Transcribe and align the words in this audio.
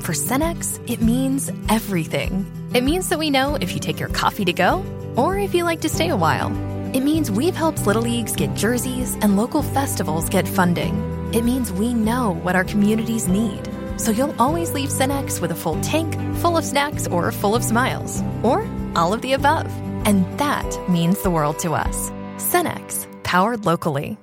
For 0.00 0.12
Cenex, 0.12 0.80
it 0.90 1.02
means 1.02 1.50
everything. 1.68 2.46
It 2.72 2.82
means 2.82 3.10
that 3.10 3.18
we 3.18 3.28
know 3.28 3.56
if 3.56 3.74
you 3.74 3.78
take 3.78 4.00
your 4.00 4.08
coffee 4.08 4.46
to 4.46 4.52
go 4.52 4.82
or 5.14 5.38
if 5.38 5.54
you 5.54 5.64
like 5.64 5.82
to 5.82 5.90
stay 5.90 6.08
a 6.08 6.16
while. 6.16 6.50
It 6.96 7.02
means 7.02 7.30
we've 7.30 7.54
helped 7.54 7.86
Little 7.86 8.02
Leagues 8.02 8.34
get 8.34 8.54
jerseys 8.54 9.14
and 9.20 9.36
local 9.36 9.62
festivals 9.62 10.30
get 10.30 10.48
funding. 10.48 10.94
It 11.34 11.44
means 11.44 11.70
we 11.70 11.92
know 11.92 12.30
what 12.42 12.56
our 12.56 12.64
communities 12.64 13.28
need. 13.28 13.68
So 13.98 14.10
you'll 14.10 14.34
always 14.40 14.72
leave 14.72 14.88
Cenex 14.88 15.38
with 15.38 15.52
a 15.52 15.54
full 15.62 15.78
tank, 15.82 16.14
full 16.38 16.56
of 16.56 16.64
snacks, 16.64 17.06
or 17.06 17.30
full 17.30 17.54
of 17.54 17.62
smiles. 17.62 18.22
Or 18.42 18.66
all 18.96 19.12
of 19.12 19.20
the 19.20 19.34
above. 19.34 19.66
And 20.06 20.26
that 20.38 20.88
means 20.88 21.20
the 21.22 21.30
world 21.30 21.58
to 21.58 21.74
us. 21.74 22.10
Cenex, 22.38 23.06
powered 23.22 23.66
locally. 23.66 24.16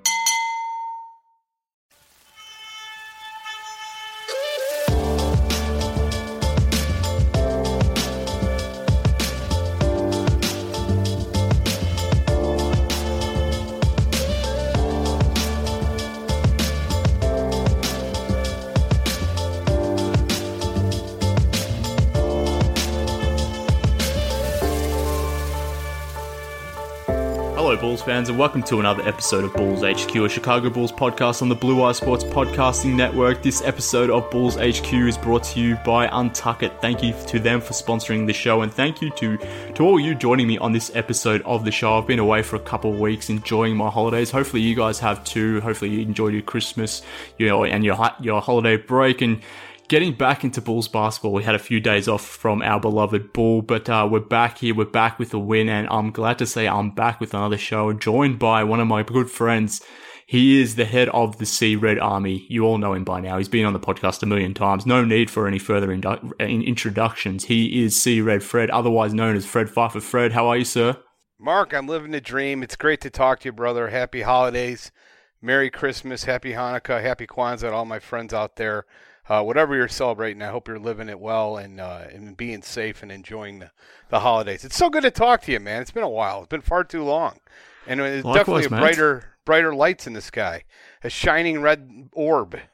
Bulls 27.80 28.02
fans, 28.02 28.30
and 28.30 28.40
welcome 28.40 28.64
to 28.64 28.80
another 28.80 29.08
episode 29.08 29.44
of 29.44 29.54
Bulls 29.54 29.82
HQ, 29.82 30.16
a 30.16 30.30
Chicago 30.30 30.70
Bulls 30.70 30.92
podcast 30.92 31.42
on 31.42 31.50
the 31.50 31.56
Bluewire 31.56 31.94
Sports 31.94 32.24
Podcasting 32.24 32.96
Network. 32.96 33.44
This 33.44 33.62
episode 33.62 34.10
of 34.10 34.30
Bulls 34.32 34.56
HQ 34.56 34.92
is 34.94 35.18
brought 35.18 35.44
to 35.44 35.60
you 35.60 35.76
by 35.86 36.08
Untuckit. 36.08 36.82
Thank 36.82 37.04
you 37.04 37.14
to 37.28 37.40
them 37.40 37.62
for 37.62 37.74
sponsoring 37.74 38.26
the 38.26 38.34
show, 38.34 38.64
and 38.64 38.74
thank 38.74 39.02
you 39.02 39.12
to 39.12 39.38
to 39.76 39.84
all 39.84 40.00
you 40.00 40.16
joining 40.16 40.48
me 40.48 40.58
on 40.58 40.72
this 40.72 40.92
episode 40.96 41.42
of 41.44 41.66
the 41.66 41.72
show. 41.72 41.98
I've 41.98 42.08
been 42.08 42.20
away 42.20 42.42
for 42.42 42.56
a 42.56 42.62
couple 42.62 42.94
of 42.94 43.00
weeks, 43.00 43.30
enjoying 43.30 43.78
my 43.78 43.90
holidays. 43.90 44.32
Hopefully, 44.32 44.64
you 44.64 44.76
guys 44.76 45.00
have 45.00 45.24
too. 45.24 45.62
Hopefully, 45.62 45.92
you 45.92 46.02
enjoyed 46.02 46.34
your 46.34 46.42
Christmas, 46.42 47.04
you 47.38 47.48
know, 47.48 47.64
and 47.64 47.84
your 47.84 47.98
your 48.20 48.42
holiday 48.42 48.78
break 48.78 49.22
and 49.22 49.42
getting 49.88 50.14
back 50.14 50.44
into 50.44 50.62
Bulls 50.62 50.88
basketball. 50.88 51.34
We 51.34 51.44
had 51.44 51.56
a 51.56 51.60
few 51.60 51.80
days 51.80 52.08
off 52.08 52.26
from 52.26 52.62
our 52.62 52.80
beloved 52.80 53.34
Bull, 53.34 53.62
but 53.62 53.90
uh, 53.90 54.08
we're 54.10 54.20
back 54.20 54.60
here. 54.60 54.76
We're 54.76 54.86
back 54.86 55.18
with 55.18 55.34
a 55.34 55.40
win, 55.40 55.70
and 55.70 55.88
I'm 55.90 56.12
glad 56.12 56.38
to 56.40 56.46
say 56.46 56.68
I'm 56.68 56.92
back 56.92 57.20
with 57.20 57.34
another 57.34 57.58
show, 57.58 57.94
joined 57.94 58.40
by 58.40 58.64
one 58.64 58.80
of 58.80 58.88
my 58.88 59.04
good 59.04 59.30
friends. 59.30 59.82
He 60.26 60.62
is 60.62 60.76
the 60.76 60.84
head 60.84 61.08
of 61.10 61.38
the 61.38 61.46
Sea 61.46 61.78
Red 61.78 62.00
Army. 62.00 62.46
You 62.50 62.66
all 62.66 62.78
know 62.78 62.94
him 62.94 63.06
by 63.06 63.22
now. 63.22 63.38
He's 63.38 63.48
been 63.48 63.66
on 63.66 63.72
the 63.72 63.80
podcast 63.80 64.22
a 64.24 64.26
million 64.26 64.54
times. 64.54 64.86
No 64.86 65.06
need 65.06 65.30
for 65.30 65.48
any 65.48 65.60
further 65.60 65.88
indu- 65.88 66.38
introductions. 66.40 67.46
He 67.46 67.86
is 67.86 68.02
Sea 68.02 68.20
Red 68.20 68.44
Fred, 68.44 68.70
otherwise 68.70 69.14
known 69.14 69.38
as 69.38 69.46
Fred 69.46 69.70
Pfeiffer. 69.70 70.02
Fred, 70.02 70.34
how 70.34 70.48
are 70.48 70.58
you, 70.58 70.66
sir? 70.66 70.98
Mark, 71.40 71.74
I'm 71.74 71.88
living 71.88 72.12
the 72.12 72.20
dream. 72.20 72.62
It's 72.62 72.76
great 72.76 73.00
to 73.02 73.10
talk 73.10 73.40
to 73.42 73.50
you, 73.50 73.54
brother. 73.54 73.88
Happy 73.88 74.24
holidays. 74.24 74.92
Merry 75.42 75.70
Christmas, 75.70 76.26
Happy 76.26 76.54
Hanukkah, 76.54 77.02
Happy 77.02 77.28
Kwanzaa, 77.28 77.72
all 77.72 77.86
my 77.86 78.00
friends 78.00 78.34
out 78.34 78.56
there 78.56 78.86
uh, 79.30 79.44
whatever 79.44 79.76
you're 79.76 79.88
celebrating, 79.88 80.42
I 80.42 80.50
hope 80.50 80.68
you're 80.68 80.80
living 80.80 81.10
it 81.10 81.20
well 81.20 81.58
and 81.58 81.80
uh, 81.80 82.06
and 82.12 82.36
being 82.38 82.62
safe 82.62 83.04
and 83.04 83.12
enjoying 83.12 83.60
the, 83.60 83.72
the 84.10 84.22
holidays. 84.22 84.64
It's 84.64 84.76
so 84.78 84.90
good 84.90 85.04
to 85.04 85.12
talk 85.12 85.42
to 85.44 85.52
you, 85.52 85.60
man. 85.60 85.82
It's 85.82 85.92
been 85.92 86.04
a 86.04 86.10
while. 86.10 86.40
It's 86.40 86.48
been 86.50 86.62
far 86.62 86.84
too 86.84 87.04
long, 87.04 87.40
and 87.86 88.00
it's 88.00 88.26
Likewise, 88.26 88.64
definitely 88.64 88.80
brighter 88.80 89.24
brighter 89.46 89.76
lights 89.76 90.08
in 90.08 90.14
the 90.14 90.22
sky, 90.22 90.64
a 91.04 91.10
shining 91.10 91.62
red 91.62 92.10
orb. 92.14 92.60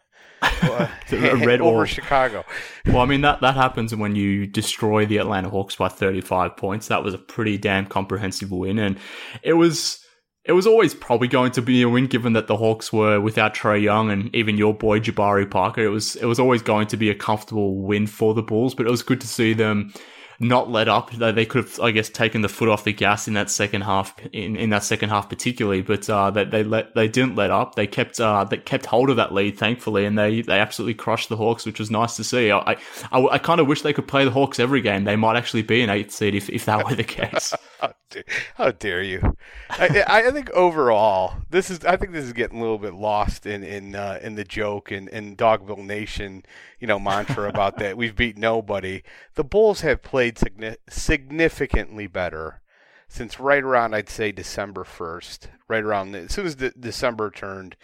Uh, 0.62 0.90
A 1.12 1.36
red 1.38 1.62
over 1.62 1.78
orb. 1.80 1.88
Chicago. 1.88 2.44
Well, 2.86 3.00
I 3.00 3.06
mean 3.06 3.22
that 3.22 3.40
that 3.40 3.56
happens 3.56 3.96
when 3.96 4.16
you 4.18 4.46
destroy 4.46 5.06
the 5.06 5.16
Atlanta 5.18 5.50
Hawks 5.50 5.78
by 5.78 5.88
35 5.88 6.58
points. 6.58 6.90
That 6.90 7.02
was 7.02 7.14
a 7.14 7.18
pretty 7.18 7.58
damn 7.58 7.86
comprehensive 7.86 8.52
win, 8.52 8.78
and 8.78 8.98
it 9.42 9.54
was 9.54 10.03
it 10.46 10.52
was 10.52 10.68
always 10.68 10.94
probably 10.94 11.28
going 11.28 11.52
to 11.54 11.62
be 11.62 11.82
a 11.82 11.90
win, 11.90 12.08
given 12.08 12.34
that 12.34 12.48
the 12.48 12.58
Hawks 12.58 12.92
were 12.92 13.20
without 13.22 13.54
Trae 13.54 13.82
Young 13.82 14.12
and 14.12 14.34
even 14.36 14.58
your 14.58 14.74
boy 14.74 15.00
Jabari 15.00 15.50
Parker. 15.50 15.82
It 15.82 15.90
was 15.90 16.16
it 16.18 16.26
was 16.26 16.40
always 16.40 16.62
going 16.62 16.88
to 16.88 16.98
be 16.98 17.10
a 17.10 17.16
comfortable 17.16 17.78
win 17.78 18.08
for 18.08 18.34
the 18.34 18.44
Bulls, 18.44 18.76
but 18.76 18.86
it 18.86 18.92
was 18.92 19.04
good 19.04 19.22
to 19.22 19.28
see 19.28 19.54
them 19.54 19.94
not 20.40 20.70
let 20.70 20.90
up. 20.90 21.12
They 21.12 21.46
could 21.46 21.64
have, 21.64 21.80
I 21.80 21.92
guess, 21.92 22.10
taken 22.10 22.42
the 22.42 22.50
foot 22.50 22.68
off 22.68 22.84
the 22.84 22.92
gas 22.92 23.28
in 23.28 23.36
that 23.36 23.50
second 23.50 23.82
half, 23.82 24.14
in, 24.34 24.56
in 24.58 24.70
that 24.72 24.84
second 24.84 25.10
half 25.10 25.30
particularly, 25.30 25.82
but 25.82 26.10
uh, 26.10 26.32
they 26.32 26.44
they 26.44 26.64
let 26.64 26.94
they 26.96 27.08
didn't 27.08 27.36
let 27.36 27.52
up. 27.52 27.76
They 27.76 27.88
kept 27.88 28.20
uh, 28.20 28.44
they 28.44 28.58
kept 28.58 28.86
hold 28.86 29.10
of 29.10 29.16
that 29.18 29.34
lead, 29.34 29.58
thankfully, 29.58 30.06
and 30.06 30.18
they 30.18 30.42
they 30.42 30.60
absolutely 30.60 30.96
crushed 30.96 31.30
the 31.30 31.38
Hawks, 31.38 31.66
which 31.66 31.80
was 31.80 31.90
nice 31.90 32.18
to 32.18 32.24
see. 32.24 32.52
I 32.52 32.76
I, 33.12 33.26
I 33.28 33.38
kind 33.38 33.62
of 33.62 33.68
wish 33.68 33.82
they 33.82 33.94
could 33.94 34.08
play 34.08 34.26
the 34.26 34.32
Hawks 34.32 34.60
every 34.60 34.82
game. 34.82 35.06
They 35.06 35.16
might 35.16 35.38
actually 35.38 35.64
be 35.64 35.82
an 35.82 35.90
eighth 35.90 36.12
seed 36.12 36.36
if 36.36 36.50
if 36.50 36.66
that 36.66 36.86
were 36.86 36.96
the 36.96 37.04
case. 37.06 37.54
How 37.84 37.94
dare, 38.10 38.24
how 38.56 38.72
dare 38.72 39.04
you? 39.04 39.36
I, 39.70 40.06
I 40.08 40.32
think 40.32 40.50
overall, 40.52 41.42
this 41.50 41.70
is. 41.70 41.84
I 41.84 41.98
think 41.98 42.14
this 42.14 42.24
is 42.24 42.32
getting 42.32 42.60
a 42.60 42.62
little 42.62 42.78
bit 42.78 42.94
lost 42.94 43.46
in 43.46 43.62
in 43.62 43.94
uh, 43.94 44.20
in 44.22 44.36
the 44.36 44.46
joke 44.46 44.90
and 44.90 45.10
in 45.10 45.36
Dogville 45.36 45.84
Nation, 45.84 46.46
you 46.80 46.88
know, 46.88 46.98
mantra 46.98 47.50
about 47.50 47.80
that 47.80 47.98
we've 47.98 48.16
beat 48.16 48.38
nobody. 48.38 49.04
The 49.36 49.44
Bulls 49.44 49.82
have 49.82 50.02
played 50.02 50.36
signi- 50.36 50.78
significantly 50.88 52.08
better 52.08 52.62
since 53.10 53.38
right 53.38 53.64
around 53.64 53.94
I'd 53.94 54.08
say 54.08 54.32
December 54.32 54.86
first. 54.86 55.50
Right 55.68 55.84
around 55.84 56.14
the, 56.14 56.20
as 56.20 56.32
soon 56.32 56.46
as 56.46 56.56
December 56.56 57.32
turned, 57.32 57.76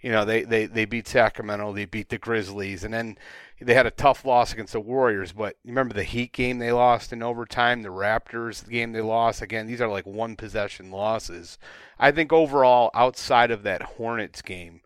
you 0.00 0.12
know, 0.12 0.24
they, 0.24 0.44
they 0.44 0.66
they 0.66 0.84
beat 0.84 1.08
Sacramento, 1.08 1.72
they 1.72 1.84
beat 1.84 2.08
the 2.08 2.18
Grizzlies, 2.18 2.84
and 2.84 2.94
then 2.94 3.18
they 3.60 3.74
had 3.74 3.86
a 3.86 3.90
tough 3.90 4.24
loss 4.24 4.52
against 4.52 4.72
the 4.72 4.80
Warriors. 4.80 5.32
But 5.32 5.56
remember 5.64 5.94
the 5.94 6.04
Heat 6.04 6.32
game 6.32 6.58
they 6.58 6.70
lost 6.70 7.12
in 7.12 7.22
overtime, 7.22 7.82
the 7.82 7.88
Raptors 7.88 8.68
game 8.68 8.92
they 8.92 9.00
lost. 9.00 9.42
Again, 9.42 9.66
these 9.66 9.80
are 9.80 9.88
like 9.88 10.06
one 10.06 10.36
possession 10.36 10.90
losses. 10.90 11.58
I 11.98 12.12
think 12.12 12.32
overall, 12.32 12.90
outside 12.94 13.50
of 13.50 13.64
that 13.64 13.82
Hornets 13.82 14.40
game, 14.40 14.82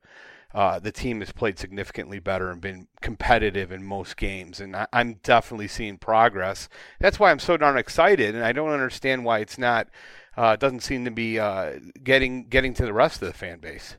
uh, 0.55 0.79
the 0.79 0.93
team 0.93 1.21
has 1.21 1.33
played 1.33 1.59
significantly 1.59 2.19
better 2.19 2.51
and 2.51 2.61
been 2.61 2.89
competitive 3.03 3.71
in 3.71 3.85
most 3.85 4.17
games. 4.17 4.61
And 4.61 4.75
I, 4.75 4.87
I'm 4.95 5.15
definitely 5.23 5.69
seeing 5.69 5.99
progress. 5.99 6.71
That's 7.01 7.21
why 7.21 7.31
I'm 7.31 7.39
so 7.39 7.59
darn 7.59 7.77
excited, 7.77 8.35
and 8.35 8.45
I 8.45 8.53
don't 8.53 8.71
understand 8.71 9.25
why 9.27 9.41
it's 9.41 9.59
not. 9.59 9.89
Uh, 10.35 10.57
doesn't 10.57 10.81
seem 10.81 11.05
to 11.05 11.11
be 11.11 11.39
uh, 11.39 11.73
getting 12.03 12.49
getting 12.49 12.73
to 12.73 12.87
the 12.87 12.95
rest 12.95 13.21
of 13.21 13.29
the 13.29 13.35
fan 13.35 13.59
base. 13.59 13.97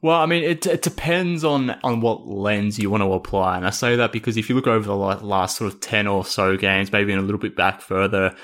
Well, 0.00 0.20
I 0.20 0.26
mean, 0.26 0.44
it, 0.44 0.64
it 0.66 0.82
depends 0.82 1.42
on, 1.42 1.70
on 1.82 2.00
what 2.00 2.26
lens 2.26 2.78
you 2.78 2.88
want 2.88 3.02
to 3.02 3.12
apply. 3.12 3.56
And 3.56 3.66
I 3.66 3.70
say 3.70 3.96
that 3.96 4.12
because 4.12 4.36
if 4.36 4.48
you 4.48 4.54
look 4.54 4.68
over 4.68 4.86
the 4.86 4.94
last 4.94 5.56
sort 5.56 5.72
of 5.72 5.80
10 5.80 6.06
or 6.06 6.24
so 6.24 6.56
games, 6.56 6.92
maybe 6.92 7.12
in 7.12 7.18
a 7.18 7.22
little 7.22 7.40
bit 7.40 7.56
back 7.56 7.80
further, 7.80 8.34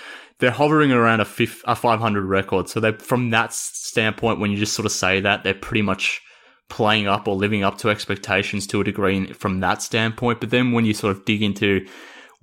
they're 0.40 0.50
hovering 0.50 0.90
around 0.90 1.20
a, 1.20 1.24
fif- 1.24 1.62
a 1.66 1.76
500 1.76 2.24
record. 2.24 2.68
So 2.68 2.80
they, 2.80 2.92
from 2.92 3.30
that 3.30 3.52
standpoint, 3.52 4.40
when 4.40 4.50
you 4.50 4.56
just 4.56 4.74
sort 4.74 4.86
of 4.86 4.92
say 4.92 5.20
that, 5.20 5.44
they're 5.44 5.54
pretty 5.54 5.82
much 5.82 6.20
playing 6.68 7.06
up 7.06 7.28
or 7.28 7.36
living 7.36 7.62
up 7.62 7.78
to 7.78 7.90
expectations 7.90 8.66
to 8.66 8.80
a 8.80 8.84
degree 8.84 9.32
from 9.32 9.60
that 9.60 9.80
standpoint. 9.80 10.40
But 10.40 10.50
then 10.50 10.72
when 10.72 10.84
you 10.84 10.92
sort 10.92 11.16
of 11.16 11.24
dig 11.24 11.40
into 11.40 11.86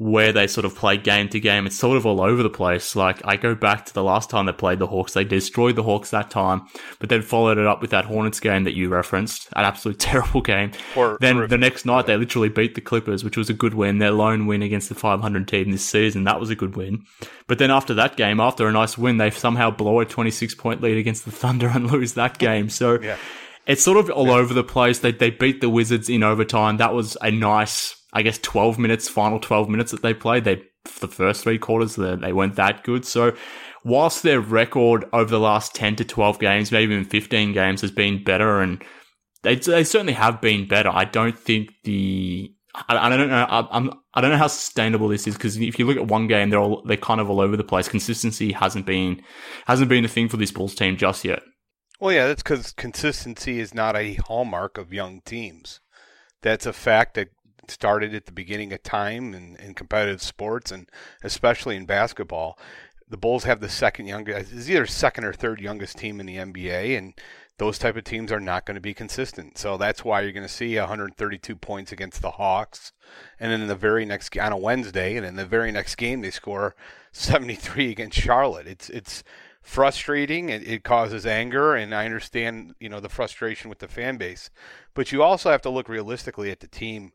where 0.01 0.33
they 0.33 0.47
sort 0.47 0.65
of 0.65 0.73
play 0.73 0.97
game 0.97 1.29
to 1.29 1.39
game. 1.39 1.67
It's 1.67 1.75
sort 1.75 1.95
of 1.95 2.07
all 2.07 2.21
over 2.21 2.41
the 2.41 2.49
place. 2.49 2.95
Like 2.95 3.21
I 3.23 3.35
go 3.35 3.53
back 3.53 3.85
to 3.85 3.93
the 3.93 4.03
last 4.03 4.31
time 4.31 4.47
they 4.47 4.51
played 4.51 4.79
the 4.79 4.87
Hawks, 4.87 5.13
they 5.13 5.23
destroyed 5.23 5.75
the 5.75 5.83
Hawks 5.83 6.09
that 6.09 6.31
time, 6.31 6.63
but 6.97 7.09
then 7.09 7.21
followed 7.21 7.59
it 7.59 7.67
up 7.67 7.81
with 7.81 7.91
that 7.91 8.05
Hornets 8.05 8.39
game 8.39 8.63
that 8.63 8.75
you 8.75 8.89
referenced, 8.89 9.47
an 9.55 9.63
absolute 9.63 9.99
terrible 9.99 10.41
game. 10.41 10.71
Or, 10.95 11.19
then 11.21 11.47
the 11.47 11.57
next 11.57 11.85
night 11.85 12.07
they 12.07 12.17
literally 12.17 12.49
beat 12.49 12.73
the 12.73 12.81
Clippers, 12.81 13.23
which 13.23 13.37
was 13.37 13.51
a 13.51 13.53
good 13.53 13.75
win, 13.75 13.99
their 13.99 14.09
lone 14.09 14.47
win 14.47 14.63
against 14.63 14.89
the 14.89 14.95
500 14.95 15.47
team 15.47 15.69
this 15.69 15.85
season. 15.85 16.23
That 16.23 16.39
was 16.39 16.49
a 16.49 16.55
good 16.55 16.75
win. 16.75 17.05
But 17.45 17.59
then 17.59 17.69
after 17.69 17.93
that 17.93 18.17
game, 18.17 18.39
after 18.39 18.67
a 18.67 18.71
nice 18.71 18.97
win, 18.97 19.17
they 19.17 19.29
somehow 19.29 19.69
blow 19.69 19.99
a 19.99 20.05
26 20.05 20.55
point 20.55 20.81
lead 20.81 20.97
against 20.97 21.25
the 21.25 21.31
Thunder 21.41 21.67
and 21.67 21.91
lose 21.91 22.13
that 22.13 22.39
game. 22.39 22.69
So. 22.69 22.99
yeah. 22.99 23.17
It's 23.67 23.83
sort 23.83 23.99
of 23.99 24.09
all 24.09 24.25
yeah. 24.25 24.33
over 24.33 24.55
the 24.55 24.63
place. 24.63 24.99
They 24.99 25.11
they 25.11 25.29
beat 25.29 25.61
the 25.61 25.69
Wizards 25.69 26.09
in 26.09 26.23
overtime. 26.23 26.77
That 26.77 26.95
was 26.95 27.15
a 27.21 27.29
nice 27.29 28.00
I 28.13 28.21
guess 28.21 28.37
12 28.39 28.77
minutes, 28.77 29.07
final 29.07 29.39
12 29.39 29.69
minutes 29.69 29.91
that 29.91 30.01
they 30.01 30.13
played, 30.13 30.43
they 30.43 30.63
the 30.99 31.07
first 31.07 31.43
three 31.43 31.59
quarters 31.59 31.95
they 31.95 32.33
weren't 32.33 32.55
that 32.55 32.83
good. 32.83 33.05
So 33.05 33.35
whilst 33.83 34.23
their 34.23 34.39
record 34.39 35.05
over 35.13 35.29
the 35.29 35.39
last 35.39 35.75
10 35.75 35.97
to 35.97 36.05
12 36.05 36.39
games, 36.39 36.71
maybe 36.71 36.93
even 36.93 37.05
15 37.05 37.53
games, 37.53 37.81
has 37.81 37.91
been 37.91 38.23
better, 38.23 38.59
and 38.61 38.83
they 39.43 39.55
they 39.55 39.83
certainly 39.83 40.13
have 40.13 40.41
been 40.41 40.67
better. 40.67 40.89
I 40.89 41.05
don't 41.05 41.37
think 41.37 41.71
the 41.83 42.53
I, 42.73 43.07
I 43.07 43.09
don't 43.09 43.29
know. 43.29 43.45
I, 43.49 43.67
I'm 43.71 43.91
I 44.13 44.21
don't 44.21 44.31
know 44.31 44.37
how 44.37 44.47
sustainable 44.47 45.07
this 45.07 45.27
is 45.27 45.35
because 45.35 45.57
if 45.57 45.79
you 45.79 45.85
look 45.85 45.97
at 45.97 46.07
one 46.07 46.27
game, 46.27 46.49
they're 46.49 46.59
all 46.59 46.83
they're 46.85 46.97
kind 46.97 47.21
of 47.21 47.29
all 47.29 47.41
over 47.41 47.57
the 47.57 47.63
place. 47.63 47.87
Consistency 47.87 48.51
hasn't 48.51 48.85
been 48.85 49.21
hasn't 49.65 49.89
been 49.89 50.05
a 50.05 50.09
thing 50.09 50.29
for 50.29 50.37
this 50.37 50.51
Bulls 50.51 50.75
team 50.75 50.97
just 50.97 51.23
yet. 51.25 51.41
Well, 51.99 52.13
yeah, 52.13 52.27
that's 52.27 52.41
because 52.41 52.71
consistency 52.71 53.59
is 53.59 53.75
not 53.75 53.95
a 53.95 54.15
hallmark 54.15 54.77
of 54.79 54.91
young 54.91 55.21
teams. 55.21 55.81
That's 56.41 56.65
a 56.65 56.73
fact 56.73 57.13
that 57.13 57.29
started 57.71 58.13
at 58.13 58.25
the 58.25 58.31
beginning 58.31 58.73
of 58.73 58.83
time 58.83 59.33
in, 59.33 59.55
in 59.57 59.73
competitive 59.73 60.21
sports 60.21 60.71
and 60.71 60.89
especially 61.23 61.75
in 61.75 61.85
basketball. 61.85 62.57
The 63.09 63.17
Bulls 63.17 63.43
have 63.43 63.59
the 63.59 63.69
second 63.69 64.07
youngest, 64.07 64.53
is 64.53 64.69
either 64.69 64.85
second 64.85 65.25
or 65.25 65.33
third 65.33 65.59
youngest 65.59 65.97
team 65.97 66.19
in 66.19 66.25
the 66.25 66.37
NBA, 66.37 66.97
and 66.97 67.13
those 67.57 67.77
type 67.77 67.95
of 67.95 68.03
teams 68.03 68.31
are 68.31 68.39
not 68.39 68.65
going 68.65 68.75
to 68.75 68.81
be 68.81 68.93
consistent. 68.93 69.57
So 69.57 69.77
that's 69.77 70.03
why 70.03 70.21
you're 70.21 70.31
going 70.31 70.47
to 70.47 70.53
see 70.53 70.77
132 70.77 71.55
points 71.57 71.91
against 71.91 72.21
the 72.21 72.31
Hawks, 72.31 72.91
and 73.39 73.51
then 73.51 73.61
in 73.61 73.67
the 73.67 73.75
very 73.75 74.03
next 74.03 74.35
on 74.37 74.51
a 74.51 74.57
Wednesday, 74.57 75.15
and 75.15 75.25
in 75.25 75.35
the 75.35 75.45
very 75.45 75.71
next 75.71 75.95
game 75.95 76.21
they 76.21 76.31
score 76.31 76.75
73 77.11 77.91
against 77.91 78.17
Charlotte. 78.17 78.65
It's 78.65 78.89
it's 78.89 79.23
frustrating. 79.61 80.49
It, 80.49 80.67
it 80.67 80.83
causes 80.83 81.25
anger, 81.25 81.75
and 81.75 81.93
I 81.93 82.05
understand 82.05 82.73
you 82.79 82.89
know 82.89 82.99
the 82.99 83.09
frustration 83.09 83.69
with 83.69 83.79
the 83.79 83.87
fan 83.87 84.17
base, 84.17 84.49
but 84.93 85.11
you 85.11 85.21
also 85.21 85.51
have 85.51 85.61
to 85.61 85.69
look 85.69 85.87
realistically 85.87 86.51
at 86.51 86.61
the 86.61 86.67
team 86.67 87.11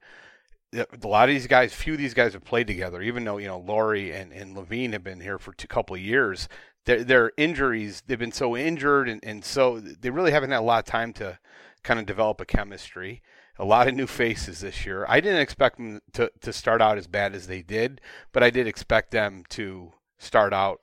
a 0.79 1.07
lot 1.07 1.29
of 1.29 1.35
these 1.35 1.47
guys, 1.47 1.75
few 1.75 1.95
of 1.95 1.99
these 1.99 2.15
guys 2.15 2.33
have 2.33 2.45
played 2.45 2.67
together. 2.67 3.03
Even 3.03 3.25
though 3.25 3.39
you 3.39 3.47
know 3.47 3.59
Lauri 3.59 4.13
and, 4.13 4.33
and 4.33 4.57
LaVine 4.57 4.93
have 4.93 5.05
been 5.05 5.21
here 5.21 5.39
for 5.39 5.53
a 5.53 5.67
couple 5.67 5.97
of 5.97 6.03
years, 6.03 6.49
their, 6.85 7.05
their 7.05 7.33
injuries 7.37 8.03
they've 8.07 8.19
been 8.19 8.33
so 8.33 8.57
injured 8.57 9.09
and, 9.09 9.23
and 9.25 9.45
so 9.45 9.81
they 9.81 10.11
really 10.11 10.31
haven't 10.31 10.51
had 10.51 10.61
a 10.61 10.63
lot 10.63 10.79
of 10.79 10.85
time 10.85 11.13
to 11.15 11.39
kind 11.83 12.01
of 12.01 12.07
develop 12.07 12.41
a 12.41 12.47
chemistry. 12.47 13.23
A 13.59 13.65
lot 13.65 13.89
of 13.89 13.95
new 13.95 14.07
faces 14.07 14.61
this 14.61 14.85
year. 14.85 15.07
I 15.09 15.21
didn't 15.21 15.41
expect 15.41 15.79
them 15.79 16.01
to, 16.13 16.31
to 16.43 16.53
start 16.53 16.83
out 16.83 16.99
as 16.99 17.07
bad 17.07 17.35
as 17.35 17.47
they 17.47 17.63
did, 17.63 18.03
but 18.33 18.43
I 18.43 18.51
did 18.51 18.67
expect 18.67 19.13
them 19.13 19.45
to 19.51 19.95
start 20.19 20.53
out, 20.53 20.81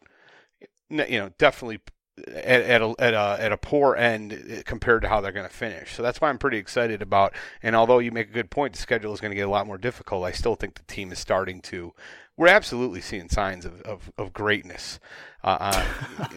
you 0.89 1.19
know, 1.19 1.29
definitely 1.37 1.81
at, 2.27 2.61
at, 2.61 2.81
a, 2.81 2.95
at, 2.99 3.13
a, 3.13 3.37
at 3.39 3.51
a 3.51 3.57
poor 3.57 3.95
end 3.95 4.33
uh, 4.33 4.61
compared 4.65 5.01
to 5.01 5.09
how 5.09 5.21
they're 5.21 5.31
going 5.31 5.47
to 5.47 5.53
finish. 5.53 5.95
So 5.95 6.03
that's 6.03 6.21
why 6.21 6.29
I'm 6.29 6.37
pretty 6.37 6.57
excited 6.57 7.01
about. 7.01 7.33
And 7.61 7.75
although 7.75 7.99
you 7.99 8.11
make 8.11 8.29
a 8.29 8.33
good 8.33 8.51
point, 8.51 8.73
the 8.73 8.79
schedule 8.79 9.13
is 9.13 9.21
going 9.21 9.31
to 9.31 9.35
get 9.35 9.47
a 9.47 9.51
lot 9.51 9.67
more 9.67 9.77
difficult. 9.77 10.25
I 10.25 10.31
still 10.31 10.55
think 10.55 10.75
the 10.75 10.83
team 10.83 11.11
is 11.11 11.19
starting 11.19 11.61
to. 11.61 11.93
We're 12.35 12.47
absolutely 12.47 13.01
seeing 13.01 13.29
signs 13.29 13.65
of, 13.65 13.81
of, 13.81 14.11
of 14.17 14.33
greatness. 14.33 14.99
Uh, 15.43 15.83
uh, 16.17 16.27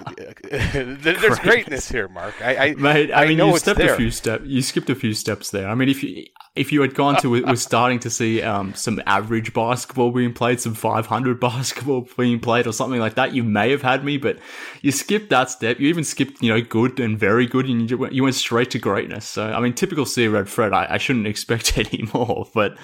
there's 0.51 1.39
greatness 1.39 1.89
here, 1.89 2.09
Mark. 2.09 2.35
I, 2.43 2.57
I, 2.57 2.75
Mate, 2.75 3.13
I, 3.13 3.23
I 3.23 3.29
mean, 3.29 3.39
you 3.39 3.57
stepped 3.57 3.81
a 3.81 3.95
few 3.95 4.11
steps. 4.11 4.45
You 4.45 4.63
skipped 4.63 4.91
a 4.91 4.97
few 4.97 5.15
steps 5.15 5.51
there. 5.51 5.69
I 5.69 5.75
mean, 5.77 5.89
if 5.89 6.03
you 6.03 6.27
if 6.57 6.73
you 6.73 6.81
had 6.81 6.95
gone 6.95 7.21
to, 7.21 7.31
we're 7.31 7.55
starting 7.57 7.99
to 8.01 8.11
see 8.11 8.43
um, 8.43 8.75
some 8.75 9.01
average 9.07 9.53
basketball 9.53 10.11
being 10.11 10.33
played, 10.33 10.59
some 10.59 10.75
500 10.75 11.39
basketball 11.41 12.09
being 12.17 12.41
played, 12.41 12.67
or 12.67 12.73
something 12.73 12.99
like 12.99 13.15
that. 13.15 13.35
You 13.35 13.45
may 13.45 13.71
have 13.71 13.83
had 13.83 14.05
me, 14.05 14.17
but 14.17 14.39
you 14.81 14.91
skipped 14.91 15.29
that 15.31 15.51
step. 15.51 15.79
You 15.79 15.89
even 15.89 16.03
skipped, 16.03 16.43
you 16.43 16.53
know, 16.53 16.63
good 16.63 16.99
and 16.99 17.17
very 17.19 17.47
good, 17.47 17.67
and 17.67 17.89
you 17.89 17.99
went, 17.99 18.15
you 18.15 18.23
went 18.25 18.35
straight 18.35 18.71
to 18.73 18.79
greatness. 18.79 19.27
So, 19.27 19.53
I 19.53 19.61
mean, 19.61 19.75
typical 19.75 20.07
C 20.07 20.27
Red 20.27 20.49
Fred. 20.49 20.73
I, 20.73 20.87
I 20.91 20.99
shouldn't 20.99 21.27
expect 21.37 21.77
any 21.79 22.09
more, 22.13 22.49
but 22.55 22.77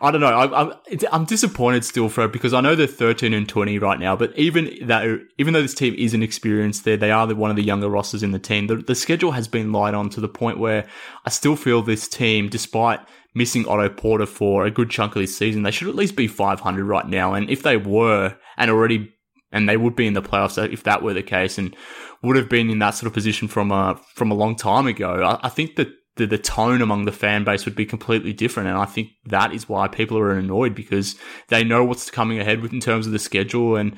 I 0.00 0.10
don't 0.10 0.20
know. 0.20 0.28
I, 0.28 0.62
I'm 0.62 0.72
I'm 1.12 1.24
disappointed 1.26 1.84
still, 1.84 2.08
Fred, 2.08 2.32
because 2.32 2.49
I 2.54 2.60
know 2.60 2.74
they're 2.74 2.86
13 2.86 3.32
and 3.32 3.48
20 3.48 3.78
right 3.78 3.98
now, 3.98 4.16
but 4.16 4.36
even 4.38 4.86
that, 4.86 5.20
even 5.38 5.54
though 5.54 5.62
this 5.62 5.74
team 5.74 5.94
isn't 5.96 6.22
experienced, 6.22 6.84
there 6.84 6.96
they 6.96 7.10
are 7.10 7.26
the, 7.26 7.34
one 7.36 7.50
of 7.50 7.56
the 7.56 7.62
younger 7.62 7.88
rosters 7.88 8.22
in 8.22 8.30
the 8.30 8.38
team. 8.38 8.66
The, 8.66 8.76
the 8.76 8.94
schedule 8.94 9.32
has 9.32 9.48
been 9.48 9.72
light 9.72 9.94
on 9.94 10.10
to 10.10 10.20
the 10.20 10.28
point 10.28 10.58
where 10.58 10.86
I 11.24 11.30
still 11.30 11.56
feel 11.56 11.82
this 11.82 12.08
team, 12.08 12.48
despite 12.48 13.00
missing 13.34 13.66
Otto 13.66 13.88
Porter 13.88 14.26
for 14.26 14.64
a 14.64 14.70
good 14.70 14.90
chunk 14.90 15.14
of 15.16 15.22
this 15.22 15.36
season, 15.36 15.62
they 15.62 15.70
should 15.70 15.88
at 15.88 15.94
least 15.94 16.16
be 16.16 16.26
500 16.26 16.84
right 16.84 17.06
now. 17.06 17.34
And 17.34 17.48
if 17.48 17.62
they 17.62 17.76
were, 17.76 18.36
and 18.56 18.70
already, 18.70 19.12
and 19.52 19.68
they 19.68 19.76
would 19.76 19.96
be 19.96 20.06
in 20.06 20.14
the 20.14 20.22
playoffs 20.22 20.60
uh, 20.60 20.68
if 20.70 20.84
that 20.84 21.02
were 21.02 21.14
the 21.14 21.22
case, 21.22 21.58
and 21.58 21.76
would 22.22 22.36
have 22.36 22.48
been 22.48 22.70
in 22.70 22.78
that 22.80 22.90
sort 22.90 23.06
of 23.06 23.14
position 23.14 23.48
from 23.48 23.72
a 23.72 24.00
from 24.14 24.30
a 24.30 24.34
long 24.34 24.56
time 24.56 24.86
ago. 24.86 25.22
I, 25.22 25.46
I 25.46 25.48
think 25.48 25.76
that 25.76 25.88
the, 26.16 26.26
the 26.26 26.38
tone 26.38 26.82
among 26.82 27.04
the 27.04 27.12
fan 27.12 27.44
base 27.44 27.64
would 27.64 27.76
be 27.76 27.86
completely 27.86 28.32
different. 28.32 28.68
And 28.68 28.78
I 28.78 28.84
think 28.84 29.08
that 29.26 29.52
is 29.52 29.68
why 29.68 29.88
people 29.88 30.18
are 30.18 30.32
annoyed 30.32 30.74
because 30.74 31.16
they 31.48 31.64
know 31.64 31.84
what's 31.84 32.10
coming 32.10 32.38
ahead 32.38 32.60
with 32.60 32.72
in 32.72 32.80
terms 32.80 33.06
of 33.06 33.12
the 33.12 33.18
schedule. 33.18 33.76
And 33.76 33.96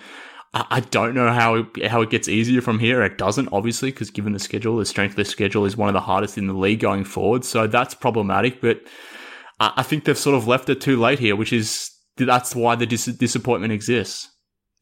I 0.54 0.80
don't 0.80 1.14
know 1.14 1.32
how 1.32 1.54
it, 1.54 1.86
how 1.86 2.02
it 2.02 2.10
gets 2.10 2.28
easier 2.28 2.60
from 2.60 2.78
here. 2.78 3.02
It 3.02 3.16
doesn't, 3.16 3.48
obviously, 3.52 3.90
because 3.90 4.10
given 4.10 4.34
the 4.34 4.38
schedule, 4.38 4.76
the 4.76 4.84
strength 4.84 5.12
of 5.12 5.16
the 5.16 5.24
schedule 5.24 5.64
is 5.64 5.76
one 5.76 5.88
of 5.88 5.94
the 5.94 6.00
hardest 6.00 6.36
in 6.36 6.46
the 6.46 6.52
league 6.52 6.80
going 6.80 7.04
forward. 7.04 7.44
So 7.44 7.66
that's 7.66 7.94
problematic. 7.94 8.60
But 8.60 8.82
I 9.58 9.82
think 9.82 10.04
they've 10.04 10.18
sort 10.18 10.36
of 10.36 10.46
left 10.46 10.68
it 10.68 10.80
too 10.80 11.00
late 11.00 11.18
here, 11.18 11.36
which 11.36 11.52
is 11.52 11.90
that's 12.16 12.54
why 12.54 12.74
the 12.74 12.86
dis- 12.86 13.06
disappointment 13.06 13.72
exists. 13.72 14.28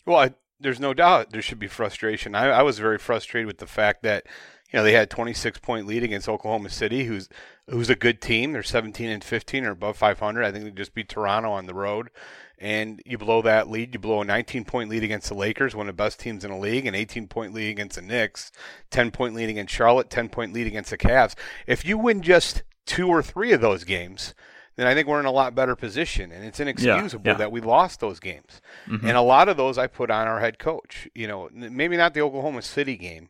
Well, 0.06 0.18
I, 0.18 0.34
there's 0.58 0.80
no 0.80 0.94
doubt 0.94 1.30
there 1.30 1.42
should 1.42 1.58
be 1.58 1.68
frustration. 1.68 2.34
I, 2.34 2.46
I 2.48 2.62
was 2.62 2.78
very 2.78 2.98
frustrated 2.98 3.46
with 3.46 3.58
the 3.58 3.66
fact 3.66 4.02
that 4.02 4.26
you 4.70 4.78
know 4.78 4.84
they 4.84 4.92
had 4.92 5.04
a 5.04 5.06
26 5.06 5.58
point 5.60 5.86
lead 5.86 6.02
against 6.02 6.28
Oklahoma 6.28 6.70
City, 6.70 7.04
who's 7.04 7.28
who's 7.68 7.90
a 7.90 7.96
good 7.96 8.20
team. 8.20 8.52
They're 8.52 8.62
17 8.62 9.08
and 9.08 9.22
15 9.22 9.64
or 9.64 9.70
above 9.70 9.96
500. 9.96 10.44
I 10.44 10.52
think 10.52 10.64
they 10.64 10.70
just 10.70 10.94
beat 10.94 11.08
Toronto 11.08 11.50
on 11.50 11.66
the 11.66 11.74
road, 11.74 12.10
and 12.58 13.02
you 13.04 13.18
blow 13.18 13.42
that 13.42 13.68
lead. 13.68 13.94
You 13.94 14.00
blow 14.00 14.22
a 14.22 14.24
19 14.24 14.64
point 14.64 14.90
lead 14.90 15.02
against 15.02 15.28
the 15.28 15.34
Lakers, 15.34 15.74
one 15.74 15.88
of 15.88 15.96
the 15.96 16.02
best 16.02 16.20
teams 16.20 16.44
in 16.44 16.50
the 16.50 16.56
league, 16.56 16.86
an 16.86 16.94
18 16.94 17.26
point 17.26 17.54
lead 17.54 17.70
against 17.70 17.96
the 17.96 18.02
Knicks, 18.02 18.52
10 18.90 19.10
point 19.10 19.34
lead 19.34 19.48
against 19.48 19.74
Charlotte, 19.74 20.10
10 20.10 20.28
point 20.28 20.52
lead 20.52 20.66
against 20.66 20.90
the 20.90 20.98
Cavs. 20.98 21.34
If 21.66 21.84
you 21.84 21.98
win 21.98 22.22
just 22.22 22.62
two 22.86 23.08
or 23.08 23.22
three 23.22 23.52
of 23.52 23.60
those 23.60 23.84
games, 23.84 24.34
then 24.76 24.86
I 24.86 24.94
think 24.94 25.06
we're 25.08 25.20
in 25.20 25.26
a 25.26 25.30
lot 25.30 25.54
better 25.54 25.76
position. 25.76 26.32
And 26.32 26.44
it's 26.44 26.60
inexcusable 26.60 27.26
yeah, 27.26 27.32
yeah. 27.32 27.38
that 27.38 27.52
we 27.52 27.60
lost 27.60 28.00
those 28.00 28.18
games. 28.18 28.60
Mm-hmm. 28.88 29.06
And 29.06 29.16
a 29.16 29.22
lot 29.22 29.48
of 29.48 29.56
those 29.56 29.78
I 29.78 29.86
put 29.86 30.10
on 30.10 30.26
our 30.26 30.40
head 30.40 30.58
coach. 30.58 31.08
You 31.14 31.28
know, 31.28 31.48
maybe 31.52 31.96
not 31.96 32.14
the 32.14 32.22
Oklahoma 32.22 32.62
City 32.62 32.96
game. 32.96 33.28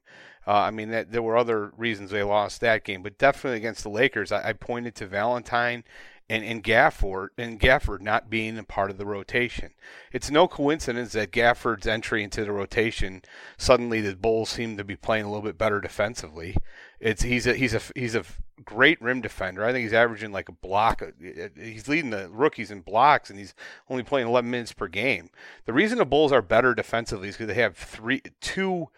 Uh, 0.50 0.62
I 0.62 0.72
mean, 0.72 0.90
that, 0.90 1.12
there 1.12 1.22
were 1.22 1.36
other 1.36 1.70
reasons 1.76 2.10
they 2.10 2.24
lost 2.24 2.60
that 2.60 2.82
game, 2.82 3.04
but 3.04 3.18
definitely 3.18 3.58
against 3.58 3.84
the 3.84 3.88
Lakers, 3.88 4.32
I, 4.32 4.48
I 4.48 4.52
pointed 4.52 4.96
to 4.96 5.06
Valentine 5.06 5.84
and, 6.28 6.44
and 6.44 6.64
Gafford 6.64 7.28
and 7.38 7.60
Gafford 7.60 8.00
not 8.00 8.28
being 8.28 8.58
a 8.58 8.64
part 8.64 8.90
of 8.90 8.98
the 8.98 9.06
rotation. 9.06 9.70
It's 10.12 10.28
no 10.28 10.48
coincidence 10.48 11.12
that 11.12 11.30
Gafford's 11.30 11.86
entry 11.86 12.24
into 12.24 12.44
the 12.44 12.50
rotation 12.50 13.22
suddenly 13.58 14.00
the 14.00 14.16
Bulls 14.16 14.48
seem 14.48 14.76
to 14.76 14.82
be 14.82 14.96
playing 14.96 15.24
a 15.24 15.28
little 15.28 15.44
bit 15.44 15.56
better 15.56 15.80
defensively. 15.80 16.56
It's 16.98 17.22
he's 17.22 17.46
a 17.46 17.54
he's 17.54 17.74
a 17.74 17.80
he's 17.94 18.16
a 18.16 18.24
great 18.64 19.00
rim 19.00 19.20
defender. 19.20 19.64
I 19.64 19.70
think 19.70 19.84
he's 19.84 19.92
averaging 19.92 20.32
like 20.32 20.48
a 20.48 20.52
block. 20.52 21.00
Uh, 21.00 21.48
he's 21.54 21.86
leading 21.86 22.10
the 22.10 22.28
rookies 22.28 22.72
in 22.72 22.80
blocks, 22.80 23.30
and 23.30 23.38
he's 23.38 23.54
only 23.88 24.02
playing 24.02 24.26
11 24.26 24.50
minutes 24.50 24.72
per 24.72 24.88
game. 24.88 25.30
The 25.66 25.72
reason 25.72 25.98
the 25.98 26.04
Bulls 26.04 26.32
are 26.32 26.42
better 26.42 26.74
defensively 26.74 27.28
is 27.28 27.36
because 27.36 27.54
they 27.54 27.62
have 27.62 27.76
three 27.76 28.22
two 28.40 28.88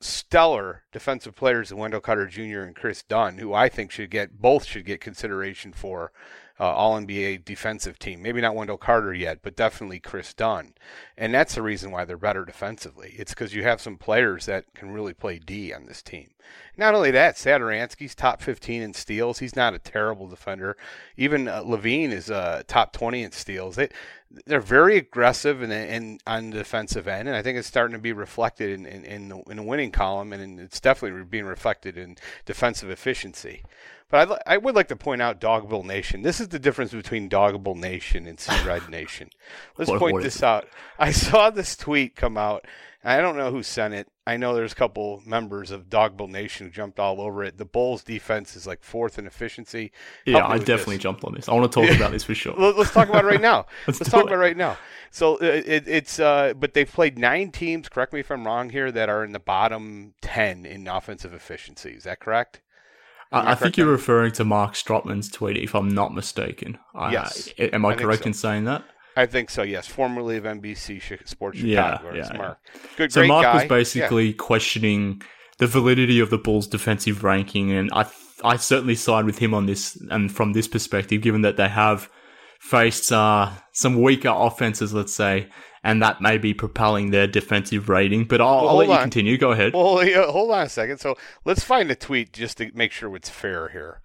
stellar 0.00 0.82
defensive 0.92 1.36
players 1.36 1.70
in 1.70 1.78
Wendell 1.78 2.00
Carter 2.00 2.26
Jr. 2.26 2.60
and 2.60 2.74
Kris 2.74 3.02
Dunn, 3.02 3.38
who 3.38 3.52
I 3.52 3.68
think 3.68 3.90
should 3.90 4.10
get 4.10 4.40
both 4.40 4.64
should 4.64 4.84
get 4.84 5.00
consideration 5.00 5.72
for 5.72 6.12
uh, 6.60 6.64
All 6.64 7.00
NBA 7.00 7.44
defensive 7.44 7.98
team. 7.98 8.20
Maybe 8.20 8.42
not 8.42 8.54
Wendell 8.54 8.76
Carter 8.76 9.14
yet, 9.14 9.38
but 9.42 9.56
definitely 9.56 9.98
Kris 9.98 10.34
Dunn. 10.34 10.74
And 11.16 11.32
that's 11.32 11.54
the 11.54 11.62
reason 11.62 11.90
why 11.90 12.04
they're 12.04 12.18
better 12.18 12.44
defensively. 12.44 13.14
It's 13.16 13.32
because 13.32 13.54
you 13.54 13.62
have 13.62 13.80
some 13.80 13.96
players 13.96 14.44
that 14.46 14.74
can 14.74 14.90
really 14.90 15.14
play 15.14 15.38
D 15.38 15.72
on 15.72 15.86
this 15.86 16.02
team. 16.02 16.30
Not 16.76 16.94
only 16.94 17.10
that, 17.12 17.36
Satoransky's 17.36 18.14
top 18.14 18.42
15 18.42 18.82
in 18.82 18.94
steals. 18.94 19.38
He's 19.38 19.56
not 19.56 19.74
a 19.74 19.78
terrible 19.78 20.28
defender. 20.28 20.76
Even 21.16 21.48
uh, 21.48 21.62
LaVine 21.62 22.10
is 22.10 22.30
uh, 22.30 22.62
top 22.66 22.92
20 22.92 23.22
in 23.22 23.32
steals. 23.32 23.76
They, 23.76 23.88
they're 24.46 24.60
very 24.60 24.96
aggressive 24.96 25.62
in, 25.62 25.72
in, 25.72 26.18
on 26.26 26.50
the 26.50 26.58
defensive 26.58 27.08
end, 27.08 27.28
and 27.28 27.36
I 27.36 27.42
think 27.42 27.58
it's 27.58 27.68
starting 27.68 27.96
to 27.96 28.02
be 28.02 28.12
reflected 28.12 28.70
in, 28.70 28.86
in, 28.86 29.04
in, 29.04 29.28
the, 29.28 29.42
in 29.50 29.56
the 29.56 29.62
winning 29.62 29.90
column, 29.90 30.32
and 30.32 30.60
it's 30.60 30.80
definitely 30.80 31.24
being 31.24 31.46
reflected 31.46 31.96
in 31.98 32.16
defensive 32.46 32.90
efficiency. 32.90 33.62
But 34.10 34.42
I, 34.46 34.54
I 34.54 34.56
would 34.58 34.74
like 34.74 34.88
to 34.88 34.96
point 34.96 35.22
out 35.22 35.40
Dogville 35.40 35.84
Nation. 35.84 36.22
This 36.22 36.40
is 36.40 36.48
the 36.48 36.58
difference 36.58 36.92
between 36.92 37.28
Dogville 37.30 37.76
Nation 37.76 38.26
and 38.26 38.38
Sea 38.38 38.60
Red 38.66 38.88
Nation. 38.90 39.30
Let's 39.78 39.90
point 39.90 40.22
this 40.22 40.42
out. 40.42 40.68
I 40.98 41.12
saw 41.12 41.50
this 41.50 41.76
tweet 41.76 42.16
come 42.16 42.36
out. 42.36 42.66
I 43.02 43.22
don't 43.22 43.36
know 43.36 43.50
who 43.50 43.62
sent 43.62 43.94
it. 43.94 44.08
I 44.26 44.36
know 44.36 44.54
there's 44.54 44.72
a 44.72 44.76
couple 44.76 45.22
members 45.24 45.70
of 45.70 45.88
Dogville 45.88 46.28
Nation 46.28 46.66
who 46.66 46.72
jumped 46.72 47.00
all 47.00 47.20
over 47.20 47.42
it. 47.44 47.56
The 47.56 47.64
Bulls 47.64 48.04
defense 48.04 48.56
is 48.56 48.66
like 48.66 48.82
fourth 48.82 49.18
in 49.18 49.26
efficiency. 49.26 49.90
Yeah, 50.26 50.46
I 50.46 50.58
definitely 50.58 50.96
this. 50.96 51.02
jumped 51.04 51.24
on 51.24 51.32
this. 51.34 51.48
I 51.48 51.54
want 51.54 51.72
to 51.72 51.80
talk 51.86 51.96
about 51.96 52.10
this 52.12 52.24
for 52.24 52.34
sure. 52.34 52.54
Let- 52.58 52.76
Let's 52.76 52.92
talk 52.92 53.08
about 53.08 53.24
it 53.24 53.28
right 53.28 53.40
now. 53.40 53.66
Let's 53.86 54.00
Let's, 54.00 54.10
talk 54.10 54.20
it. 54.20 54.26
about 54.26 54.34
it 54.34 54.38
right 54.38 54.56
now. 54.56 54.76
So 55.10 55.36
uh, 55.36 55.44
it, 55.44 55.88
it's 55.88 56.20
uh, 56.20 56.52
but 56.54 56.74
they've 56.74 56.90
played 56.90 57.18
nine 57.18 57.52
teams. 57.52 57.88
Correct 57.88 58.12
me 58.12 58.20
if 58.20 58.30
I'm 58.30 58.44
wrong 58.46 58.68
here. 58.68 58.92
That 58.92 59.08
are 59.08 59.24
in 59.24 59.32
the 59.32 59.40
bottom 59.40 60.12
ten 60.20 60.66
in 60.66 60.86
offensive 60.86 61.32
efficiency. 61.32 61.90
Is 61.92 62.04
that 62.04 62.20
correct? 62.20 62.60
I 63.32 63.40
I, 63.40 63.52
I 63.52 63.54
think 63.54 63.76
you're 63.76 63.86
referring 63.86 64.32
to 64.32 64.44
Mark 64.44 64.74
Strotman's 64.74 65.30
tweet, 65.30 65.56
if 65.56 65.74
I'm 65.74 65.88
not 65.88 66.14
mistaken. 66.14 66.78
I- 66.94 67.12
Yes, 67.12 67.48
am 67.58 67.84
I, 67.84 67.90
I 67.90 67.94
correct 67.94 68.22
so. 68.24 68.28
in 68.28 68.34
saying 68.34 68.64
that? 68.64 68.84
I 69.16 69.26
think 69.26 69.50
so. 69.50 69.62
Yes, 69.62 69.86
formerly 69.86 70.36
of 70.36 70.44
NBC 70.44 71.00
Sports 71.28 71.58
Yeah, 71.58 71.98
Chicago. 71.98 72.16
yeah, 72.16 72.28
yeah. 72.32 72.38
Mark. 72.38 72.58
Good, 72.96 73.12
So 73.12 73.26
Mark 73.26 73.42
guy. 73.44 73.54
was 73.54 73.62
Yeah. 73.62 73.68
basically 73.68 74.32
questioning 74.32 75.22
the 75.58 75.66
validity 75.66 76.20
of 76.20 76.30
the 76.30 76.38
Bulls' 76.38 76.66
defensive 76.66 77.22
ranking, 77.24 77.70
and 77.72 77.90
I 77.92 78.06
I 78.42 78.56
certainly 78.56 78.94
side 78.94 79.26
with 79.26 79.38
him 79.38 79.52
on 79.52 79.66
this. 79.66 79.96
And 80.10 80.32
from 80.34 80.52
this 80.54 80.66
perspective, 80.68 81.20
given 81.20 81.42
that 81.42 81.56
they 81.58 81.68
have 81.68 82.08
faced 82.60 83.12
uh, 83.12 83.50
some 83.72 84.00
weaker 84.00 84.32
offenses, 84.34 84.94
let's 84.94 85.14
say, 85.14 85.48
and 85.84 86.02
that 86.02 86.20
may 86.20 86.38
be 86.38 86.52
propelling 86.54 87.10
their 87.10 87.26
defensive 87.26 87.88
rating. 87.88 88.24
But 88.24 88.40
I'll, 88.40 88.56
Well, 88.56 88.68
I'll 88.70 88.76
let 88.76 88.86
hold 88.86 88.98
you 88.98 89.02
continue. 89.02 89.38
Go 89.38 89.52
ahead. 89.52 89.72
Well, 89.74 90.04
yeah, 90.04 90.26
hold 90.26 90.50
on 90.50 90.66
a 90.66 90.68
second. 90.68 90.98
So 90.98 91.16
let's 91.44 91.62
find 91.64 91.90
a 91.90 91.94
tweet 91.94 92.32
just 92.32 92.58
to 92.58 92.70
make 92.74 92.92
sure 92.92 93.14
it's 93.16 93.30
fair 93.30 93.68
here. 93.68 94.00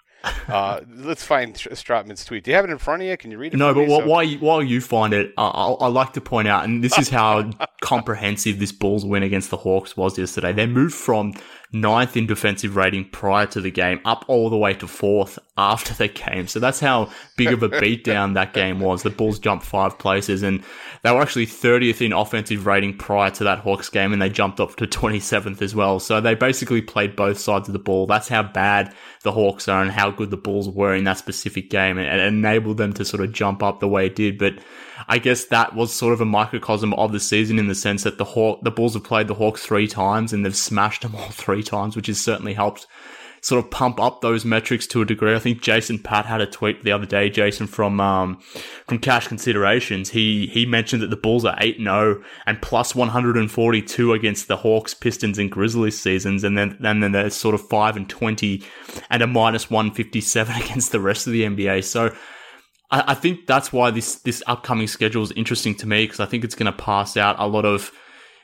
Uh, 0.47 0.81
let's 0.95 1.23
find 1.23 1.55
Str- 1.55 1.69
Strotman's 1.69 2.25
tweet. 2.25 2.43
Do 2.45 2.51
you 2.51 2.55
have 2.55 2.65
it 2.65 2.71
in 2.71 2.77
front 2.79 3.03
of 3.03 3.07
you? 3.07 3.15
Can 3.17 3.29
you 3.29 3.37
read 3.37 3.53
it? 3.53 3.57
No, 3.57 3.73
but 3.73 3.85
wh- 3.85 3.99
So- 3.99 4.07
while 4.07 4.23
you, 4.23 4.39
while 4.39 4.63
you 4.63 4.81
find 4.81 5.13
it, 5.13 5.33
I 5.37 5.43
I 5.43 5.87
like 5.87 6.13
to 6.13 6.21
point 6.21 6.47
out, 6.47 6.63
and 6.63 6.83
this 6.83 6.97
is 6.97 7.09
how 7.09 7.51
comprehensive 7.81 8.57
this 8.59 8.71
Bulls 8.71 9.05
win 9.05 9.21
against 9.23 9.49
the 9.51 9.57
Hawks 9.57 9.95
was 9.95 10.17
yesterday. 10.17 10.51
They 10.53 10.65
moved 10.65 10.95
from 10.95 11.33
ninth 11.75 12.15
in 12.15 12.25
defensive 12.25 12.75
rating 12.75 13.03
prior 13.09 13.45
to 13.45 13.59
the 13.59 13.69
game 13.69 13.99
up 14.05 14.23
all 14.27 14.49
the 14.49 14.57
way 14.57 14.73
to 14.73 14.87
fourth 14.87 15.37
after 15.57 15.93
the 15.93 16.07
game. 16.07 16.47
So 16.47 16.59
that's 16.59 16.79
how 16.79 17.09
big 17.35 17.51
of 17.51 17.63
a 17.63 17.69
beatdown 17.69 18.33
that 18.33 18.53
game 18.53 18.79
was. 18.79 19.03
The 19.03 19.09
Bulls 19.09 19.39
jumped 19.39 19.65
five 19.65 19.99
places, 19.99 20.41
and 20.41 20.63
they 21.03 21.11
were 21.11 21.21
actually 21.21 21.47
30th 21.47 22.05
in 22.05 22.13
offensive 22.13 22.65
rating 22.65 22.97
prior 22.97 23.29
to 23.31 23.43
that 23.43 23.59
Hawks 23.59 23.89
game, 23.89 24.13
and 24.13 24.21
they 24.21 24.29
jumped 24.29 24.59
up 24.59 24.75
to 24.77 24.87
27th 24.87 25.61
as 25.61 25.75
well. 25.75 25.99
So 25.99 26.21
they 26.21 26.33
basically 26.33 26.81
played 26.81 27.15
both 27.15 27.37
sides 27.37 27.67
of 27.67 27.73
the 27.73 27.79
ball. 27.79 28.07
That's 28.07 28.29
how 28.29 28.43
bad 28.43 28.93
the 29.23 29.31
Hawks 29.31 29.67
are 29.67 29.81
and 29.81 29.91
how 29.91 30.11
good 30.11 30.31
the 30.31 30.37
Bulls 30.37 30.69
were 30.69 30.95
in 30.95 31.03
that 31.03 31.17
specific 31.17 31.69
game, 31.69 31.97
and 31.97 32.21
enabled 32.21 32.77
them 32.77 32.93
to 32.93 33.05
sort 33.05 33.23
of 33.23 33.33
jump 33.33 33.61
up 33.61 33.79
the 33.79 33.87
way 33.87 34.07
it 34.07 34.15
did. 34.15 34.37
But 34.37 34.55
I 35.07 35.17
guess 35.17 35.45
that 35.45 35.75
was 35.75 35.93
sort 35.93 36.13
of 36.13 36.21
a 36.21 36.25
microcosm 36.25 36.93
of 36.93 37.11
the 37.11 37.19
season 37.19 37.59
in 37.59 37.67
the 37.67 37.75
sense 37.75 38.03
that 38.03 38.17
the 38.17 38.25
Haw- 38.25 38.61
the 38.61 38.71
Bulls 38.71 38.93
have 38.93 39.03
played 39.03 39.27
the 39.27 39.33
Hawks 39.33 39.65
three 39.65 39.87
times 39.87 40.33
and 40.33 40.45
they've 40.45 40.55
smashed 40.55 41.01
them 41.01 41.15
all 41.15 41.29
three 41.29 41.63
times, 41.63 41.95
which 41.95 42.07
has 42.07 42.19
certainly 42.19 42.53
helped 42.53 42.87
sort 43.45 43.63
of 43.63 43.69
pump 43.69 43.99
up 43.99 44.21
those 44.21 44.43
metrics 44.43 44.87
to 44.87 45.03
a 45.03 45.05
degree. 45.05 45.35
I 45.35 45.39
think 45.39 45.61
Jason 45.61 45.99
Patt 45.99 46.25
had 46.25 46.41
a 46.41 46.47
tweet 46.47 46.81
the 46.81 46.91
other 46.91 47.05
day, 47.05 47.29
Jason 47.29 47.67
from 47.67 47.99
um, 47.99 48.39
from 48.87 48.97
Cash 48.97 49.27
Considerations. 49.27 50.09
He 50.09 50.47
he 50.47 50.65
mentioned 50.65 51.03
that 51.03 51.11
the 51.11 51.15
Bulls 51.15 51.45
are 51.45 51.55
8-0 51.57 52.23
and 52.47 52.59
plus 52.61 52.95
142 52.95 54.13
against 54.13 54.47
the 54.47 54.57
Hawks, 54.57 54.95
Pistons 54.95 55.37
and 55.37 55.51
Grizzlies 55.51 56.01
seasons 56.01 56.43
and 56.43 56.57
then 56.57 56.79
and 56.83 57.03
then 57.03 57.11
they're 57.11 57.29
sort 57.29 57.53
of 57.53 57.61
5 57.69 57.97
and 57.97 58.09
20 58.09 58.63
and 59.11 59.21
a 59.21 59.27
minus 59.27 59.69
157 59.69 60.55
against 60.63 60.91
the 60.91 60.99
rest 60.99 61.27
of 61.27 61.33
the 61.33 61.43
NBA. 61.43 61.83
So 61.83 62.15
I, 62.91 63.03
I 63.07 63.13
think 63.13 63.47
that's 63.47 63.73
why 63.73 63.91
this 63.91 64.15
this 64.15 64.43
upcoming 64.47 64.87
schedule 64.87 65.23
is 65.23 65.31
interesting 65.31 65.75
to 65.75 65.87
me 65.87 66.03
because 66.05 66.19
I 66.19 66.25
think 66.25 66.43
it's 66.43 66.55
going 66.55 66.71
to 66.71 66.77
pass 66.77 67.17
out 67.17 67.35
a 67.39 67.47
lot 67.47 67.65
of 67.65 67.91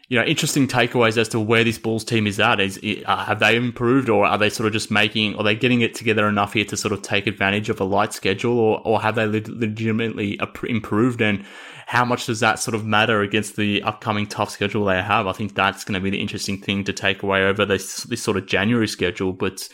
you 0.09 0.19
know 0.19 0.25
interesting 0.25 0.67
takeaways 0.67 1.17
as 1.17 1.29
to 1.29 1.39
where 1.39 1.63
this 1.63 1.77
Bulls 1.77 2.03
team 2.03 2.27
is 2.27 2.39
at. 2.39 2.59
Is 2.59 2.79
uh, 3.05 3.25
have 3.25 3.39
they 3.39 3.55
improved 3.55 4.09
or 4.09 4.25
are 4.25 4.37
they 4.37 4.49
sort 4.49 4.67
of 4.67 4.73
just 4.73 4.91
making? 4.91 5.35
Are 5.35 5.43
they 5.43 5.55
getting 5.55 5.81
it 5.81 5.95
together 5.95 6.27
enough 6.27 6.53
here 6.53 6.65
to 6.65 6.77
sort 6.77 6.91
of 6.91 7.01
take 7.01 7.27
advantage 7.27 7.69
of 7.69 7.79
a 7.79 7.85
light 7.85 8.13
schedule, 8.13 8.57
or 8.57 8.81
or 8.85 9.01
have 9.01 9.15
they 9.15 9.25
legitimately 9.25 10.39
improved? 10.67 11.21
And 11.21 11.45
how 11.87 12.05
much 12.05 12.25
does 12.25 12.39
that 12.39 12.59
sort 12.59 12.75
of 12.75 12.85
matter 12.85 13.21
against 13.21 13.57
the 13.57 13.83
upcoming 13.83 14.25
tough 14.25 14.49
schedule 14.49 14.85
they 14.85 15.01
have? 15.01 15.27
I 15.27 15.33
think 15.33 15.55
that's 15.55 15.83
going 15.83 15.93
to 15.93 15.99
be 15.99 16.09
the 16.09 16.21
interesting 16.21 16.59
thing 16.59 16.83
to 16.85 16.93
take 16.93 17.23
away 17.23 17.43
over 17.43 17.65
this 17.65 18.03
this 18.03 18.23
sort 18.23 18.37
of 18.37 18.47
January 18.47 18.87
schedule, 18.87 19.33
but 19.33 19.67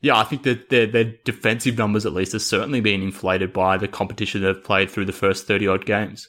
yeah, 0.00 0.16
I 0.16 0.24
think 0.24 0.44
that 0.44 0.68
their, 0.68 0.86
their 0.86 1.14
defensive 1.24 1.76
numbers 1.76 2.06
at 2.06 2.12
least 2.12 2.34
are 2.34 2.38
certainly 2.38 2.80
being 2.80 3.02
inflated 3.02 3.52
by 3.52 3.76
the 3.76 3.88
competition 3.88 4.42
they've 4.42 4.62
played 4.62 4.90
through 4.90 5.06
the 5.06 5.12
first 5.12 5.46
30 5.46 5.66
odd 5.68 5.86
games. 5.86 6.28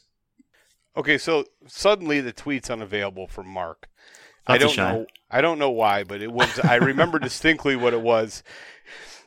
Okay, 0.98 1.18
so 1.18 1.46
suddenly 1.68 2.20
the 2.20 2.34
tweet's 2.34 2.70
unavailable 2.70 3.28
from 3.28 3.48
Mark. 3.48 3.88
I 4.48 4.58
That's 4.58 4.74
a 4.74 4.76
don't 4.76 4.94
know. 4.94 5.06
I 5.30 5.42
don't 5.42 5.60
know 5.60 5.70
why, 5.70 6.04
but 6.04 6.22
it 6.22 6.32
was. 6.32 6.60
I 6.60 6.76
remember 6.76 7.20
distinctly 7.20 7.76
what 7.76 7.94
it 7.94 8.02
was. 8.02 8.44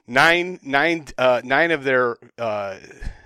Nine, 0.09 0.59
nine, 0.65 1.07
uh, 1.17 1.41
nine 1.45 1.71
of 1.71 1.85
their 1.85 2.17
uh, 2.37 2.79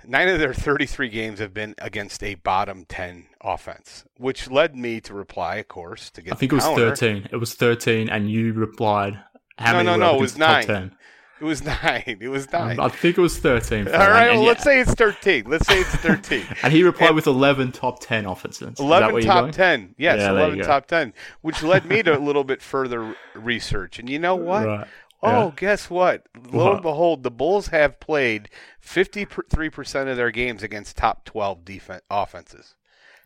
nine 0.05 0.29
of 0.29 0.37
their 0.37 0.53
thirty-three 0.53 1.09
games 1.09 1.39
have 1.39 1.55
been 1.55 1.73
against 1.79 2.23
a 2.23 2.35
bottom 2.35 2.85
ten 2.85 3.25
offense, 3.41 4.05
which 4.17 4.49
led 4.51 4.75
me 4.75 5.01
to 5.01 5.15
reply, 5.15 5.55
of 5.55 5.67
course, 5.67 6.11
to 6.11 6.21
get. 6.21 6.33
I 6.33 6.35
think 6.35 6.51
it 6.51 6.55
was 6.55 6.65
counter. 6.65 6.95
13. 6.95 7.29
It 7.31 7.37
was 7.37 7.55
13, 7.55 8.09
and 8.09 8.29
you 8.29 8.53
replied, 8.53 9.19
how 9.57 9.71
No, 9.71 9.77
many 9.77 9.97
no, 9.97 10.11
no, 10.11 10.17
it 10.17 10.21
was 10.21 10.37
nine. 10.37 10.95
It 11.39 11.43
was 11.45 11.63
nine. 11.63 12.17
It 12.19 12.29
was 12.29 12.51
nine. 12.51 12.79
Um, 12.79 12.85
I 12.85 12.89
think 12.89 13.17
it 13.17 13.21
was 13.21 13.37
13. 13.37 13.87
All 13.87 13.93
right, 13.93 14.29
well, 14.31 14.37
and, 14.39 14.41
let's 14.47 14.63
say 14.63 14.79
it's 14.79 14.93
thirteen. 14.93 15.43
Let's 15.47 15.67
say 15.67 15.79
it's 15.81 15.95
thirteen. 15.97 16.45
And 16.63 16.73
he 16.73 16.83
replied 16.83 17.07
and- 17.07 17.15
with 17.15 17.27
11 17.27 17.71
top 17.73 17.99
10 17.99 18.25
offenses. 18.25 18.69
Is 18.69 18.75
that 18.77 18.83
11 18.83 19.13
where 19.13 19.21
you're 19.21 19.31
top? 19.33 19.51
10. 19.51 19.95
Yes, 19.97 20.17
Yeah, 20.19 20.31
11 20.31 20.59
top 20.61 20.87
10, 20.87 21.13
which 21.41 21.61
led 21.61 21.85
me 21.85 22.01
to 22.03 22.17
a 22.17 22.19
little 22.19 22.43
bit 22.43 22.61
further 22.61 23.15
research. 23.35 23.99
And 23.99 24.09
you 24.09 24.17
know 24.19 24.35
what? 24.49 24.65
Right. 24.65 24.87
Oh, 25.23 25.45
Yeah. 25.47 25.51
guess 25.55 25.89
what? 25.89 26.27
Lo 26.51 26.65
What? 26.65 26.73
and 26.73 26.81
behold, 26.83 27.23
the 27.23 27.31
Bulls 27.31 27.67
have 27.67 27.99
played 27.99 28.49
53% 28.83 30.09
of 30.09 30.17
their 30.17 30.31
games 30.31 30.63
against 30.63 30.97
top 30.97 31.25
12 31.25 31.65
defense 31.65 32.01
offenses. 32.09 32.75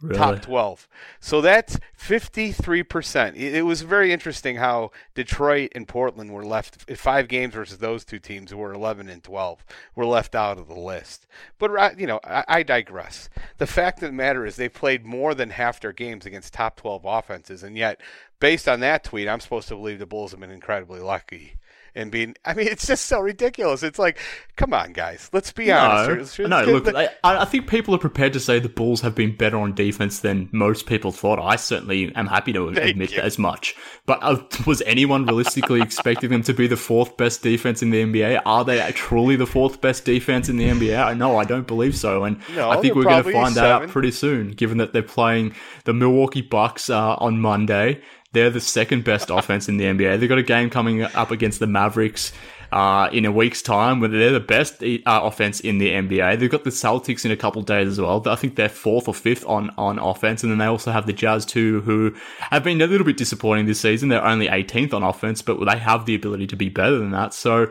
Really? 0.02 0.18
Top 0.18 0.42
12. 0.42 0.88
So 1.20 1.42
that's 1.42 1.80
53%. 2.00 3.36
It, 3.36 3.56
it 3.56 3.62
was 3.62 3.84
very 3.84 4.12
interesting 4.12 4.56
how 4.56 4.92
Detroit 5.14 5.72
and 5.76 5.88
Portland 5.88 6.34
were 6.34 6.46
left 6.46 6.92
five 6.98 7.28
games 7.28 7.54
versus 7.54 7.78
those 7.78 8.04
two 8.04 8.20
teams 8.20 8.52
who 8.52 8.58
were 8.58 8.74
11 8.74 9.10
and 9.10 9.24
12 9.24 9.64
were 9.96 10.06
left 10.06 10.34
out 10.34 10.58
of 10.58 10.68
the 10.68 10.80
list. 10.80 11.28
But 11.60 12.00
you 12.00 12.08
know, 12.08 12.20
I, 12.24 12.44
I 12.48 12.64
digress. 12.64 13.30
The 13.58 13.68
fact 13.68 14.02
of 14.02 14.10
the 14.10 14.14
matter 14.14 14.46
is 14.46 14.56
they 14.56 14.70
played 14.70 15.06
more 15.06 15.36
than 15.36 15.52
half 15.52 15.80
their 15.80 15.94
games 15.94 16.26
against 16.26 16.54
top 16.54 16.78
12 16.78 17.04
offenses 17.06 17.64
and 17.64 17.78
yet 17.78 18.02
based 18.40 18.68
on 18.68 18.80
that 18.80 19.04
tweet, 19.04 19.28
I'm 19.28 19.40
supposed 19.40 19.68
to 19.68 19.76
believe 19.76 20.00
the 20.00 20.06
Bulls 20.06 20.32
have 20.32 20.40
been 20.40 20.52
incredibly 20.52 21.00
lucky 21.00 21.58
and 21.96 22.12
being 22.12 22.36
I 22.46 22.54
mean, 22.54 22.68
it's 22.72 22.88
just 22.88 23.06
so 23.06 23.20
ridiculous. 23.20 23.84
It's 23.84 24.00
like, 24.00 24.18
come 24.56 24.74
on 24.74 24.94
guys, 24.94 25.30
let's 25.34 25.52
be 25.52 25.72
honest. 25.72 26.10
No, 26.10 26.16
Let's- 26.16 26.40
let's 26.40 26.50
no. 26.68 26.74
Look, 26.74 26.96
I, 26.96 27.10
I 27.24 27.46
think 27.46 27.68
people 27.68 27.94
are 27.96 28.00
prepared 28.00 28.34
to 28.34 28.40
say 28.40 28.60
the 28.60 28.70
Bulls 28.70 29.02
have 29.02 29.16
been 29.16 29.36
better 29.36 29.58
on 29.58 29.74
defense 29.74 30.20
than 30.20 30.50
most 30.52 30.86
people 30.86 31.12
thought. 31.12 31.40
I 31.40 31.56
certainly 31.56 32.14
am 32.16 32.28
happy 32.28 32.54
to 32.54 32.74
Thank 32.74 32.92
admit 32.92 33.12
you. 33.12 33.22
as 33.22 33.38
much. 33.38 33.76
But 34.06 34.20
uh, 34.22 34.42
was 34.66 34.82
anyone 34.84 35.26
realistically 35.26 35.82
expecting 35.82 36.30
them 36.30 36.44
to 36.44 36.54
be 36.54 36.68
the 36.68 36.78
fourth 36.78 37.18
best 37.18 37.42
defense 37.42 37.82
in 37.82 37.90
the 37.90 38.02
NBA? 38.04 38.42
Are 38.46 38.64
they 38.66 38.92
truly 38.94 39.36
the 39.36 39.48
fourth 39.48 39.82
best 39.82 40.06
defense 40.06 40.50
in 40.50 40.58
the 40.58 40.66
NBA? 40.66 41.18
No, 41.18 41.38
I 41.38 41.44
don't 41.46 41.68
believe 41.68 41.96
so. 41.96 42.24
And 42.24 42.40
No, 42.56 42.70
I 42.70 42.78
think 42.82 42.96
we're 42.96 43.04
going 43.04 43.24
to 43.24 43.32
find 43.32 43.56
that 43.56 43.66
out 43.66 43.90
pretty 43.90 44.12
soon, 44.12 44.52
given 44.52 44.78
that 44.78 44.94
they're 44.94 45.04
playing 45.04 45.54
the 45.86 45.94
Milwaukee 45.94 46.42
Bucks 46.42 46.90
uh, 46.90 47.16
on 47.16 47.40
Monday. 47.40 48.02
They're 48.34 48.50
the 48.50 48.62
second 48.62 49.04
best 49.04 49.30
offense 49.30 49.68
in 49.68 49.78
the 49.78 49.86
NBA. 49.86 50.20
They've 50.20 50.30
got 50.30 50.38
a 50.38 50.44
game 50.44 50.70
coming 50.70 51.04
up 51.04 51.32
against 51.32 51.60
the 51.60 51.68
Mavericks 51.68 52.32
uh, 52.72 53.10
in 53.12 53.26
a 53.26 53.32
week's 53.32 53.62
time, 53.62 54.00
where 54.00 54.10
they're 54.10 54.32
the 54.32 54.40
best 54.40 54.82
uh, 54.82 54.98
offense 55.06 55.60
in 55.60 55.78
the 55.78 55.90
NBA. 55.90 56.40
They've 56.40 56.50
got 56.50 56.64
the 56.64 56.70
Celtics 56.70 57.26
in 57.26 57.32
a 57.32 57.36
couple 57.36 57.62
days 57.62 57.90
as 57.90 58.00
well. 58.00 58.24
I 58.28 58.36
think 58.36 58.56
they're 58.56 58.70
fourth 58.70 59.08
or 59.08 59.14
fifth 59.14 59.46
on, 59.46 59.72
on 59.78 60.00
offense. 60.00 60.44
And 60.44 60.52
then 60.52 60.60
they 60.60 60.66
also 60.66 60.92
have 60.92 61.06
the 61.06 61.14
Jazz 61.14 61.46
too, 61.46 61.82
who 61.82 62.16
have 62.40 62.64
been 62.64 62.82
a 62.82 62.88
little 62.88 63.06
bit 63.06 63.18
disappointing 63.18 63.66
this 63.66 63.82
season. 63.82 64.08
They're 64.08 64.26
only 64.26 64.48
18th 64.48 64.94
on 64.94 65.04
offense, 65.04 65.42
but 65.42 65.64
they 65.66 65.78
have 65.78 66.06
the 66.06 66.16
ability 66.16 66.48
to 66.48 66.56
be 66.56 66.70
better 66.70 66.98
than 66.98 67.12
that. 67.12 67.34
So 67.34 67.70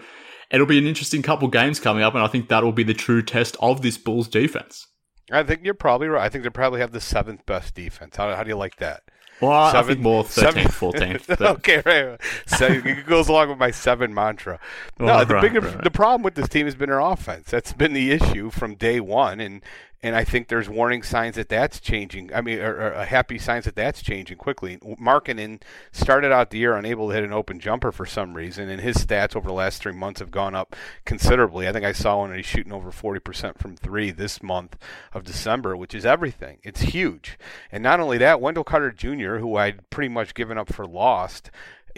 it'll 0.50 0.67
be 0.67 0.79
an 0.79 0.87
interesting 0.87 1.23
couple 1.23 1.49
games 1.49 1.81
coming 1.81 2.02
up. 2.02 2.14
And 2.14 2.23
I 2.23 2.26
think 2.26 2.49
that 2.49 2.62
will 2.62 2.73
be 2.73 2.85
the 2.85 2.93
true 2.93 3.23
test 3.23 3.57
of 3.61 3.81
this 3.81 3.97
Bulls 3.97 4.29
defense. 4.29 4.87
I 5.33 5.45
think 5.45 5.61
you're 5.64 5.75
probably 5.75 6.09
right. 6.09 6.25
I 6.25 6.29
think 6.29 6.45
they 6.45 6.50
probably 6.50 6.81
have 6.81 6.93
the 6.93 7.00
seventh 7.00 7.47
best 7.47 7.75
defense. 7.75 8.17
How, 8.17 8.35
how 8.35 8.43
do 8.43 8.49
you 8.49 8.57
like 8.57 8.76
that? 8.76 9.02
Well, 9.40 9.52
I 9.76 9.82
think 9.82 10.00
more 10.00 10.25
13th, 10.25 10.28
seven- 10.30 10.64
14th. 10.66 11.26
But 11.26 11.40
okay, 11.59 11.82
right. 11.85 12.20
So 12.47 12.66
it 12.66 13.06
goes 13.06 13.28
along 13.28 13.49
with 13.49 13.59
my 13.59 13.70
seven 13.70 14.12
mantra. 14.12 14.59
No, 14.99 15.20
Oh, 15.20 15.25
the 15.25 15.35
right, 15.35 15.42
bigger 15.42 15.61
right. 15.61 15.82
the 15.82 15.90
problem 15.90 16.23
with 16.23 16.35
this 16.35 16.49
team 16.49 16.66
has 16.66 16.75
been 16.75 16.90
their 16.90 17.00
offense. 17.00 17.50
That's 17.50 17.73
been 17.73 17.92
the 17.92 18.11
issue 18.11 18.50
from 18.50 18.75
day 18.75 19.00
one, 19.00 19.40
and 19.40 19.62
and 20.02 20.16
I 20.16 20.25
think 20.25 20.49
there's 20.49 20.69
warning 20.69 21.02
signs 21.02 21.37
that 21.37 21.50
that's 21.50 21.78
changing. 21.78 22.33
I 22.33 22.40
mean, 22.40 22.59
or, 22.59 22.75
or 22.75 22.95
uh, 22.95 23.04
happy 23.04 23.38
signs 23.38 23.66
that 23.66 23.76
that's 23.76 24.02
changing 24.02 24.38
quickly. 24.38 24.78
Markkanen 24.78 25.61
started 25.92 26.33
out 26.33 26.50
the 26.50 26.59
year 26.59 26.75
unable 26.75 27.09
to 27.09 27.14
hit 27.14 27.23
an 27.23 27.35
open 27.35 27.61
jumper 27.61 27.92
for 27.92 28.07
some 28.07 28.35
reason, 28.35 28.71
and 28.71 28.80
his 28.80 28.97
stats 28.97 29.37
over 29.37 29.47
the 29.47 29.54
last 29.54 29.83
three 29.83 29.92
months 29.92 30.21
have 30.21 30.30
gone 30.30 30.54
up 30.54 30.75
considerably. 31.04 31.69
I 31.69 31.73
think 31.73 31.85
I 31.85 31.92
saw 31.92 32.19
one 32.19 32.35
he's 32.35 32.47
shooting 32.47 32.73
over 32.73 32.90
40% 32.90 33.59
from 33.59 33.76
three 33.76 34.11
this 34.11 34.42
month 34.42 34.78
of 35.12 35.25
December, 35.25 35.76
which 35.76 35.95
is 35.95 36.07
everything. 36.07 36.59
It's 36.62 36.80
huge. 36.80 37.38
And 37.71 37.83
not 37.83 38.00
only 38.00 38.16
that, 38.19 38.40
Wendell 38.40 38.64
Carter 38.64 38.92
Jr., 38.92 39.37
who 39.37 39.57
I'd 39.57 39.90
pretty 39.90 40.09
much 40.09 40.35
given 40.35 40.57
up 40.57 40.73
for 40.73 40.87
lost, 40.87 41.50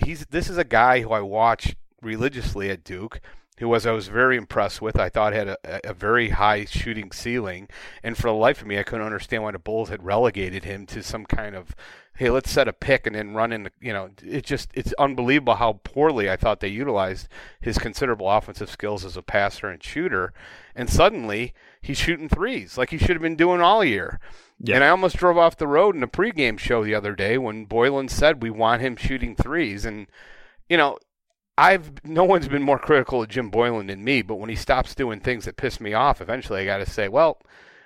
he's 0.04 0.26
this 0.26 0.50
is 0.50 0.59
a 0.59 0.64
guy 0.64 1.02
who 1.02 1.12
I 1.12 1.21
watch 1.21 1.76
religiously 2.00 2.68
at 2.68 2.82
Duke 2.82 3.21
who 3.62 3.69
was 3.69 3.87
I 3.87 3.92
was 3.92 4.09
very 4.09 4.37
impressed 4.37 4.83
with. 4.83 4.99
I 4.99 5.09
thought 5.09 5.33
had 5.33 5.47
a, 5.47 5.90
a, 5.90 5.95
very 5.95 6.31
high 6.31 6.64
shooting 6.64 7.12
ceiling, 7.12 7.69
and 8.02 8.16
for 8.16 8.25
the 8.25 8.35
life 8.35 8.61
of 8.61 8.66
me, 8.66 8.76
I 8.76 8.83
couldn't 8.83 9.07
understand 9.07 9.45
why 9.45 9.52
the 9.52 9.61
Bulls 9.61 9.88
had 9.88 10.02
relegated 10.02 10.64
him 10.64 10.85
to 10.87 11.00
some 11.00 11.25
kind 11.25 11.54
of 11.54 11.73
hey, 12.14 12.28
let's 12.28 12.50
set 12.50 12.66
a 12.66 12.73
pick 12.73 13.07
and 13.07 13.14
then 13.14 13.35
run 13.35 13.52
in. 13.52 13.62
The, 13.62 13.71
you 13.81 13.92
know, 13.92 14.11
it 14.21 14.45
just 14.45 14.71
it's 14.75 14.92
unbelievable 14.95 15.54
how 15.54 15.81
poorly 15.85 16.28
I 16.28 16.37
thought 16.37 16.59
they 16.59 16.66
utilized 16.66 17.28
his 17.61 17.78
considerable 17.78 18.28
offensive 18.28 18.69
skills 18.69 19.04
as 19.04 19.16
a 19.16 19.23
passer 19.23 19.69
and 19.69 19.81
shooter, 19.81 20.33
and 20.75 20.90
suddenly 20.90 21.54
he's 21.81 21.99
shooting 21.99 22.28
threes 22.28 22.76
like 22.76 22.90
he 22.90 22.99
should 22.99 23.11
have 23.11 23.23
been 23.23 23.37
doing 23.37 23.61
all 23.61 23.85
year. 23.85 24.19
Yeah. 24.59 24.75
And 24.75 24.85
I 24.85 24.88
almost 24.88 25.16
drove 25.16 25.38
off 25.38 25.57
the 25.57 25.69
road 25.69 25.95
in 25.95 26.02
a 26.02 26.09
pregame 26.09 26.59
show 26.59 26.83
the 26.83 26.97
other 26.97 27.14
day 27.14 27.38
when 27.38 27.66
Boylan 27.66 28.09
said 28.09 28.42
we 28.42 28.50
want 28.50 28.83
him 28.83 28.97
shooting 28.97 29.37
threes, 29.37 29.85
and 29.85 30.09
you 30.69 30.76
know 30.76 30.99
I've 31.59 32.02
no 32.04 32.25
one's 32.25 32.49
been 32.49 32.62
more 32.62 32.78
critical 32.78 33.23
of 33.23 33.28
Jim 33.28 33.50
Boylan 33.50 33.88
than 33.88 34.02
me, 34.02 34.23
but 34.23 34.37
when 34.37 34.49
he 34.49 34.56
stops 34.56 34.94
doing 34.94 35.21
things 35.21 35.44
that 35.44 35.59
piss 35.59 35.80
me 35.80 35.92
off, 35.92 36.23
eventually 36.23 36.61
I 36.61 36.64
got 36.64 36.78
to 36.78 36.90
say, 36.90 37.09
well, 37.09 37.38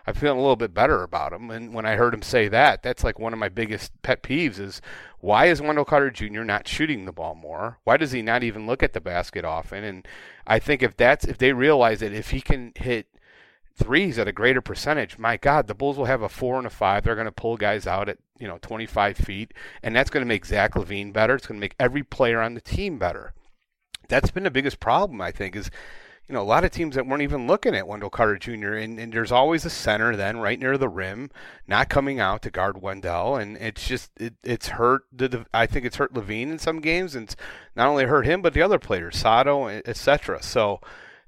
I'm 0.06 0.14
feeling 0.14 0.38
a 0.38 0.40
little 0.40 0.54
bit 0.54 0.72
better 0.72 1.02
about 1.02 1.32
him. 1.32 1.50
And 1.50 1.74
when 1.74 1.84
I 1.84 1.96
heard 1.96 2.14
him 2.14 2.22
say 2.22 2.46
that, 2.46 2.84
that's 2.84 3.02
like 3.02 3.18
one 3.18 3.32
of 3.32 3.40
my 3.40 3.48
biggest 3.48 3.90
pet 4.02 4.22
peeves 4.22 4.60
is 4.60 4.80
why 5.18 5.46
is 5.46 5.60
Wendell 5.60 5.84
Carter 5.84 6.12
Jr. 6.12 6.44
not 6.44 6.68
shooting 6.68 7.04
the 7.06 7.12
ball 7.12 7.34
more? 7.34 7.78
Why 7.82 7.96
does 7.96 8.12
he 8.12 8.22
not 8.22 8.44
even 8.44 8.68
look 8.68 8.84
at 8.84 8.92
the 8.92 9.00
basket 9.00 9.44
often? 9.44 9.82
And 9.82 10.06
I 10.46 10.60
think 10.60 10.82
if 10.84 10.96
that's 10.96 11.24
if 11.24 11.38
they 11.38 11.52
realize 11.52 12.00
that 12.00 12.12
if 12.12 12.30
he 12.30 12.40
can 12.40 12.72
hit 12.76 13.08
threes 13.74 14.16
at 14.16 14.28
a 14.28 14.32
greater 14.32 14.60
percentage, 14.60 15.18
my 15.18 15.36
God, 15.36 15.66
the 15.66 15.74
Bulls 15.74 15.98
will 15.98 16.04
have 16.04 16.22
a 16.22 16.28
four 16.28 16.56
and 16.58 16.68
a 16.68 16.70
five. 16.70 17.02
They're 17.02 17.16
going 17.16 17.24
to 17.24 17.32
pull 17.32 17.56
guys 17.56 17.84
out 17.84 18.08
at 18.08 18.18
you 18.38 18.46
know 18.46 18.58
25 18.62 19.16
feet, 19.16 19.52
and 19.82 19.96
that's 19.96 20.10
going 20.10 20.22
to 20.22 20.28
make 20.28 20.46
Zach 20.46 20.74
LaVine 20.74 21.12
better. 21.12 21.34
It's 21.34 21.48
going 21.48 21.58
to 21.58 21.64
make 21.64 21.74
every 21.80 22.04
player 22.04 22.40
on 22.40 22.54
the 22.54 22.60
team 22.60 22.96
better 22.96 23.34
that's 24.08 24.30
been 24.30 24.44
the 24.44 24.50
biggest 24.50 24.80
problem, 24.80 25.20
I 25.20 25.30
think, 25.30 25.56
is 25.56 25.70
you 26.28 26.32
know, 26.32 26.42
a 26.42 26.44
lot 26.44 26.64
of 26.64 26.72
teams 26.72 26.96
that 26.96 27.06
weren't 27.06 27.22
even 27.22 27.46
looking 27.46 27.74
at 27.74 27.86
Wendell 27.86 28.10
Carter 28.10 28.36
Jr. 28.36 28.74
And, 28.74 28.98
and 28.98 29.12
there's 29.12 29.30
always 29.30 29.64
a 29.64 29.70
center 29.70 30.16
then 30.16 30.38
right 30.38 30.58
near 30.58 30.76
the 30.76 30.88
rim, 30.88 31.30
not 31.68 31.88
coming 31.88 32.18
out 32.18 32.42
to 32.42 32.50
guard 32.50 32.82
Wendell, 32.82 33.36
and 33.36 33.56
it's 33.58 33.86
just 33.86 34.10
it, 34.18 34.34
it's 34.42 34.68
hurt. 34.68 35.04
The, 35.12 35.46
I 35.54 35.66
think 35.66 35.86
it's 35.86 35.96
hurt 35.96 36.14
LaVine 36.14 36.50
in 36.50 36.58
some 36.58 36.80
games, 36.80 37.14
and 37.14 37.28
it's 37.28 37.36
not 37.76 37.86
only 37.88 38.04
hurt 38.04 38.26
him 38.26 38.42
but 38.42 38.54
the 38.54 38.62
other 38.62 38.80
players, 38.80 39.16
Sato, 39.16 39.68
etc. 39.68 40.42
So 40.42 40.80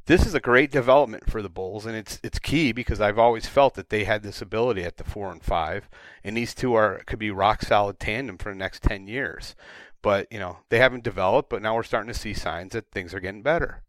this 0.06 0.26
is 0.26 0.35
a 0.35 0.40
great 0.40 0.73
development 0.73 1.30
for 1.30 1.42
the 1.42 1.49
Bulls, 1.49 1.87
and 1.87 1.94
it's 1.94 2.18
it's 2.25 2.40
key 2.40 2.73
because 2.73 3.00
I've 3.00 3.20
always 3.20 3.47
felt 3.47 3.75
that 3.75 3.90
they 3.90 4.02
had 4.02 4.25
this 4.25 4.42
ability 4.42 4.82
at 4.82 4.97
the 4.97 5.04
four 5.04 5.30
and 5.30 5.42
five, 5.42 5.88
and 6.25 6.37
these 6.37 6.56
two 6.56 6.75
are 6.75 7.04
could 7.06 7.20
be 7.20 7.30
rock 7.30 7.62
solid 7.62 8.00
tandem 8.00 8.37
for 8.37 8.49
the 8.50 8.58
next 8.58 8.82
ten 8.82 9.06
years 9.06 9.54
but 10.02 10.26
you 10.31 10.38
know 10.38 10.59
they 10.69 10.78
haven't 10.78 11.05
developed. 11.05 11.50
But 11.50 11.62
now 11.62 11.75
we're 11.75 11.83
starting 11.83 12.12
to 12.12 12.19
see 12.19 12.35
signs 12.35 12.73
that 12.73 12.90
things 12.90 13.14
are 13.14 13.21
getting 13.21 13.43
better. 13.43 13.83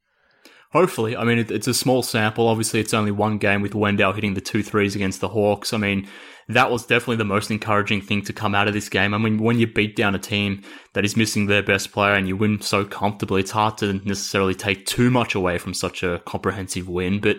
Hopefully, 0.72 1.18
I 1.18 1.24
mean 1.24 1.40
it's 1.40 1.68
a 1.68 1.74
small 1.74 2.04
sample. 2.04 2.48
Obviously, 2.48 2.80
it's 2.80 2.94
only 2.94 3.12
one 3.12 3.38
game 3.38 3.62
with 3.62 3.74
Wendell 3.74 4.14
hitting 4.14 4.36
the 4.36 4.42
two 4.42 4.62
threes 4.62 4.96
against 4.96 5.20
the 5.20 5.30
Hawks. 5.30 5.74
I 5.74 5.78
mean, 5.78 6.08
that 6.48 6.72
was 6.72 6.86
definitely 6.86 7.16
the 7.18 7.26
most 7.26 7.50
encouraging 7.50 8.02
thing 8.02 8.24
to 8.24 8.34
come 8.34 8.54
out 8.54 8.68
of 8.68 8.74
this 8.74 8.90
game. 8.90 9.14
I 9.14 9.18
mean, 9.18 9.38
when 9.38 9.60
you 9.60 9.66
beat 9.66 9.96
down 9.96 10.14
a 10.14 10.20
team 10.20 10.64
that 10.94 11.06
is 11.06 11.18
missing 11.18 11.48
their 11.48 11.64
best 11.64 11.92
player 11.92 12.14
and 12.14 12.28
you 12.28 12.38
win 12.38 12.62
so 12.62 12.86
comfortably, 12.86 13.42
it's 13.42 13.52
hard 13.52 13.78
to 13.80 13.94
necessarily 13.94 14.54
take 14.54 14.86
too 14.86 15.10
much 15.10 15.34
away 15.36 15.58
from 15.58 15.74
such 15.74 16.04
a 16.04 16.20
comprehensive 16.26 16.88
win. 16.88 17.20
But 17.20 17.38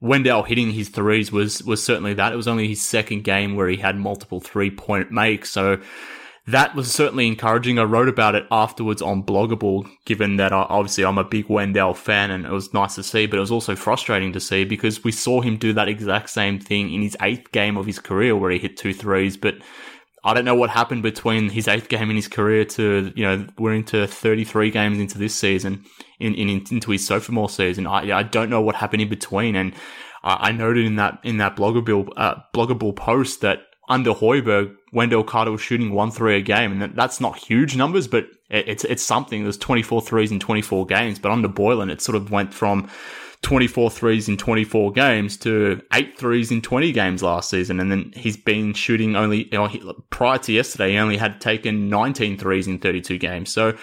Wendell 0.00 0.44
hitting 0.44 0.70
his 0.70 0.88
threes 0.88 1.30
was 1.30 1.62
was 1.64 1.84
certainly 1.84 2.14
that. 2.14 2.32
It 2.32 2.36
was 2.36 2.48
only 2.48 2.68
his 2.68 2.82
second 2.82 3.24
game 3.24 3.56
where 3.56 3.68
he 3.68 3.76
had 3.76 3.96
multiple 3.96 4.40
three 4.40 4.70
point 4.70 5.10
makes. 5.10 5.50
So 5.50 5.80
that 6.50 6.74
was 6.74 6.92
certainly 6.92 7.26
encouraging. 7.26 7.78
I 7.78 7.84
wrote 7.84 8.08
about 8.08 8.34
it 8.34 8.46
afterwards 8.50 9.02
on 9.02 9.22
Blog 9.22 9.52
a 9.52 9.56
Bull, 9.56 9.86
given 10.04 10.36
that 10.36 10.52
I, 10.52 10.62
obviously 10.62 11.04
I'm 11.04 11.18
a 11.18 11.24
big 11.24 11.48
Wendell 11.48 11.94
fan 11.94 12.30
and 12.30 12.46
it 12.46 12.50
was 12.52 12.72
nice 12.72 12.94
to 12.96 13.02
see, 13.02 13.26
but 13.26 13.36
it 13.36 13.40
was 13.40 13.50
also 13.50 13.76
frustrating 13.76 14.32
to 14.32 14.40
see 14.40 14.64
because 14.64 15.04
we 15.04 15.12
saw 15.12 15.40
him 15.40 15.56
do 15.56 15.72
that 15.72 15.88
exact 15.88 16.30
same 16.30 16.58
thing 16.58 16.92
in 16.92 17.02
his 17.02 17.16
eighth 17.22 17.52
game 17.52 17.76
of 17.76 17.86
his 17.86 17.98
career 17.98 18.36
where 18.36 18.50
he 18.50 18.58
hit 18.58 18.76
two 18.76 18.94
threes, 18.94 19.36
but 19.36 19.56
I 20.22 20.34
don't 20.34 20.44
know 20.44 20.54
what 20.54 20.70
happened 20.70 21.02
between 21.02 21.48
his 21.48 21.66
eighth 21.66 21.88
game 21.88 22.10
in 22.10 22.16
his 22.16 22.28
career 22.28 22.64
to, 22.66 23.12
you 23.16 23.24
know, 23.24 23.46
we're 23.58 23.74
into 23.74 24.06
33 24.06 24.70
games 24.70 24.98
into 24.98 25.18
this 25.18 25.34
season, 25.34 25.84
in, 26.18 26.34
in 26.34 26.48
into 26.70 26.90
his 26.90 27.06
sophomore 27.06 27.48
season. 27.48 27.86
I, 27.86 28.18
I 28.18 28.22
don't 28.22 28.50
know 28.50 28.60
what 28.60 28.76
happened 28.76 29.00
in 29.00 29.08
between. 29.08 29.56
And 29.56 29.74
I 30.22 30.52
noted 30.52 30.84
in 30.84 30.96
that, 30.96 31.20
in 31.24 31.38
that 31.38 31.56
Blog 31.56 31.78
a 31.78 31.80
Bull, 31.80 32.12
uh, 32.16 32.34
Blog 32.52 32.70
a 32.70 32.74
Bull 32.74 32.92
post 32.92 33.40
that 33.40 33.60
under 33.88 34.12
Hoiberg, 34.12 34.76
Wendell 34.92 35.24
Carter 35.24 35.52
was 35.52 35.60
shooting 35.60 35.92
one 35.92 36.10
three 36.10 36.36
a 36.36 36.40
game, 36.40 36.80
and 36.80 36.94
that's 36.94 37.20
not 37.20 37.38
huge 37.38 37.76
numbers, 37.76 38.08
but 38.08 38.26
it's 38.48 38.84
it's 38.84 39.02
something. 39.02 39.44
There's 39.44 39.58
24 39.58 40.02
threes 40.02 40.32
in 40.32 40.40
24 40.40 40.86
games, 40.86 41.18
but 41.18 41.30
under 41.30 41.48
Boylan, 41.48 41.90
it 41.90 42.00
sort 42.00 42.16
of 42.16 42.30
went 42.30 42.52
from 42.52 42.88
24 43.42 43.90
threes 43.90 44.28
in 44.28 44.36
24 44.36 44.92
games 44.92 45.36
to 45.38 45.80
eight 45.94 46.18
threes 46.18 46.50
in 46.50 46.60
20 46.60 46.92
games 46.92 47.22
last 47.22 47.48
season, 47.48 47.80
and 47.80 47.90
then 47.90 48.12
he's 48.14 48.36
been 48.36 48.74
shooting 48.74 49.16
only 49.16 49.44
you 49.44 49.58
know, 49.58 49.94
prior 50.10 50.38
to 50.38 50.52
yesterday. 50.52 50.92
He 50.92 50.98
only 50.98 51.16
had 51.16 51.40
taken 51.40 51.88
19 51.88 52.36
threes 52.36 52.66
in 52.66 52.78
32 52.78 53.16
games, 53.18 53.52
so 53.52 53.76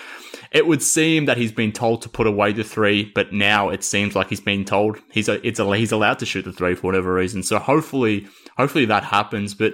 it 0.52 0.68
would 0.68 0.84
seem 0.84 1.26
that 1.26 1.38
he's 1.38 1.52
been 1.52 1.72
told 1.72 2.02
to 2.04 2.10
put 2.10 2.28
away 2.28 2.52
the 2.52 2.64
three, 2.64 3.12
but 3.16 3.34
now 3.34 3.70
it 3.70 3.84
seems 3.84 4.16
like 4.16 4.30
he's 4.30 4.42
been 4.42 4.66
told 4.66 5.00
he's 5.12 5.30
a, 5.30 5.46
it's 5.48 5.60
a, 5.60 5.76
he's 5.76 5.92
allowed 5.92 6.20
to 6.20 6.26
shoot 6.26 6.44
the 6.44 6.54
three 6.54 6.76
for 6.76 6.84
whatever 6.84 7.14
reason. 7.14 7.42
So 7.44 7.58
hopefully 7.58 8.28
hopefully 8.58 8.86
that 8.86 9.04
happens. 9.04 9.54
But 9.54 9.74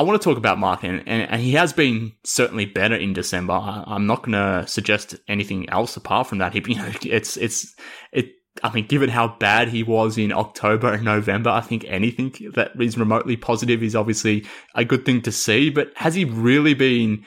I 0.00 0.02
want 0.02 0.18
to 0.18 0.24
talk 0.24 0.38
about 0.38 0.58
Mark, 0.58 0.82
and, 0.82 1.06
and 1.06 1.42
he 1.42 1.52
has 1.52 1.74
been 1.74 2.12
certainly 2.24 2.64
better 2.64 2.94
in 2.94 3.12
December. 3.12 3.52
I, 3.52 3.84
am 3.86 4.06
not 4.06 4.22
going 4.22 4.32
to 4.32 4.66
suggest 4.66 5.14
anything 5.28 5.68
else 5.68 5.94
apart 5.94 6.26
from 6.26 6.38
that. 6.38 6.54
He, 6.54 6.62
you 6.68 6.76
know, 6.76 6.90
it's 7.02 7.36
it's 7.36 7.76
it. 8.10 8.30
I 8.62 8.72
mean, 8.72 8.86
given 8.86 9.10
how 9.10 9.36
bad 9.38 9.68
he 9.68 9.82
was 9.82 10.16
in 10.16 10.32
October 10.32 10.90
and 10.94 11.04
November, 11.04 11.50
I 11.50 11.60
think 11.60 11.84
anything 11.86 12.34
that 12.54 12.80
is 12.80 12.96
remotely 12.96 13.36
positive 13.36 13.82
is 13.82 13.94
obviously 13.94 14.46
a 14.74 14.86
good 14.86 15.04
thing 15.04 15.20
to 15.20 15.32
see. 15.32 15.68
But 15.68 15.92
has 15.96 16.14
he 16.14 16.24
really 16.24 16.72
been? 16.72 17.26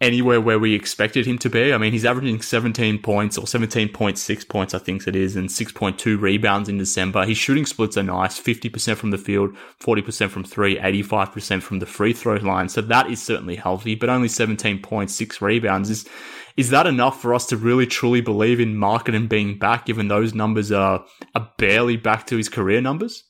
Anywhere 0.00 0.40
where 0.40 0.58
we 0.58 0.74
expected 0.74 1.26
him 1.26 1.38
to 1.38 1.50
be. 1.50 1.72
I 1.72 1.78
mean, 1.78 1.92
he's 1.92 2.04
averaging 2.04 2.40
17 2.40 3.00
points 3.00 3.36
or 3.36 3.46
17.6 3.46 4.48
points, 4.48 4.74
I 4.74 4.78
think 4.78 5.06
it 5.08 5.16
is, 5.16 5.34
and 5.34 5.48
6.2 5.48 6.20
rebounds 6.20 6.68
in 6.68 6.78
December. 6.78 7.24
His 7.24 7.36
shooting 7.36 7.66
splits 7.66 7.96
are 7.96 8.02
nice 8.02 8.40
50% 8.40 8.96
from 8.96 9.10
the 9.10 9.18
field, 9.18 9.56
40% 9.80 10.30
from 10.30 10.44
three, 10.44 10.78
85% 10.78 11.62
from 11.62 11.80
the 11.80 11.86
free 11.86 12.12
throw 12.12 12.36
line. 12.36 12.68
So 12.68 12.80
that 12.82 13.10
is 13.10 13.20
certainly 13.20 13.56
healthy, 13.56 13.96
but 13.96 14.08
only 14.08 14.28
17.6 14.28 15.40
rebounds 15.40 15.90
is. 15.90 16.08
Is 16.56 16.70
that 16.70 16.88
enough 16.88 17.22
for 17.22 17.34
us 17.34 17.46
to 17.46 17.56
really 17.56 17.86
truly 17.86 18.20
believe 18.20 18.58
in 18.58 18.74
Markkanen 18.74 19.28
being 19.28 19.60
back, 19.60 19.86
given 19.86 20.08
those 20.08 20.34
numbers 20.34 20.72
are, 20.72 21.04
are 21.36 21.52
barely 21.56 21.96
back 21.96 22.26
to 22.26 22.36
his 22.36 22.48
career 22.48 22.80
numbers? 22.80 23.22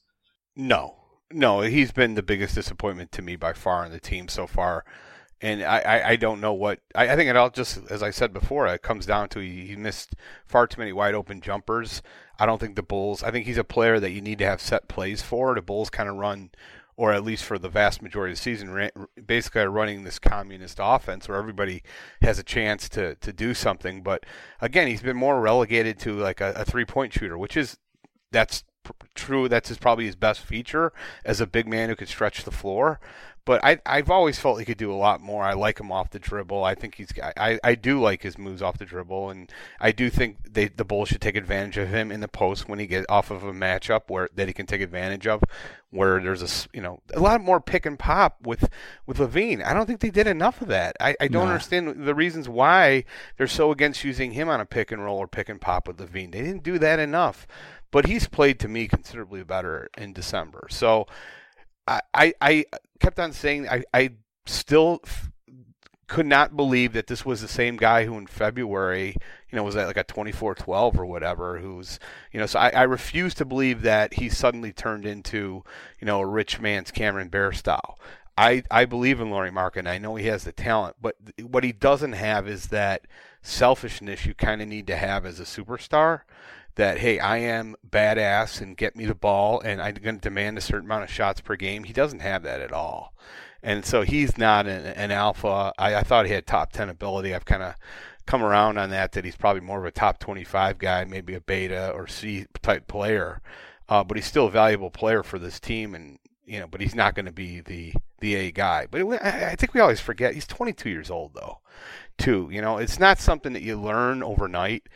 No, 0.57 0.97
no, 1.31 1.61
he's 1.61 1.93
been 1.93 2.15
the 2.15 2.23
biggest 2.23 2.55
disappointment 2.55 3.13
to 3.13 3.21
me 3.21 3.37
by 3.37 3.53
far 3.53 3.85
on 3.85 3.91
the 3.91 4.01
team 4.01 4.29
so 4.29 4.47
far 4.47 4.83
and 5.41 5.63
I, 5.63 5.79
I, 5.79 6.09
I, 6.11 6.17
don't 6.17 6.41
know 6.41 6.53
what 6.53 6.81
I, 6.95 7.11
I, 7.11 7.17
think 7.17 7.31
it 7.31 7.37
all 7.37 7.51
just 7.51 7.79
as 7.91 8.03
I 8.03 8.11
said 8.11 8.33
before 8.33 8.67
it 8.67 8.83
comes 8.83 9.07
down 9.07 9.29
to 9.31 9.41
he, 9.41 9.67
he, 9.67 9.77
missed 9.77 10.15
far 10.47 10.67
too 10.67 10.81
many 10.81 10.93
wide 10.93 11.15
open 11.15 11.41
jumpers. 11.41 12.03
I 12.39 12.47
don't 12.47 12.59
think 12.59 12.77
the 12.77 12.83
Bulls. 12.83 13.23
I 13.23 13.31
think 13.31 13.47
he's 13.47 13.59
a 13.59 13.65
player 13.65 14.01
that 14.01 14.11
you 14.11 14.21
need 14.21 14.39
to 14.39 14.47
have 14.47 14.61
set 14.61 14.89
plays 14.89 15.23
for. 15.23 15.55
The 15.55 15.63
Bulls 15.63 15.91
kind 15.91 16.09
of 16.09 16.17
run, 16.17 16.51
or 16.97 17.13
at 17.13 17.25
least 17.25 17.45
for 17.45 17.59
the 17.59 17.69
vast 17.69 18.03
majority 18.03 18.33
of 18.33 18.39
the 18.39 18.43
season, 18.43 18.91
basically 19.27 19.63
are 19.63 19.71
running 19.71 20.05
this 20.05 20.19
communist 20.19 20.79
offense 20.81 21.29
where 21.29 21.39
everybody 21.39 21.83
has 22.23 22.39
a 22.39 22.45
chance 22.45 22.89
to 22.91 23.15
to 23.17 23.33
do 23.33 23.55
something. 23.55 24.03
But 24.03 24.25
again, 24.61 24.89
he's 24.89 25.03
been 25.03 25.17
more 25.17 25.41
relegated 25.41 25.99
to 26.01 26.15
like 26.15 26.41
a, 26.41 26.53
a 26.57 26.65
three 26.65 26.85
point 26.85 27.13
shooter, 27.13 27.39
which 27.39 27.57
is 27.57 27.79
that's 28.33 28.65
true. 29.15 29.49
That's 29.49 29.69
his, 29.69 29.79
probably 29.79 30.07
his 30.07 30.17
best 30.17 30.41
feature 30.41 30.93
as 31.25 31.41
a 31.41 31.47
big 31.47 31.67
man 31.67 31.89
who 31.89 31.97
could 31.97 32.09
stretch 32.09 32.45
the 32.45 32.51
floor. 32.51 33.01
But 33.49 33.65
I, 33.65 33.81
I've 33.87 34.11
always 34.11 34.39
felt 34.39 34.59
he 34.59 34.67
could 34.67 34.77
do 34.77 34.93
a 34.93 34.95
lot 34.95 35.23
more. 35.23 35.43
I 35.43 35.55
like 35.55 35.81
him 35.81 35.91
off 35.91 36.11
the 36.11 36.19
dribble. 36.19 36.65
I 36.65 36.75
think 36.75 36.97
he's. 36.97 37.11
I, 37.19 37.59
I 37.65 37.77
do 37.77 37.99
like 37.99 38.23
his 38.23 38.37
moves 38.37 38.61
off 38.61 38.77
the 38.77 38.85
dribble, 38.85 39.31
and 39.31 39.51
I 39.81 39.91
do 39.91 40.11
think 40.11 40.37
they 40.53 40.69
the 40.69 40.85
Bulls 40.85 41.09
should 41.09 41.23
take 41.23 41.35
advantage 41.35 41.79
of 41.79 41.89
him 41.89 42.13
in 42.13 42.21
the 42.21 42.29
post 42.29 42.69
when 42.69 42.79
he 42.79 42.87
gets 42.87 43.07
off 43.09 43.31
of 43.31 43.45
a 43.45 43.53
matchup 43.55 44.03
where 44.09 44.29
that 44.35 44.49
he 44.49 44.53
can 44.53 44.67
take 44.67 44.83
advantage 44.83 45.27
of, 45.27 45.43
where 45.89 46.21
there's 46.21 46.43
a 46.43 46.69
you 46.77 46.83
know 46.83 47.01
a 47.15 47.21
lot 47.21 47.41
more 47.41 47.59
pick 47.59 47.87
and 47.87 47.99
pop 47.99 48.37
with 48.43 48.69
with 49.07 49.17
LaVine. 49.17 49.65
I 49.65 49.73
don't 49.73 49.87
think 49.87 50.01
they 50.01 50.11
did 50.11 50.27
enough 50.27 50.61
of 50.61 50.69
that. 50.69 50.99
I, 51.01 51.17
I 51.19 51.29
don't 51.29 51.47
nah. 51.47 51.53
understand 51.53 52.05
the 52.05 52.15
reasons 52.15 52.51
why 52.51 53.05
they're 53.39 53.47
so 53.47 53.71
against 53.71 54.05
using 54.05 54.33
him 54.33 54.51
on 54.51 54.61
a 54.61 54.67
pick 54.67 54.93
and 54.93 55.03
roll 55.03 55.17
or 55.17 55.27
pick 55.27 55.49
and 55.49 55.59
pop 55.59 55.89
with 55.89 55.97
LaVine. 55.97 56.33
They 56.33 56.43
didn't 56.43 56.65
do 56.65 56.79
that 56.81 56.99
enough, 56.99 57.47
but 57.91 58.07
he's 58.07 58.29
played 58.29 58.59
to 58.61 58.69
me 58.69 58.89
considerably 58.89 59.43
better 59.43 59.89
in 59.97 60.13
December. 60.13 60.67
So 60.71 61.07
I, 62.15 62.35
I 62.41 62.65
kept 63.01 63.19
on 63.19 63.33
saying 63.33 63.69
I, 63.69 63.85
I 63.95 64.11
still 64.47 65.01
f- 65.05 65.31
could 66.07 66.27
not 66.27 66.57
believe 66.57 66.93
that 66.95 67.07
this 67.07 67.25
was 67.25 67.41
the 67.41 67.49
same 67.49 67.77
guy 67.77 68.05
who 68.05 68.17
in 68.19 68.27
February, 68.27 69.15
you 69.51 69.57
know, 69.57 69.63
was 69.63 69.77
at 69.77 69.87
like 69.87 69.97
a 69.97 70.05
24-12 70.05 70.99
or 70.99 71.07
whatever, 71.07 71.59
who's, 71.59 71.99
you 72.33 72.41
know, 72.41 72.47
so 72.47 72.59
I, 72.59 72.71
I 72.71 72.83
refuse 72.85 73.35
to 73.35 73.45
believe 73.45 73.83
that 73.83 74.15
he 74.15 74.29
suddenly 74.29 74.73
turned 74.73 75.05
into, 75.07 75.63
you 76.01 76.07
know, 76.07 76.21
a 76.21 76.27
rich 76.27 76.61
man's 76.61 76.91
Cameron 76.91 77.31
Bairstow. 77.31 77.81
I, 78.37 78.63
I 78.71 78.85
believe 78.85 79.21
in 79.21 79.31
Lauri 79.31 79.51
Markkanen 79.51 79.89
I 79.89 79.99
know 79.99 80.15
he 80.15 80.27
has 80.27 80.45
the 80.45 80.53
talent, 80.53 80.97
but 81.01 81.17
what 81.43 81.65
he 81.65 81.73
doesn't 81.73 82.13
have 82.13 82.49
is 82.49 82.67
that 82.67 83.07
selfishness 83.43 84.27
you 84.27 84.35
kind 84.35 84.63
of 84.63 84.69
need 84.69 84.87
to 84.87 84.97
have 84.97 85.27
as 85.27 85.41
a 85.41 85.45
superstar 85.45 86.23
that 86.79 86.99
hey, 86.99 87.19
I 87.19 87.39
am 87.39 87.75
badass 87.89 88.61
and 88.61 88.77
get 88.77 88.97
me 88.97 89.05
the 89.05 89.15
ball, 89.15 89.61
and 89.61 89.83
I'm 89.83 89.95
going 89.95 90.15
to 90.15 90.21
demand 90.21 90.57
a 90.57 90.63
certain 90.63 90.87
amount 90.87 91.05
of 91.05 91.11
shots 91.11 91.41
per 91.41 91.57
game. 91.57 91.85
He 91.85 91.93
doesn't 91.93 92.21
have 92.21 92.45
that 92.45 92.61
at 92.61 92.73
all, 92.73 93.15
and 93.63 93.85
so 93.85 94.03
he's 94.03 94.39
not 94.39 94.67
an, 94.67 94.87
an 94.87 95.11
alpha. 95.11 95.73
I, 95.77 95.97
I, 95.97 96.03
thought 96.03 96.27
he 96.27 96.33
had 96.33 96.47
top 96.47 96.73
ten 96.73 96.89
ability. 96.89 97.35
I've 97.35 97.45
kind 97.45 97.65
of 97.65 97.75
come 98.27 98.45
around 98.45 98.79
on 98.79 98.91
that 98.91 99.13
that 99.13 99.25
he's 99.25 99.37
probably 99.37 99.61
more 99.61 99.81
of 99.81 99.87
a 99.87 99.91
top 99.91 100.21
25 100.21 100.79
guy, 100.79 101.05
maybe 101.05 101.35
a 101.35 101.41
beta 101.41 101.91
or 101.91 102.07
C 102.07 102.47
type 102.63 102.87
player, 102.87 103.41
uh, 103.89 104.05
but 104.05 104.17
he's 104.17 104.27
still 104.27 104.47
a 104.47 104.51
valuable 104.51 104.91
player 104.91 105.23
for 105.23 105.39
this 105.39 105.59
team, 105.59 105.95
and 105.95 106.19
you 106.47 106.61
know, 106.61 106.69
but 106.69 106.81
he's 106.81 106.95
not 106.95 107.15
going 107.15 107.27
to 107.27 107.33
be 107.33 107.61
the 107.61 107.93
the 108.21 108.37
A 108.37 108.53
guy. 108.53 108.87
But 108.89 109.01
it, 109.01 109.23
I 109.23 109.57
think 109.57 109.75
we 109.75 109.81
always 109.81 110.01
forget 110.01 110.35
he's 110.35 110.47
22 110.47 110.89
years 110.89 111.11
old 111.11 111.35
though, 111.35 111.59
too. 112.19 112.49
You 112.53 112.63
know, 112.63 112.79
it's 112.79 113.01
not 113.01 113.19
something 113.19 113.53
that 113.53 113.63
you 113.63 113.77
learn 113.77 114.23
overnight. 114.23 114.89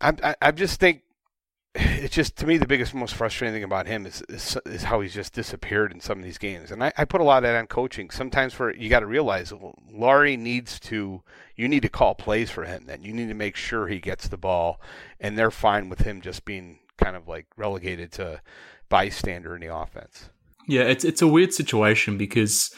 I, 0.00 0.34
I, 0.42 0.50
just 0.50 0.78
think 0.78 1.02
it's 1.74 2.14
just 2.14 2.36
to 2.36 2.46
me 2.46 2.56
the 2.56 2.66
biggest, 2.66 2.94
most 2.94 3.14
frustrating 3.14 3.54
thing 3.54 3.64
about 3.64 3.86
him 3.86 4.06
is, 4.06 4.22
is, 4.28 4.58
is 4.66 4.84
how 4.84 5.00
he's 5.00 5.14
just 5.14 5.32
disappeared 5.32 5.92
in 5.92 6.00
some 6.00 6.18
of 6.18 6.24
these 6.24 6.38
games, 6.38 6.70
and 6.70 6.82
I, 6.82 6.92
I 6.96 7.04
put 7.04 7.20
a 7.20 7.24
lot 7.24 7.38
of 7.38 7.42
that 7.44 7.56
on 7.56 7.66
coaching. 7.66 8.10
Sometimes 8.10 8.54
for 8.54 8.74
you 8.74 8.88
got 8.88 9.00
to 9.00 9.06
realize 9.06 9.52
Lauri 9.90 10.36
needs 10.36 10.78
to 10.80 11.22
you 11.54 11.68
need 11.68 11.82
to 11.82 11.88
call 11.88 12.14
plays 12.14 12.50
for 12.50 12.64
him. 12.64 12.84
Then 12.86 13.02
you 13.02 13.12
need 13.12 13.28
to 13.28 13.34
make 13.34 13.56
sure 13.56 13.88
he 13.88 13.98
gets 13.98 14.28
the 14.28 14.36
ball, 14.36 14.80
and 15.20 15.36
they're 15.36 15.50
fine 15.50 15.88
with 15.88 16.00
him 16.00 16.20
just 16.20 16.44
being 16.44 16.78
kind 16.98 17.16
of 17.16 17.28
like 17.28 17.46
relegated 17.56 18.12
to 18.12 18.40
bystander 18.88 19.54
in 19.54 19.60
the 19.60 19.74
offense. 19.74 20.30
Yeah, 20.68 20.82
it's 20.82 21.04
it's 21.04 21.22
a 21.22 21.28
weird 21.28 21.52
situation 21.52 22.18
because 22.18 22.74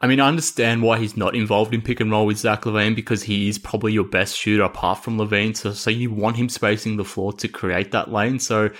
I 0.00 0.06
mean, 0.06 0.20
I 0.20 0.28
understand 0.28 0.82
why 0.82 0.98
he's 0.98 1.16
not 1.16 1.34
involved 1.34 1.74
in 1.74 1.82
pick 1.82 1.98
and 1.98 2.10
roll 2.10 2.26
with 2.26 2.38
Zach 2.38 2.62
LaVine 2.62 2.94
because 2.94 3.24
he 3.24 3.48
is 3.48 3.58
probably 3.58 3.92
your 3.92 4.04
best 4.04 4.36
shooter 4.36 4.62
apart 4.62 5.02
from 5.02 5.18
LaVine. 5.18 5.56
So, 5.56 5.72
so 5.72 5.90
you 5.90 6.12
want 6.12 6.36
him 6.36 6.48
spacing 6.48 6.96
the 6.96 7.04
floor 7.04 7.32
to 7.34 7.48
create 7.48 7.90
that 7.90 8.12
lane. 8.12 8.38
So 8.38 8.70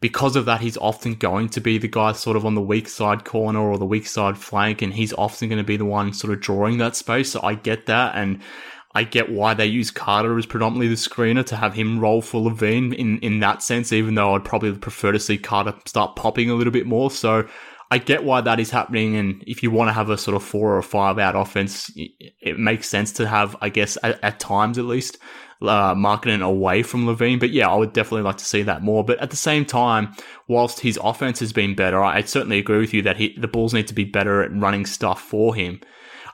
because 0.00 0.36
of 0.36 0.44
that, 0.44 0.60
he's 0.60 0.76
often 0.76 1.14
going 1.14 1.48
to 1.50 1.60
be 1.60 1.78
the 1.78 1.88
guy 1.88 2.12
sort 2.12 2.36
of 2.36 2.46
on 2.46 2.54
the 2.54 2.60
weak 2.60 2.88
side 2.88 3.24
corner 3.24 3.60
or 3.60 3.78
the 3.78 3.84
weak 3.84 4.06
side 4.06 4.38
flank, 4.38 4.80
and 4.80 4.94
he's 4.94 5.12
often 5.12 5.48
going 5.48 5.58
to 5.58 5.64
be 5.64 5.76
the 5.76 5.84
one 5.84 6.12
sort 6.12 6.32
of 6.32 6.40
drawing 6.40 6.78
that 6.78 6.96
space. 6.96 7.32
So 7.32 7.40
I 7.42 7.54
get 7.54 7.86
that, 7.86 8.14
and 8.14 8.40
I 8.94 9.04
get 9.04 9.30
why 9.30 9.54
they 9.54 9.66
use 9.66 9.90
Carter 9.90 10.38
as 10.38 10.46
predominantly 10.46 10.88
the 10.88 10.94
screener 10.94 11.44
to 11.46 11.56
have 11.56 11.74
him 11.74 12.00
roll 12.00 12.22
for 12.22 12.40
LaVine 12.40 12.94
in 12.94 13.18
in 13.18 13.40
that 13.40 13.62
sense. 13.62 13.92
Even 13.92 14.14
though 14.14 14.34
I'd 14.34 14.44
probably 14.44 14.72
prefer 14.72 15.12
to 15.12 15.18
see 15.18 15.36
Carter 15.36 15.74
start 15.84 16.16
popping 16.16 16.48
a 16.48 16.54
little 16.54 16.72
bit 16.72 16.86
more. 16.86 17.10
So 17.10 17.46
I 17.90 17.98
get 17.98 18.24
why 18.24 18.40
that 18.40 18.60
is 18.60 18.70
happening. 18.70 19.16
And 19.16 19.42
if 19.46 19.62
you 19.62 19.70
want 19.70 19.88
to 19.88 19.92
have 19.92 20.10
a 20.10 20.18
sort 20.18 20.36
of 20.36 20.44
four 20.44 20.76
or 20.76 20.82
five 20.82 21.18
out 21.18 21.34
offense, 21.34 21.90
it 21.96 22.58
makes 22.58 22.88
sense 22.88 23.12
to 23.14 23.26
have, 23.26 23.56
I 23.60 23.68
guess, 23.68 23.98
at, 24.02 24.22
at 24.22 24.38
times 24.38 24.78
at 24.78 24.84
least, 24.84 25.18
uh, 25.62 25.94
Markkanen 25.94 26.42
away 26.42 26.82
from 26.82 27.06
LaVine. 27.06 27.40
But 27.40 27.50
yeah, 27.50 27.68
I 27.68 27.74
would 27.74 27.92
definitely 27.92 28.22
like 28.22 28.38
to 28.38 28.44
see 28.44 28.62
that 28.62 28.82
more. 28.82 29.04
But 29.04 29.18
at 29.18 29.30
the 29.30 29.36
same 29.36 29.64
time, 29.64 30.14
whilst 30.46 30.80
his 30.80 30.98
offense 31.02 31.40
has 31.40 31.52
been 31.52 31.74
better, 31.74 32.02
I 32.02 32.22
certainly 32.22 32.58
agree 32.58 32.78
with 32.78 32.94
you 32.94 33.02
that 33.02 33.16
he, 33.16 33.36
the 33.36 33.48
Bulls 33.48 33.74
need 33.74 33.88
to 33.88 33.94
be 33.94 34.04
better 34.04 34.42
at 34.42 34.54
running 34.54 34.86
stuff 34.86 35.20
for 35.20 35.54
him. 35.54 35.80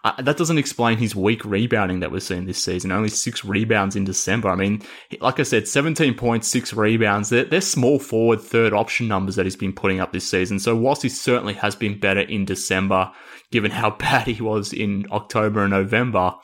Uh, 0.06 0.22
that 0.22 0.36
doesn't 0.36 0.56
explain 0.56 0.96
his 0.98 1.16
weak 1.16 1.44
rebounding 1.44 1.98
that 1.98 2.12
we're 2.12 2.20
seeing 2.20 2.44
this 2.44 2.62
season. 2.62 2.92
Only 2.92 3.08
six 3.08 3.44
rebounds 3.44 3.96
in 3.96 4.04
December. 4.04 4.48
I 4.48 4.54
mean, 4.54 4.80
like 5.20 5.40
I 5.40 5.42
said, 5.42 5.66
17 5.66 6.14
points, 6.14 6.46
six 6.46 6.72
rebounds. 6.72 7.28
They're, 7.28 7.42
they're 7.42 7.60
small 7.60 7.98
forward 7.98 8.40
third 8.40 8.72
option 8.72 9.08
numbers 9.08 9.34
that 9.34 9.46
he's 9.46 9.56
been 9.56 9.72
putting 9.72 9.98
up 9.98 10.12
this 10.12 10.30
season. 10.30 10.60
So 10.60 10.76
whilst 10.76 11.02
he 11.02 11.08
certainly 11.08 11.54
has 11.54 11.74
been 11.74 11.98
better 11.98 12.20
in 12.20 12.44
December, 12.44 13.10
given 13.50 13.72
how 13.72 13.90
bad 13.98 14.28
he 14.28 14.40
was 14.40 14.72
in 14.72 15.08
October 15.10 15.62
and 15.62 15.72
November, 15.72 16.34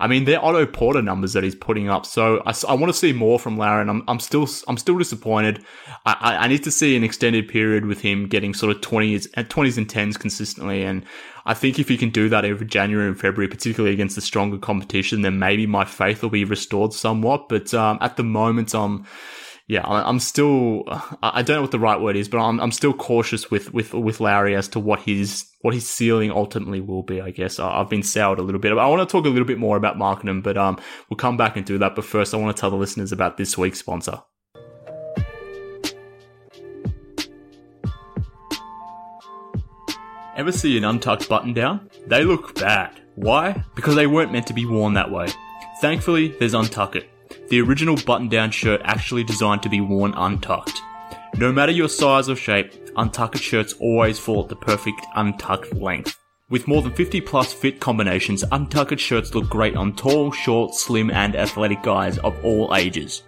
I 0.00 0.06
mean, 0.06 0.24
they're 0.24 0.42
Otto 0.42 0.64
Porter 0.64 1.02
numbers 1.02 1.34
that 1.34 1.44
he's 1.44 1.54
putting 1.54 1.90
up. 1.90 2.06
So 2.06 2.42
I, 2.46 2.54
I 2.66 2.72
want 2.72 2.90
to 2.90 2.98
see 2.98 3.12
more 3.12 3.38
from 3.38 3.58
Laren. 3.58 3.90
I'm, 3.90 4.02
I'm 4.08 4.18
still, 4.18 4.48
I'm 4.66 4.78
still 4.78 4.96
disappointed. 4.96 5.62
I, 6.06 6.38
I, 6.40 6.48
need 6.48 6.64
to 6.64 6.70
see 6.70 6.96
an 6.96 7.04
extended 7.04 7.48
period 7.48 7.86
with 7.86 8.00
him 8.00 8.28
getting 8.28 8.54
sort 8.54 8.74
of 8.74 8.82
20s, 8.82 9.28
20s 9.28 9.78
and 9.78 9.88
10s 9.88 10.18
consistently. 10.18 10.82
And 10.82 11.04
I 11.46 11.54
think 11.54 11.78
if 11.78 11.88
he 11.88 11.96
can 11.96 12.10
do 12.10 12.28
that 12.30 12.44
over 12.44 12.64
January 12.64 13.06
and 13.06 13.20
February, 13.20 13.48
particularly 13.48 13.92
against 13.92 14.14
the 14.14 14.22
stronger 14.22 14.58
competition, 14.58 15.22
then 15.22 15.38
maybe 15.38 15.66
my 15.66 15.84
faith 15.84 16.22
will 16.22 16.30
be 16.30 16.44
restored 16.44 16.92
somewhat. 16.94 17.48
But, 17.48 17.74
um, 17.74 17.98
at 18.00 18.16
the 18.16 18.22
moment, 18.24 18.74
I'm, 18.74 19.06
yeah, 19.68 19.82
I'm 19.84 20.20
still, 20.20 20.84
I 21.22 21.42
don't 21.42 21.56
know 21.56 21.62
what 21.62 21.70
the 21.70 21.78
right 21.78 22.00
word 22.00 22.16
is, 22.16 22.28
but 22.28 22.38
I'm, 22.38 22.60
I'm 22.60 22.72
still 22.72 22.92
cautious 22.92 23.50
with, 23.50 23.72
with, 23.74 23.92
with 23.94 24.20
Lauri 24.20 24.54
as 24.54 24.68
to 24.68 24.80
what 24.80 25.00
his, 25.00 25.46
what 25.60 25.74
his 25.74 25.88
ceiling 25.88 26.30
ultimately 26.30 26.80
will 26.80 27.02
be, 27.02 27.20
I 27.20 27.30
guess. 27.30 27.58
I've 27.58 27.90
been 27.90 28.02
soured 28.02 28.38
a 28.38 28.42
little 28.42 28.60
bit. 28.60 28.72
I 28.72 28.86
want 28.86 29.06
to 29.06 29.12
talk 29.12 29.26
a 29.26 29.30
little 29.30 29.46
bit 29.46 29.58
more 29.58 29.76
about 29.76 29.96
Markkanen, 29.96 30.42
but, 30.42 30.56
um, 30.56 30.78
we'll 31.08 31.16
come 31.16 31.36
back 31.36 31.56
and 31.56 31.66
do 31.66 31.78
that. 31.78 31.94
But 31.94 32.04
first, 32.04 32.32
I 32.32 32.38
want 32.38 32.56
to 32.56 32.60
tell 32.60 32.70
the 32.70 32.76
listeners 32.76 33.12
about 33.12 33.36
this 33.36 33.58
week's 33.58 33.80
sponsor. 33.80 34.22
Ever 40.36 40.52
see 40.52 40.76
an 40.76 40.84
untucked 40.84 41.28
button 41.28 41.52
down? 41.52 41.88
They 42.06 42.24
look 42.24 42.54
bad. 42.56 43.00
Why? 43.14 43.64
Because 43.74 43.94
they 43.94 44.06
weren't 44.06 44.32
meant 44.32 44.46
to 44.48 44.54
be 44.54 44.66
worn 44.66 44.94
that 44.94 45.10
way. 45.10 45.28
Thankfully, 45.80 46.28
there's 46.38 46.54
Untuckit 46.54 47.04
the 47.48 47.60
original 47.60 47.96
button 48.06 48.28
down 48.28 48.50
shirt 48.50 48.80
actually 48.84 49.24
designed 49.24 49.62
to 49.62 49.68
be 49.68 49.80
worn 49.80 50.14
untucked. 50.16 50.80
No 51.36 51.52
matter 51.52 51.72
your 51.72 51.88
size 51.88 52.28
or 52.28 52.36
shape, 52.36 52.72
untucked 52.96 53.38
shirts 53.38 53.74
always 53.80 54.18
fall 54.18 54.42
at 54.42 54.48
the 54.48 54.56
perfect 54.56 55.04
untucked 55.16 55.74
length. 55.74 56.18
With 56.50 56.68
more 56.68 56.82
than 56.82 56.92
50 56.92 57.20
plus 57.22 57.52
fit 57.52 57.80
combinations, 57.80 58.44
untucked 58.52 59.00
shirts 59.00 59.34
look 59.34 59.48
great 59.48 59.76
on 59.76 59.94
tall, 59.96 60.30
short, 60.30 60.74
slim, 60.74 61.10
and 61.10 61.34
athletic 61.34 61.82
guys 61.82 62.18
of 62.18 62.42
all 62.44 62.74
ages. 62.74 63.22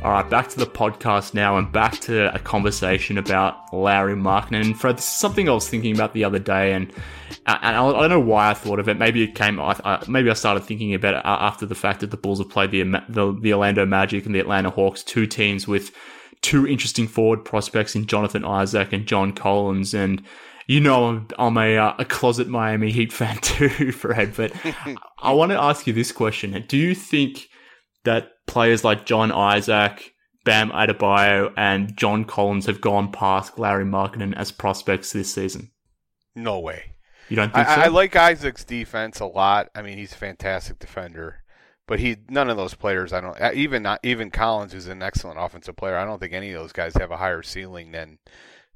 All 0.00 0.12
right, 0.12 0.30
back 0.30 0.48
to 0.50 0.58
the 0.58 0.66
podcast 0.66 1.34
now 1.34 1.58
and 1.58 1.72
back 1.72 1.98
to 2.02 2.32
a 2.32 2.38
conversation 2.38 3.18
about 3.18 3.56
Lauri 3.72 4.14
Markkanen. 4.14 4.66
And 4.66 4.80
Fred, 4.80 4.96
this 4.96 5.04
is 5.04 5.10
something 5.10 5.48
I 5.48 5.52
was 5.52 5.68
thinking 5.68 5.92
about 5.92 6.14
the 6.14 6.22
other 6.22 6.38
day, 6.38 6.72
and 6.72 6.92
and 7.46 7.58
I 7.64 7.72
don't 7.72 8.08
know 8.08 8.20
why 8.20 8.48
I 8.48 8.54
thought 8.54 8.78
of 8.78 8.88
it. 8.88 8.96
Maybe 8.96 9.24
it 9.24 9.34
came. 9.34 9.60
maybe 10.06 10.30
I 10.30 10.34
started 10.34 10.62
thinking 10.62 10.94
about 10.94 11.14
it 11.14 11.22
after 11.24 11.66
the 11.66 11.74
fact 11.74 11.98
that 12.00 12.12
the 12.12 12.16
Bulls 12.16 12.38
have 12.38 12.48
played 12.48 12.70
the, 12.70 12.84
the 13.08 13.36
the 13.40 13.52
Orlando 13.52 13.84
Magic 13.84 14.24
and 14.24 14.32
the 14.32 14.38
Atlanta 14.38 14.70
Hawks, 14.70 15.02
two 15.02 15.26
teams 15.26 15.66
with 15.66 15.90
two 16.42 16.64
interesting 16.64 17.08
forward 17.08 17.44
prospects 17.44 17.96
in 17.96 18.06
Jonathan 18.06 18.44
Isaac 18.44 18.92
and 18.92 19.04
John 19.04 19.32
Collins, 19.32 19.94
and 19.94 20.22
you 20.68 20.80
know 20.80 21.06
I'm, 21.06 21.26
I'm 21.40 21.58
a, 21.58 21.76
uh, 21.76 21.94
a 21.98 22.04
closet 22.04 22.46
Miami 22.46 22.92
Heat 22.92 23.12
fan 23.12 23.36
too, 23.42 23.90
Fred. 23.90 24.34
But 24.36 24.52
I 25.18 25.32
want 25.32 25.50
to 25.50 25.60
ask 25.60 25.88
you 25.88 25.92
this 25.92 26.12
question: 26.12 26.64
Do 26.68 26.76
you 26.76 26.94
think 26.94 27.48
that 28.04 28.28
players 28.48 28.82
like 28.82 29.06
John 29.06 29.30
Isaac, 29.30 30.14
Bam 30.44 30.70
Adebayo, 30.70 31.52
and 31.56 31.96
John 31.96 32.24
Collins 32.24 32.66
have 32.66 32.80
gone 32.80 33.12
past 33.12 33.58
Lauri 33.58 33.84
Markkanen 33.84 34.34
as 34.36 34.50
prospects 34.50 35.12
this 35.12 35.32
season? 35.32 35.70
No 36.34 36.58
way. 36.58 36.94
You 37.28 37.36
don't 37.36 37.52
think 37.52 37.68
I, 37.68 37.74
so? 37.74 37.80
I 37.82 37.86
like 37.88 38.16
Isaac's 38.16 38.64
defense 38.64 39.20
a 39.20 39.26
lot. 39.26 39.68
I 39.74 39.82
mean, 39.82 39.98
he's 39.98 40.12
a 40.12 40.16
fantastic 40.16 40.78
defender, 40.78 41.42
but 41.86 42.00
he 42.00 42.16
none 42.28 42.48
of 42.48 42.56
those 42.56 42.74
players. 42.74 43.12
I 43.12 43.20
don't 43.20 43.36
even 43.54 43.82
not 43.82 44.00
even 44.02 44.30
Collins, 44.30 44.72
who's 44.72 44.86
an 44.86 45.02
excellent 45.02 45.38
offensive 45.38 45.76
player. 45.76 45.96
I 45.96 46.04
don't 46.04 46.18
think 46.18 46.32
any 46.32 46.52
of 46.52 46.60
those 46.60 46.72
guys 46.72 46.94
have 46.94 47.10
a 47.10 47.18
higher 47.18 47.42
ceiling 47.42 47.92
than 47.92 48.18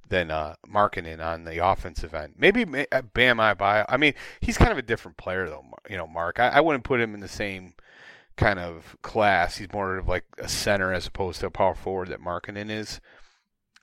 than 0.08 0.30
uh, 0.30 0.56
Markkanen 0.70 1.24
on 1.24 1.44
the 1.44 1.64
offensive 1.64 2.12
end. 2.12 2.34
Maybe 2.36 2.64
uh, 2.92 3.02
Bam 3.14 3.38
Adebayo. 3.38 3.86
I 3.88 3.96
mean, 3.96 4.12
he's 4.42 4.58
kind 4.58 4.70
of 4.70 4.76
a 4.76 4.82
different 4.82 5.16
player 5.16 5.48
though. 5.48 5.64
You 5.88 5.96
know, 5.96 6.06
Mark. 6.06 6.38
I, 6.38 6.48
I 6.48 6.60
wouldn't 6.60 6.84
put 6.84 7.00
him 7.00 7.14
in 7.14 7.20
the 7.20 7.28
same 7.28 7.72
kind 8.42 8.58
of 8.58 8.96
class. 9.02 9.56
He's 9.56 9.72
more 9.72 9.98
of 9.98 10.08
like 10.08 10.24
a 10.38 10.48
center 10.48 10.92
as 10.92 11.06
opposed 11.06 11.40
to 11.40 11.46
a 11.46 11.50
power 11.50 11.74
forward 11.74 12.08
that 12.08 12.20
Markkanen 12.20 12.70
is. 12.70 13.00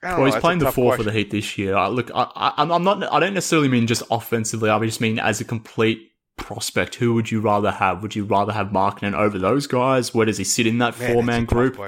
Well, 0.02 0.18
know, 0.18 0.24
he's 0.24 0.36
playing 0.36 0.60
the 0.60 0.72
four 0.72 0.94
question. 0.94 1.04
for 1.04 1.10
the 1.10 1.16
Heat 1.16 1.30
this 1.30 1.58
year. 1.58 1.76
I, 1.76 1.88
look, 1.88 2.10
I, 2.14 2.54
am 2.56 2.84
not. 2.84 3.02
I 3.12 3.20
don't 3.20 3.34
necessarily 3.34 3.68
mean 3.68 3.86
just 3.86 4.02
offensively. 4.10 4.70
I 4.70 4.78
just 4.80 5.00
mean 5.00 5.18
as 5.18 5.40
a 5.40 5.44
complete 5.44 6.10
prospect. 6.38 6.94
Who 6.94 7.14
would 7.14 7.30
you 7.30 7.40
rather 7.40 7.70
have? 7.70 8.02
Would 8.02 8.14
you 8.14 8.24
rather 8.24 8.52
have 8.52 8.68
Markkanen 8.68 9.14
over 9.14 9.38
those 9.38 9.66
guys? 9.66 10.14
Where 10.14 10.24
does 10.24 10.38
he 10.38 10.44
sit 10.44 10.66
in 10.66 10.78
that 10.78 10.94
four 10.94 11.22
man 11.22 11.44
group? 11.44 11.78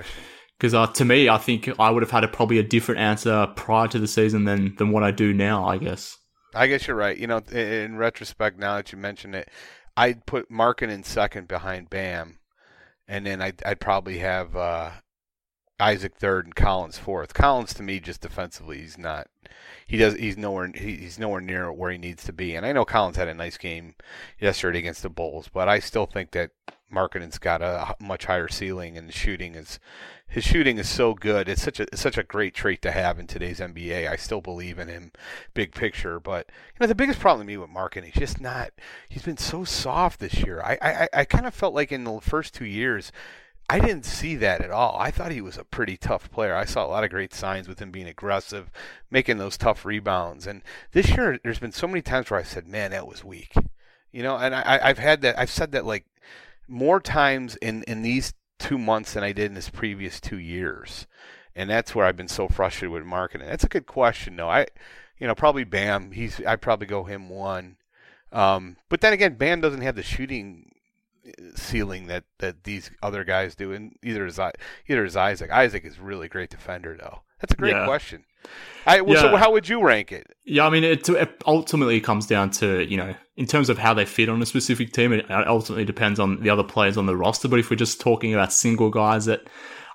Because 0.58 0.74
uh, 0.74 0.86
to 0.88 1.04
me, 1.04 1.28
I 1.28 1.38
think 1.38 1.68
I 1.80 1.90
would 1.90 2.02
have 2.02 2.10
had 2.10 2.22
a, 2.22 2.28
probably 2.28 2.58
a 2.58 2.62
different 2.62 3.00
answer 3.00 3.48
prior 3.56 3.88
to 3.88 3.98
the 3.98 4.06
season 4.06 4.44
than 4.44 4.76
than 4.76 4.92
what 4.92 5.02
I 5.02 5.10
do 5.10 5.32
now. 5.32 5.66
I 5.66 5.78
guess. 5.78 6.18
I 6.54 6.66
guess 6.66 6.86
you're 6.86 6.96
right. 6.96 7.16
You 7.16 7.26
know, 7.26 7.38
in 7.38 7.96
retrospect, 7.96 8.58
now 8.58 8.76
that 8.76 8.92
you 8.92 8.98
mention 8.98 9.34
it, 9.34 9.48
I'd 9.96 10.26
put 10.26 10.50
Markkanen 10.50 11.02
second 11.02 11.48
behind 11.48 11.88
Bam, 11.88 12.38
and 13.12 13.26
then 13.26 13.42
I'd, 13.42 13.62
I'd 13.66 13.78
probably 13.78 14.18
have 14.20 14.56
uh, 14.56 14.90
Isaac 15.78 16.16
third 16.16 16.46
and 16.46 16.54
Collins 16.54 16.96
fourth. 16.96 17.34
Collins 17.34 17.74
to 17.74 17.82
me 17.82 18.00
just 18.00 18.22
defensively 18.22 18.78
he's 18.78 18.96
not 18.96 19.26
he 19.86 19.98
does 19.98 20.14
he's 20.14 20.38
nowhere 20.38 20.72
he's 20.74 21.18
nowhere 21.18 21.42
near 21.42 21.70
where 21.70 21.90
he 21.90 21.98
needs 21.98 22.24
to 22.24 22.32
be. 22.32 22.54
And 22.54 22.64
I 22.64 22.72
know 22.72 22.86
Collins 22.86 23.18
had 23.18 23.28
a 23.28 23.34
nice 23.34 23.58
game 23.58 23.96
yesterday 24.40 24.78
against 24.78 25.02
the 25.02 25.10
Bulls, 25.10 25.50
but 25.52 25.68
I 25.68 25.78
still 25.78 26.06
think 26.06 26.30
that 26.30 26.52
Markkanen's 26.90 27.38
got 27.38 27.60
a 27.60 27.94
much 28.00 28.24
higher 28.24 28.48
ceiling 28.48 28.96
and 28.96 29.12
shooting 29.12 29.56
is 29.56 29.78
his 30.32 30.44
shooting 30.44 30.78
is 30.78 30.88
so 30.88 31.12
good. 31.12 31.46
It's 31.46 31.60
such 31.60 31.78
a 31.78 31.82
it's 31.84 32.00
such 32.00 32.16
a 32.16 32.22
great 32.22 32.54
trait 32.54 32.80
to 32.82 32.90
have 32.90 33.18
in 33.18 33.26
today's 33.26 33.60
NBA. 33.60 34.10
I 34.10 34.16
still 34.16 34.40
believe 34.40 34.78
in 34.78 34.88
him, 34.88 35.12
big 35.52 35.74
picture. 35.74 36.18
But 36.18 36.46
you 36.48 36.78
know 36.80 36.86
the 36.86 36.94
biggest 36.94 37.20
problem 37.20 37.46
to 37.46 37.52
me 37.52 37.58
with 37.58 37.68
Markkanen, 37.68 38.04
he's 38.04 38.14
just 38.14 38.40
not. 38.40 38.70
He's 39.10 39.24
been 39.24 39.36
so 39.36 39.62
soft 39.64 40.20
this 40.20 40.42
year. 40.42 40.62
I 40.62 40.78
I, 40.80 41.08
I 41.12 41.24
kind 41.26 41.44
of 41.44 41.52
felt 41.52 41.74
like 41.74 41.92
in 41.92 42.04
the 42.04 42.18
first 42.22 42.54
two 42.54 42.64
years 42.64 43.12
I 43.68 43.78
didn't 43.78 44.06
see 44.06 44.34
that 44.36 44.62
at 44.62 44.70
all. 44.70 44.96
I 44.98 45.10
thought 45.10 45.32
he 45.32 45.42
was 45.42 45.58
a 45.58 45.64
pretty 45.64 45.98
tough 45.98 46.30
player. 46.30 46.54
I 46.54 46.64
saw 46.64 46.86
a 46.86 46.88
lot 46.88 47.04
of 47.04 47.10
great 47.10 47.34
signs 47.34 47.68
with 47.68 47.78
him 47.78 47.90
being 47.90 48.08
aggressive, 48.08 48.70
making 49.10 49.36
those 49.36 49.58
tough 49.58 49.84
rebounds. 49.84 50.46
And 50.46 50.62
this 50.92 51.10
year, 51.10 51.38
there's 51.42 51.58
been 51.58 51.72
so 51.72 51.86
many 51.86 52.00
times 52.00 52.30
where 52.30 52.40
I 52.40 52.42
said, 52.42 52.66
"Man, 52.66 52.92
that 52.92 53.06
was 53.06 53.22
weak," 53.22 53.52
you 54.12 54.22
know. 54.22 54.36
And 54.38 54.54
I, 54.54 54.80
I've 54.82 54.98
had 54.98 55.20
that. 55.22 55.38
I've 55.38 55.50
said 55.50 55.72
that 55.72 55.84
like 55.84 56.06
more 56.68 57.00
times 57.00 57.56
in 57.56 57.82
in 57.82 58.00
these 58.00 58.32
two 58.62 58.78
months 58.78 59.14
than 59.14 59.24
I 59.24 59.32
did 59.32 59.50
in 59.50 59.56
his 59.56 59.68
previous 59.68 60.20
two 60.20 60.38
years. 60.38 61.06
And 61.54 61.68
that's 61.68 61.94
where 61.94 62.06
I've 62.06 62.16
been 62.16 62.28
so 62.28 62.48
frustrated 62.48 62.92
with 62.92 63.04
Markkanen. 63.04 63.46
That's 63.46 63.64
a 63.64 63.68
good 63.68 63.86
question, 63.86 64.36
though. 64.36 64.48
I, 64.48 64.66
you 65.18 65.26
know, 65.26 65.34
probably 65.34 65.64
Bam. 65.64 66.12
He's 66.12 66.40
I'd 66.46 66.62
probably 66.62 66.86
go 66.86 67.04
him 67.04 67.28
one. 67.28 67.76
Um, 68.32 68.76
but 68.88 69.02
then 69.02 69.12
again, 69.12 69.34
Bam 69.34 69.60
doesn't 69.60 69.82
have 69.82 69.96
the 69.96 70.02
shooting 70.02 70.72
ceiling 71.54 72.06
that, 72.06 72.24
that 72.38 72.64
these 72.64 72.90
other 73.02 73.24
guys 73.24 73.54
do, 73.54 73.72
and 73.72 73.96
either 74.02 74.24
is 74.24 74.40
either 74.40 75.04
is 75.04 75.16
Isaac. 75.16 75.50
Isaac 75.50 75.84
is 75.84 75.98
really 75.98 76.28
great 76.28 76.50
defender, 76.50 76.96
though. 76.98 77.20
That's 77.40 77.52
a 77.52 77.56
great 77.56 77.74
yeah. 77.74 77.84
question. 77.84 78.24
I, 78.86 79.00
well, 79.00 79.14
yeah. 79.14 79.20
So 79.22 79.36
how 79.36 79.52
would 79.52 79.68
you 79.68 79.82
rank 79.82 80.12
it? 80.12 80.26
Yeah, 80.44 80.66
I 80.66 80.70
mean, 80.70 80.84
it, 80.84 81.08
it, 81.08 81.42
ultimately 81.46 82.00
comes 82.00 82.26
down 82.26 82.50
to 82.52 82.84
you 82.84 82.96
know, 82.96 83.14
in 83.36 83.46
terms 83.46 83.68
of 83.68 83.78
how 83.78 83.94
they 83.94 84.04
fit 84.04 84.28
on 84.28 84.42
a 84.42 84.46
specific 84.46 84.92
team. 84.92 85.12
It 85.12 85.30
ultimately 85.30 85.84
depends 85.84 86.18
on 86.18 86.40
the 86.40 86.50
other 86.50 86.64
players 86.64 86.96
on 86.96 87.06
the 87.06 87.16
roster. 87.16 87.48
But 87.48 87.60
if 87.60 87.70
we're 87.70 87.76
just 87.76 88.00
talking 88.00 88.34
about 88.34 88.52
single 88.52 88.90
guys 88.90 89.26
that 89.26 89.48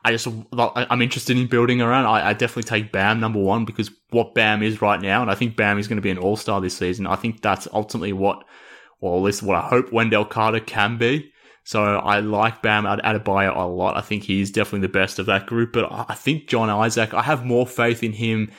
I 0.05 0.11
just 0.11 0.27
I'm 0.53 1.01
interested 1.01 1.37
in 1.37 1.47
building 1.47 1.81
around, 1.81 2.05
I, 2.05 2.29
I 2.29 2.33
definitely 2.33 2.63
take 2.63 2.91
Bam 2.91 3.19
number 3.19 3.39
one 3.39 3.65
because 3.65 3.91
what 4.11 4.33
Bam 4.33 4.63
is 4.63 4.81
right 4.81 5.01
now, 5.01 5.21
and 5.21 5.29
I 5.29 5.35
think 5.35 5.57
Bam 5.57 5.79
is 5.79 5.87
going 5.87 5.97
to 5.97 6.01
be 6.01 6.11
an 6.11 6.17
All 6.17 6.37
Star 6.37 6.61
this 6.61 6.77
season. 6.77 7.07
I 7.07 7.15
think 7.15 7.41
that's 7.41 7.67
ultimately 7.73 8.13
what 8.13 8.45
or 8.99 9.17
at 9.17 9.23
least 9.23 9.43
what 9.43 9.57
I 9.57 9.67
hope 9.67 9.91
Wendell 9.91 10.25
Carter 10.25 10.59
can 10.59 10.97
be. 10.97 11.31
So 11.67 11.83
I 11.83 12.21
like 12.21 12.61
Bam 12.61 12.85
Adebayo 12.85 13.53
a 13.53 13.67
lot. 13.67 13.97
I 13.97 14.01
think 14.01 14.23
he's 14.23 14.51
definitely 14.51 14.87
the 14.87 14.93
best 14.93 15.19
of 15.19 15.25
that 15.25 15.47
group. 15.47 15.73
But 15.73 15.91
I 15.91 16.13
think 16.13 16.47
John 16.47 16.69
Isaac, 16.69 17.13
I 17.13 17.21
have 17.23 17.43
more 17.43 17.67
faith 17.67 18.03
in 18.03 18.13
him 18.13 18.53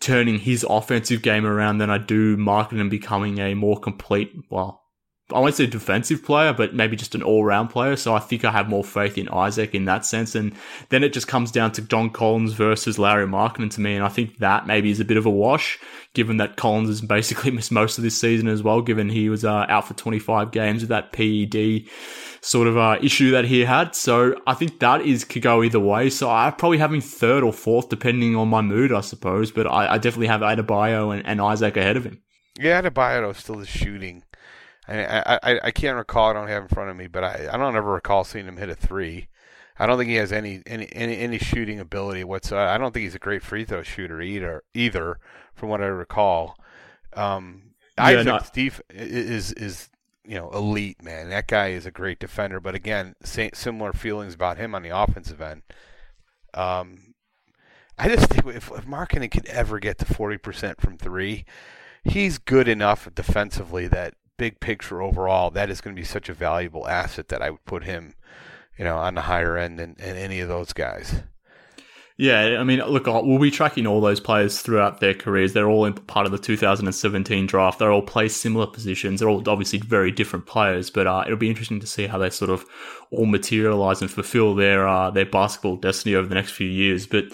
turning 0.00 0.40
his 0.40 0.66
offensive 0.68 1.22
game 1.22 1.46
around 1.46 1.78
than 1.78 1.88
I 1.88 1.98
do 1.98 2.36
Markkanen 2.36 2.90
becoming 2.90 3.38
a 3.38 3.54
more 3.54 3.78
complete, 3.78 4.32
well, 4.50 4.82
I 5.30 5.40
won't 5.40 5.54
say 5.54 5.66
defensive 5.66 6.24
player, 6.24 6.54
but 6.54 6.74
maybe 6.74 6.96
just 6.96 7.14
an 7.14 7.22
all 7.22 7.44
round 7.44 7.68
player. 7.68 7.96
So 7.96 8.14
I 8.14 8.18
think 8.18 8.46
I 8.46 8.50
have 8.50 8.68
more 8.68 8.82
faith 8.82 9.18
in 9.18 9.28
Isaac 9.28 9.74
in 9.74 9.84
that 9.84 10.06
sense. 10.06 10.34
And 10.34 10.54
then 10.88 11.04
it 11.04 11.12
just 11.12 11.28
comes 11.28 11.50
down 11.50 11.72
to 11.72 11.82
John 11.82 12.08
Collins 12.08 12.54
versus 12.54 12.98
Lauri 12.98 13.26
Markkanen 13.26 13.70
to 13.72 13.80
me. 13.82 13.94
And 13.94 14.04
I 14.04 14.08
think 14.08 14.38
that 14.38 14.66
maybe 14.66 14.90
is 14.90 15.00
a 15.00 15.04
bit 15.04 15.18
of 15.18 15.26
a 15.26 15.30
wash, 15.30 15.78
given 16.14 16.38
that 16.38 16.56
Collins 16.56 16.88
has 16.88 17.02
basically 17.02 17.50
missed 17.52 17.70
most 17.70 17.98
of 17.98 18.04
this 18.04 18.18
season 18.18 18.48
as 18.48 18.62
well, 18.62 18.80
given 18.80 19.10
he 19.10 19.28
was 19.28 19.44
uh, 19.44 19.66
out 19.68 19.86
for 19.86 19.92
25 19.92 20.50
games 20.50 20.80
with 20.80 20.88
that 20.88 21.12
PED 21.12 21.90
sort 22.40 22.66
of 22.66 22.78
uh, 22.78 22.96
issue 23.02 23.30
that 23.32 23.44
he 23.44 23.66
had. 23.66 23.94
So 23.94 24.34
I 24.46 24.54
think 24.54 24.80
that 24.80 25.02
is 25.02 25.24
could 25.24 25.42
go 25.42 25.62
either 25.62 25.80
way. 25.80 26.08
So 26.08 26.30
I 26.30 26.50
probably 26.56 26.78
having 26.78 27.02
third 27.02 27.42
or 27.42 27.52
fourth, 27.52 27.90
depending 27.90 28.34
on 28.34 28.48
my 28.48 28.62
mood, 28.62 28.92
I 28.92 29.02
suppose. 29.02 29.50
But 29.50 29.66
I, 29.66 29.94
I 29.94 29.98
definitely 29.98 30.28
have 30.28 30.40
Adebayo 30.40 31.14
and, 31.14 31.26
and 31.26 31.38
Isaac 31.38 31.76
ahead 31.76 31.98
of 31.98 32.04
him. 32.04 32.22
Yeah, 32.58 32.80
Adebayo 32.80 33.36
still 33.36 33.60
is 33.60 33.68
shooting 33.68 34.22
I, 34.88 35.38
I, 35.42 35.60
I 35.64 35.70
can't 35.70 35.96
recall. 35.96 36.30
I 36.30 36.32
don't 36.32 36.48
have 36.48 36.62
in 36.62 36.68
front 36.68 36.90
of 36.90 36.96
me, 36.96 37.06
but 37.06 37.22
I, 37.22 37.48
I 37.52 37.56
don't 37.56 37.76
ever 37.76 37.92
recall 37.92 38.24
seeing 38.24 38.46
him 38.46 38.56
hit 38.56 38.70
a 38.70 38.74
three. 38.74 39.28
I 39.78 39.86
don't 39.86 39.98
think 39.98 40.10
he 40.10 40.16
has 40.16 40.32
any 40.32 40.62
any 40.66 40.88
any, 40.92 41.18
any 41.18 41.38
shooting 41.38 41.78
ability 41.78 42.24
whatsoever. 42.24 42.68
I 42.68 42.78
don't 42.78 42.92
think 42.92 43.04
he's 43.04 43.14
a 43.14 43.20
great 43.20 43.42
free 43.42 43.64
throw 43.64 43.82
shooter 43.82 44.20
either. 44.20 44.62
Either, 44.74 45.18
from 45.54 45.68
what 45.68 45.80
I 45.80 45.86
recall, 45.86 46.56
um, 47.12 47.74
yeah, 47.96 48.04
Isaac's 48.04 48.56
no. 48.56 48.62
def- 48.62 48.80
is 48.90 49.52
is 49.52 49.88
you 50.24 50.34
know 50.34 50.50
elite 50.50 51.02
man. 51.02 51.30
That 51.30 51.46
guy 51.46 51.68
is 51.68 51.86
a 51.86 51.90
great 51.90 52.18
defender. 52.18 52.58
But 52.58 52.74
again, 52.74 53.14
similar 53.22 53.92
feelings 53.92 54.34
about 54.34 54.58
him 54.58 54.74
on 54.74 54.82
the 54.82 54.96
offensive 54.96 55.40
end. 55.40 55.62
Um, 56.54 57.14
I 57.98 58.08
just 58.08 58.30
think 58.30 58.46
if, 58.46 58.70
if 58.70 58.86
Markkanen 58.86 59.30
could 59.30 59.46
ever 59.46 59.78
get 59.78 59.98
to 59.98 60.06
forty 60.06 60.38
percent 60.38 60.80
from 60.80 60.96
three, 60.96 61.44
he's 62.02 62.38
good 62.38 62.66
enough 62.66 63.08
defensively 63.14 63.86
that 63.88 64.14
big 64.38 64.60
picture 64.60 65.02
overall, 65.02 65.50
that 65.50 65.68
is 65.68 65.82
going 65.82 65.94
to 65.94 66.00
be 66.00 66.06
such 66.06 66.30
a 66.30 66.34
valuable 66.34 66.88
asset 66.88 67.28
that 67.28 67.42
I 67.42 67.50
would 67.50 67.64
put 67.66 67.84
him, 67.84 68.14
you 68.78 68.84
know, 68.84 68.96
on 68.96 69.14
the 69.14 69.22
higher 69.22 69.58
end 69.58 69.78
than, 69.78 69.96
than 69.98 70.16
any 70.16 70.40
of 70.40 70.48
those 70.48 70.72
guys. 70.72 71.22
Yeah, 72.20 72.56
I 72.58 72.64
mean, 72.64 72.80
look, 72.80 73.06
we'll 73.06 73.38
be 73.38 73.52
tracking 73.52 73.86
all 73.86 74.00
those 74.00 74.18
players 74.18 74.60
throughout 74.60 74.98
their 74.98 75.14
careers. 75.14 75.52
They're 75.52 75.68
all 75.68 75.84
in 75.84 75.92
part 75.92 76.26
of 76.26 76.32
the 76.32 76.38
2017 76.38 77.46
draft. 77.46 77.78
They're 77.78 77.92
all 77.92 78.02
play 78.02 78.28
similar 78.28 78.66
positions. 78.66 79.20
They're 79.20 79.28
all 79.28 79.48
obviously 79.48 79.78
very 79.78 80.10
different 80.10 80.46
players, 80.46 80.90
but 80.90 81.06
uh, 81.06 81.22
it'll 81.26 81.38
be 81.38 81.48
interesting 81.48 81.78
to 81.78 81.86
see 81.86 82.08
how 82.08 82.18
they 82.18 82.30
sort 82.30 82.50
of 82.50 82.66
all 83.12 83.26
materialize 83.26 84.00
and 84.00 84.10
fulfill 84.10 84.56
their 84.56 84.88
uh, 84.88 85.12
their 85.12 85.26
basketball 85.26 85.76
destiny 85.76 86.16
over 86.16 86.26
the 86.26 86.34
next 86.34 86.50
few 86.50 86.66
years. 86.66 87.06
But 87.06 87.26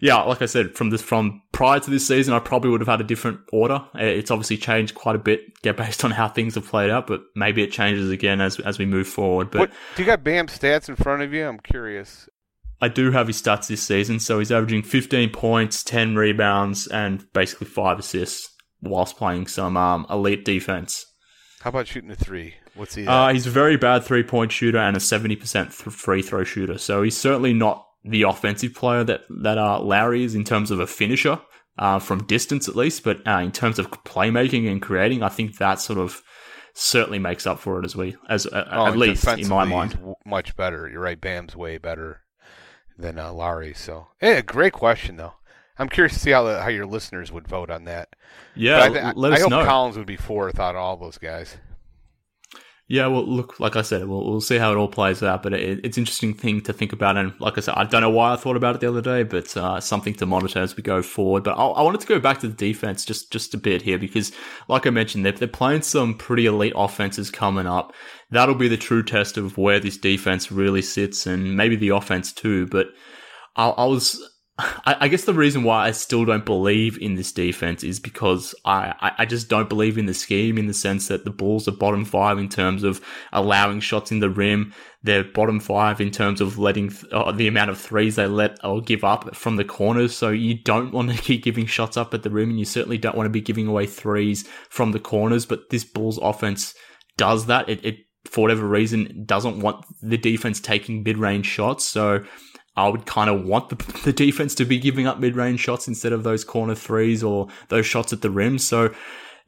yeah, 0.00 0.16
like 0.22 0.42
I 0.42 0.46
said, 0.46 0.74
from 0.74 0.90
this 0.90 1.02
from 1.02 1.42
prior 1.52 1.78
to 1.78 1.90
this 1.90 2.06
season, 2.06 2.32
I 2.34 2.38
probably 2.38 2.70
would 2.70 2.80
have 2.80 2.88
had 2.88 3.00
a 3.00 3.04
different 3.04 3.40
order. 3.52 3.84
It's 3.94 4.30
obviously 4.30 4.56
changed 4.56 4.94
quite 4.94 5.14
a 5.14 5.18
bit, 5.18 5.40
yeah, 5.62 5.72
based 5.72 6.04
on 6.04 6.10
how 6.10 6.28
things 6.28 6.54
have 6.54 6.66
played 6.66 6.90
out, 6.90 7.06
but 7.06 7.22
maybe 7.36 7.62
it 7.62 7.70
changes 7.70 8.10
again 8.10 8.40
as 8.40 8.58
as 8.60 8.78
we 8.78 8.86
move 8.86 9.06
forward. 9.06 9.50
But 9.50 9.58
what, 9.58 9.70
do 9.96 10.02
you 10.02 10.06
got 10.06 10.24
Bam 10.24 10.46
stats 10.46 10.88
in 10.88 10.96
front 10.96 11.22
of 11.22 11.32
you? 11.32 11.46
I'm 11.46 11.58
curious. 11.58 12.28
I 12.82 12.88
do 12.88 13.10
have 13.10 13.26
his 13.26 13.40
stats 13.40 13.68
this 13.68 13.82
season, 13.82 14.20
so 14.20 14.38
he's 14.38 14.50
averaging 14.50 14.82
15 14.82 15.30
points, 15.30 15.84
10 15.84 16.16
rebounds, 16.16 16.86
and 16.86 17.30
basically 17.34 17.66
five 17.66 17.98
assists 17.98 18.48
whilst 18.80 19.18
playing 19.18 19.48
some 19.48 19.76
um, 19.76 20.06
elite 20.08 20.46
defense. 20.46 21.04
How 21.60 21.68
about 21.68 21.86
shooting 21.86 22.10
a 22.10 22.16
three? 22.16 22.54
What's 22.74 22.94
he? 22.94 23.06
Uh, 23.06 23.34
he's 23.34 23.46
a 23.46 23.50
very 23.50 23.76
bad 23.76 24.04
three 24.04 24.22
point 24.22 24.50
shooter 24.50 24.78
and 24.78 24.96
a 24.96 25.00
70% 25.00 25.52
th- 25.52 25.94
free 25.94 26.22
throw 26.22 26.42
shooter. 26.42 26.78
So 26.78 27.02
he's 27.02 27.18
certainly 27.18 27.52
not 27.52 27.86
the 28.04 28.22
offensive 28.22 28.74
player 28.74 29.04
that 29.04 29.22
that 29.28 29.58
uh, 29.58 29.80
Lauri 29.80 30.24
is 30.24 30.34
in 30.34 30.44
terms 30.44 30.70
of 30.70 30.80
a 30.80 30.86
finisher 30.86 31.40
uh, 31.78 31.98
from 31.98 32.24
distance 32.24 32.68
at 32.68 32.76
least, 32.76 33.04
but 33.04 33.26
uh, 33.26 33.38
in 33.38 33.52
terms 33.52 33.78
of 33.78 33.90
playmaking 34.04 34.70
and 34.70 34.82
creating, 34.82 35.22
I 35.22 35.28
think 35.28 35.58
that 35.58 35.80
sort 35.80 35.98
of 35.98 36.22
certainly 36.74 37.18
makes 37.18 37.46
up 37.46 37.58
for 37.58 37.78
it 37.80 37.84
as 37.84 37.96
we 37.96 38.16
as 38.28 38.46
uh, 38.46 38.68
oh, 38.70 38.86
at 38.86 38.96
least 38.96 39.26
in 39.26 39.48
my 39.48 39.64
mind. 39.64 39.98
Much 40.24 40.56
better. 40.56 40.88
You're 40.88 41.00
right. 41.00 41.20
Bam's 41.20 41.56
way 41.56 41.78
better 41.78 42.22
than 42.98 43.18
uh, 43.18 43.32
Lauri. 43.32 43.74
So, 43.74 44.08
yeah, 44.22 44.40
great 44.40 44.72
question 44.72 45.16
though. 45.16 45.34
I'm 45.78 45.88
curious 45.88 46.12
to 46.12 46.18
see 46.18 46.30
how 46.30 46.42
the, 46.42 46.60
how 46.60 46.68
your 46.68 46.84
listeners 46.84 47.32
would 47.32 47.48
vote 47.48 47.70
on 47.70 47.84
that. 47.84 48.14
Yeah, 48.54 48.80
I, 48.80 49.12
let 49.12 49.32
I, 49.32 49.40
hope 49.40 49.50
know. 49.50 49.64
Collins 49.64 49.96
would 49.96 50.06
be 50.06 50.16
fourth 50.16 50.60
out 50.60 50.74
of 50.74 50.80
all 50.80 50.98
those 50.98 51.16
guys. 51.16 51.56
Yeah, 52.90 53.06
well, 53.06 53.24
look, 53.24 53.60
like 53.60 53.76
I 53.76 53.82
said, 53.82 54.08
we'll, 54.08 54.28
we'll 54.28 54.40
see 54.40 54.58
how 54.58 54.72
it 54.72 54.76
all 54.76 54.88
plays 54.88 55.22
out, 55.22 55.44
but 55.44 55.52
it, 55.52 55.78
it's 55.84 55.96
interesting 55.96 56.34
thing 56.34 56.60
to 56.62 56.72
think 56.72 56.92
about. 56.92 57.16
And 57.16 57.32
like 57.38 57.56
I 57.56 57.60
said, 57.60 57.74
I 57.76 57.84
don't 57.84 58.00
know 58.00 58.10
why 58.10 58.32
I 58.32 58.36
thought 58.36 58.56
about 58.56 58.74
it 58.74 58.80
the 58.80 58.88
other 58.88 59.00
day, 59.00 59.22
but 59.22 59.56
uh, 59.56 59.78
something 59.78 60.12
to 60.14 60.26
monitor 60.26 60.58
as 60.58 60.76
we 60.76 60.82
go 60.82 61.00
forward. 61.00 61.44
But 61.44 61.52
I, 61.56 61.66
I, 61.66 61.82
wanted 61.82 62.00
to 62.00 62.08
go 62.08 62.18
back 62.18 62.40
to 62.40 62.48
the 62.48 62.52
defense 62.52 63.04
just, 63.04 63.30
just 63.30 63.54
a 63.54 63.58
bit 63.58 63.80
here 63.80 63.96
because, 63.96 64.32
like 64.66 64.88
I 64.88 64.90
mentioned, 64.90 65.24
they're, 65.24 65.30
they're 65.30 65.46
playing 65.46 65.82
some 65.82 66.14
pretty 66.14 66.46
elite 66.46 66.72
offenses 66.74 67.30
coming 67.30 67.68
up. 67.68 67.94
That'll 68.32 68.56
be 68.56 68.66
the 68.66 68.76
true 68.76 69.04
test 69.04 69.36
of 69.36 69.56
where 69.56 69.78
this 69.78 69.96
defense 69.96 70.50
really 70.50 70.82
sits 70.82 71.28
and 71.28 71.56
maybe 71.56 71.76
the 71.76 71.90
offense 71.90 72.32
too. 72.32 72.66
But 72.66 72.88
I, 73.54 73.68
I 73.68 73.84
was 73.84 74.20
I, 74.84 74.96
I, 75.00 75.08
guess 75.08 75.24
the 75.24 75.34
reason 75.34 75.62
why 75.62 75.86
I 75.86 75.90
still 75.92 76.24
don't 76.24 76.44
believe 76.44 76.98
in 76.98 77.14
this 77.14 77.32
defense 77.32 77.84
is 77.84 78.00
because 78.00 78.54
I, 78.64 79.12
I 79.18 79.24
just 79.24 79.48
don't 79.48 79.68
believe 79.68 79.96
in 79.98 80.06
the 80.06 80.14
scheme 80.14 80.58
in 80.58 80.66
the 80.66 80.74
sense 80.74 81.08
that 81.08 81.24
the 81.24 81.30
Bulls 81.30 81.68
are 81.68 81.72
bottom 81.72 82.04
five 82.04 82.38
in 82.38 82.48
terms 82.48 82.82
of 82.82 83.00
allowing 83.32 83.80
shots 83.80 84.10
in 84.10 84.20
the 84.20 84.30
rim. 84.30 84.74
They're 85.02 85.24
bottom 85.24 85.60
five 85.60 86.00
in 86.00 86.10
terms 86.10 86.40
of 86.40 86.58
letting 86.58 86.92
uh, 87.12 87.32
the 87.32 87.48
amount 87.48 87.70
of 87.70 87.78
threes 87.78 88.16
they 88.16 88.26
let 88.26 88.62
or 88.64 88.80
give 88.80 89.04
up 89.04 89.34
from 89.34 89.56
the 89.56 89.64
corners. 89.64 90.16
So 90.16 90.30
you 90.30 90.54
don't 90.54 90.92
want 90.92 91.10
to 91.10 91.16
keep 91.22 91.42
giving 91.42 91.66
shots 91.66 91.96
up 91.96 92.12
at 92.12 92.22
the 92.22 92.30
rim, 92.30 92.50
and 92.50 92.58
you 92.58 92.64
certainly 92.64 92.98
don't 92.98 93.16
want 93.16 93.26
to 93.26 93.30
be 93.30 93.40
giving 93.40 93.66
away 93.66 93.86
threes 93.86 94.48
from 94.68 94.92
the 94.92 95.00
corners. 95.00 95.46
But 95.46 95.70
this 95.70 95.84
Bulls 95.84 96.18
offense 96.18 96.74
does 97.16 97.46
that. 97.46 97.68
It, 97.68 97.84
it 97.84 97.96
for 98.24 98.42
whatever 98.42 98.66
reason 98.66 99.24
doesn't 99.24 99.60
want 99.60 99.84
the 100.02 100.18
defense 100.18 100.60
taking 100.60 101.02
mid 101.02 101.18
range 101.18 101.46
shots. 101.46 101.88
So 101.88 102.24
I 102.80 102.88
would 102.88 103.06
kind 103.06 103.30
of 103.30 103.44
want 103.44 103.68
the, 103.68 104.00
the 104.04 104.12
defense 104.12 104.54
to 104.56 104.64
be 104.64 104.78
giving 104.78 105.06
up 105.06 105.18
mid 105.18 105.36
range 105.36 105.60
shots 105.60 105.88
instead 105.88 106.12
of 106.12 106.22
those 106.22 106.44
corner 106.44 106.74
threes 106.74 107.22
or 107.22 107.48
those 107.68 107.86
shots 107.86 108.12
at 108.12 108.22
the 108.22 108.30
rim. 108.30 108.58
So 108.58 108.94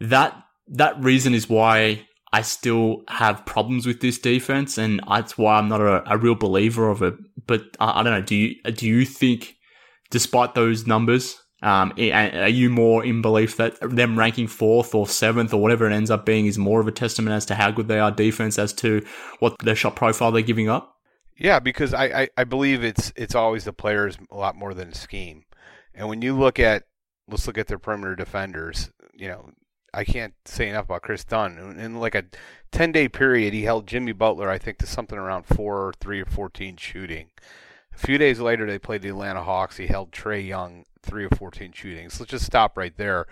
that 0.01 0.37
that 0.69 1.03
reason 1.03 1.35
is 1.35 1.49
why 1.49 2.07
I 2.33 2.43
still 2.43 3.03
have 3.09 3.45
problems 3.45 3.87
with 3.87 4.01
this 4.01 4.19
defense, 4.19 4.79
and 4.79 5.01
that's 5.09 5.37
why 5.37 5.59
I'm 5.59 5.69
not 5.69 5.81
a, 5.81 6.13
a 6.13 6.17
real 6.17 6.35
believer 6.35 6.89
of 6.89 7.03
it. 7.03 7.15
But 7.47 7.63
I, 7.79 8.01
I, 8.01 8.03
don't 8.03 8.13
know. 8.13 8.23
Do 8.23 8.35
you 8.35 8.63
do 8.63 8.87
you 8.87 9.05
think, 9.05 9.57
despite 10.11 10.55
those 10.55 10.87
numbers, 10.87 11.39
um, 11.63 11.93
are 11.99 12.49
you 12.49 12.71
more 12.71 13.05
in 13.05 13.23
belief 13.23 13.57
that 13.59 13.77
them 13.81 14.19
ranking 14.19 14.47
fourth 14.47 14.95
or 14.95 15.07
seventh 15.07 15.53
or 15.53 15.61
whatever 15.61 15.89
it 15.89 15.93
ends 15.93 16.11
up 16.11 16.27
being 16.27 16.47
is 16.47 16.59
more 16.59 16.81
of 16.81 16.89
a 16.89 16.93
testament 16.93 17.35
as 17.35 17.47
to 17.47 17.55
how 17.55 17.71
good 17.71 17.89
they 17.89 18.01
are 18.01 18.11
defense 18.11 18.59
as 18.59 18.73
to 18.75 19.05
what 19.39 19.55
their 19.61 19.77
shot 19.77 19.95
profile 19.95 20.33
they're 20.33 20.43
giving 20.43 20.69
up? 20.69 20.97
Yeah, 21.37 21.59
because 21.59 21.95
I, 21.95 22.05
I, 22.05 22.29
I 22.37 22.45
believe 22.45 22.85
it's 22.85 23.13
it's 23.17 23.35
always 23.35 23.65
the 23.65 23.73
players 23.73 24.19
a 24.31 24.37
lot 24.37 24.57
more 24.57 24.75
than 24.75 24.93
scheme. 24.93 25.45
And 25.95 26.09
when 26.09 26.23
you 26.23 26.37
look 26.37 26.59
at 26.59 26.85
let's 27.29 27.47
look 27.47 27.59
at 27.59 27.67
their 27.67 27.79
perimeter 27.79 28.17
defenders, 28.17 28.91
you 29.15 29.29
know, 29.29 29.51
I 29.95 30.05
can't 30.05 30.35
say 30.45 30.69
enough 30.69 30.87
about 30.87 31.03
Kris 31.03 31.25
Dunn. 31.25 31.59
In 31.79 32.01
like 32.01 32.15
a 32.15 32.25
10 32.73 32.93
day 32.93 33.09
period, 33.09 33.53
he 33.53 33.63
held 33.63 33.87
Jimmy 33.87 34.13
Butler, 34.13 34.49
I 34.49 34.59
think, 34.59 34.79
to 34.79 34.87
something 34.87 35.19
around 35.19 35.45
4 35.45 35.89
or 35.89 35.93
3 36.01 36.21
or 36.23 36.27
14 36.27 36.77
shooting. 36.77 37.31
A 37.95 37.99
few 37.99 38.17
days 38.17 38.41
later, 38.41 38.67
they 38.67 38.79
played 38.79 39.03
the 39.03 39.11
Atlanta 39.11 39.43
Hawks. 39.43 39.77
He 39.77 39.87
held 39.87 40.13
Trae 40.13 40.47
Young 40.47 40.85
3 41.03 41.25
or 41.27 41.31
14 41.31 41.73
shooting. 41.73 42.09
So 42.09 42.23
let's 42.23 42.31
just 42.31 42.47
stop 42.47 42.79
right 42.79 42.97
there. 42.97 43.27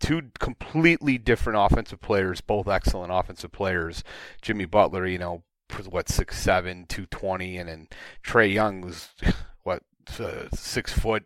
Two 0.00 0.30
completely 0.38 1.16
different 1.16 1.58
offensive 1.58 2.02
players, 2.02 2.40
both 2.40 2.68
excellent 2.68 3.12
offensive 3.12 3.52
players. 3.52 4.04
Jimmy 4.42 4.66
Butler, 4.66 5.06
you 5.06 5.18
know, 5.18 5.44
what 5.88 6.08
six 6.08 6.38
seven, 6.38 6.86
two 6.86 7.06
twenty, 7.06 7.56
and 7.56 7.68
then 7.68 7.88
Trae 8.24 8.52
Young 8.52 8.80
was 8.80 9.10
what 9.62 9.82
uh, 10.18 10.48
six 10.54 10.92
foot, 10.92 11.24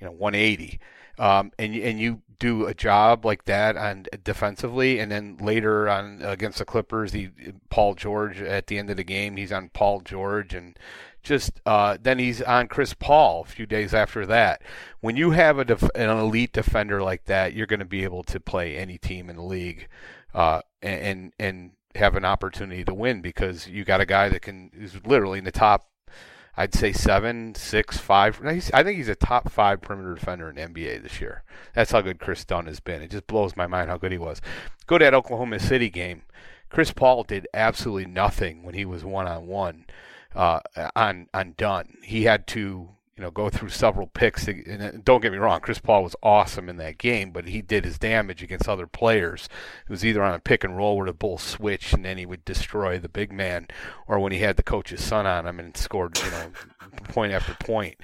you 0.00 0.06
know, 0.06 0.12
one 0.12 0.34
eighty. 0.34 0.80
Um, 1.18 1.52
and 1.58 1.74
and 1.74 2.00
you 2.00 2.22
do 2.38 2.66
a 2.66 2.74
job 2.74 3.24
like 3.24 3.44
that 3.44 3.76
on 3.76 4.06
defensively, 4.24 4.98
and 4.98 5.12
then 5.12 5.36
later 5.40 5.88
on 5.88 6.20
against 6.22 6.58
the 6.58 6.64
Clippers, 6.64 7.12
he 7.12 7.30
Paul 7.70 7.94
George 7.94 8.40
at 8.40 8.66
the 8.66 8.78
end 8.78 8.90
of 8.90 8.96
the 8.96 9.04
game, 9.04 9.36
he's 9.36 9.52
on 9.52 9.68
Paul 9.68 10.00
George, 10.00 10.54
and 10.54 10.76
just 11.22 11.60
uh, 11.64 11.96
then 12.02 12.18
he's 12.18 12.42
on 12.42 12.66
Chris 12.66 12.94
Paul 12.94 13.42
a 13.42 13.44
few 13.44 13.66
days 13.66 13.94
after 13.94 14.26
that. 14.26 14.62
When 15.00 15.16
you 15.16 15.30
have 15.30 15.58
a 15.58 15.64
def- 15.64 15.90
an 15.94 16.10
elite 16.10 16.52
defender 16.52 17.02
like 17.02 17.26
that, 17.26 17.52
you're 17.52 17.68
going 17.68 17.78
to 17.80 17.86
be 17.86 18.04
able 18.04 18.24
to 18.24 18.40
play 18.40 18.76
any 18.76 18.98
team 18.98 19.30
in 19.30 19.36
the 19.36 19.42
league, 19.42 19.88
uh, 20.34 20.62
and 20.82 21.32
and 21.38 21.72
have 21.94 22.16
an 22.16 22.24
opportunity 22.24 22.84
to 22.84 22.94
win 22.94 23.20
because 23.20 23.68
you 23.68 23.84
got 23.84 24.00
a 24.00 24.06
guy 24.06 24.28
that 24.28 24.42
can 24.42 24.70
is 24.74 25.04
literally 25.04 25.38
in 25.38 25.44
the 25.44 25.52
top. 25.52 25.88
I'd 26.54 26.74
say 26.74 26.92
seven, 26.92 27.54
six, 27.54 27.96
five. 27.96 28.40
I 28.44 28.82
think 28.82 28.98
he's 28.98 29.08
a 29.08 29.14
top 29.14 29.50
five 29.50 29.80
perimeter 29.80 30.14
defender 30.14 30.50
in 30.50 30.56
NBA 30.56 31.02
this 31.02 31.18
year. 31.18 31.44
That's 31.74 31.92
how 31.92 32.02
good 32.02 32.20
Kris 32.20 32.44
Dunn 32.44 32.66
has 32.66 32.78
been. 32.78 33.00
It 33.00 33.10
just 33.10 33.26
blows 33.26 33.56
my 33.56 33.66
mind 33.66 33.88
how 33.88 33.96
good 33.96 34.12
he 34.12 34.18
was. 34.18 34.42
Go 34.86 34.98
to 34.98 35.04
that 35.04 35.14
Oklahoma 35.14 35.58
City 35.58 35.88
game. 35.88 36.22
Chris 36.68 36.92
Paul 36.92 37.24
did 37.24 37.48
absolutely 37.54 38.06
nothing 38.06 38.62
when 38.62 38.74
he 38.74 38.84
was 38.84 39.04
one 39.04 39.26
on 39.26 39.46
one 39.46 39.86
on 40.34 41.28
on 41.32 41.54
Dunn. 41.56 41.96
He 42.02 42.24
had 42.24 42.46
to 42.48 42.90
you 43.16 43.22
know, 43.22 43.30
go 43.30 43.50
through 43.50 43.68
several 43.68 44.06
picks. 44.06 44.48
And 44.48 45.04
don't 45.04 45.20
get 45.20 45.32
me 45.32 45.38
wrong, 45.38 45.60
Chris 45.60 45.78
Paul 45.78 46.02
was 46.02 46.16
awesome 46.22 46.68
in 46.68 46.76
that 46.78 46.98
game, 46.98 47.30
but 47.30 47.48
he 47.48 47.62
did 47.62 47.84
his 47.84 47.98
damage 47.98 48.42
against 48.42 48.68
other 48.68 48.86
players. 48.86 49.48
It 49.86 49.90
was 49.90 50.04
either 50.04 50.22
on 50.22 50.34
a 50.34 50.38
pick 50.38 50.64
and 50.64 50.76
roll 50.76 50.96
where 50.96 51.06
the 51.06 51.12
bull 51.12 51.38
switched 51.38 51.92
and 51.92 52.04
then 52.04 52.18
he 52.18 52.26
would 52.26 52.44
destroy 52.44 52.98
the 52.98 53.08
big 53.08 53.32
man, 53.32 53.68
or 54.06 54.18
when 54.18 54.32
he 54.32 54.38
had 54.38 54.56
the 54.56 54.62
coach's 54.62 55.02
son 55.02 55.26
on 55.26 55.46
him 55.46 55.58
and 55.58 55.76
scored, 55.76 56.18
you 56.18 56.30
know, 56.30 56.52
point 57.04 57.32
after 57.32 57.54
point. 57.54 57.98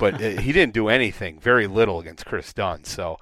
But 0.00 0.14
uh, 0.14 0.40
he 0.40 0.52
didn't 0.52 0.74
do 0.74 0.88
anything, 0.88 1.38
very 1.40 1.66
little 1.66 2.00
against 2.00 2.26
Kris 2.26 2.52
Dunn. 2.52 2.84
So 2.84 3.18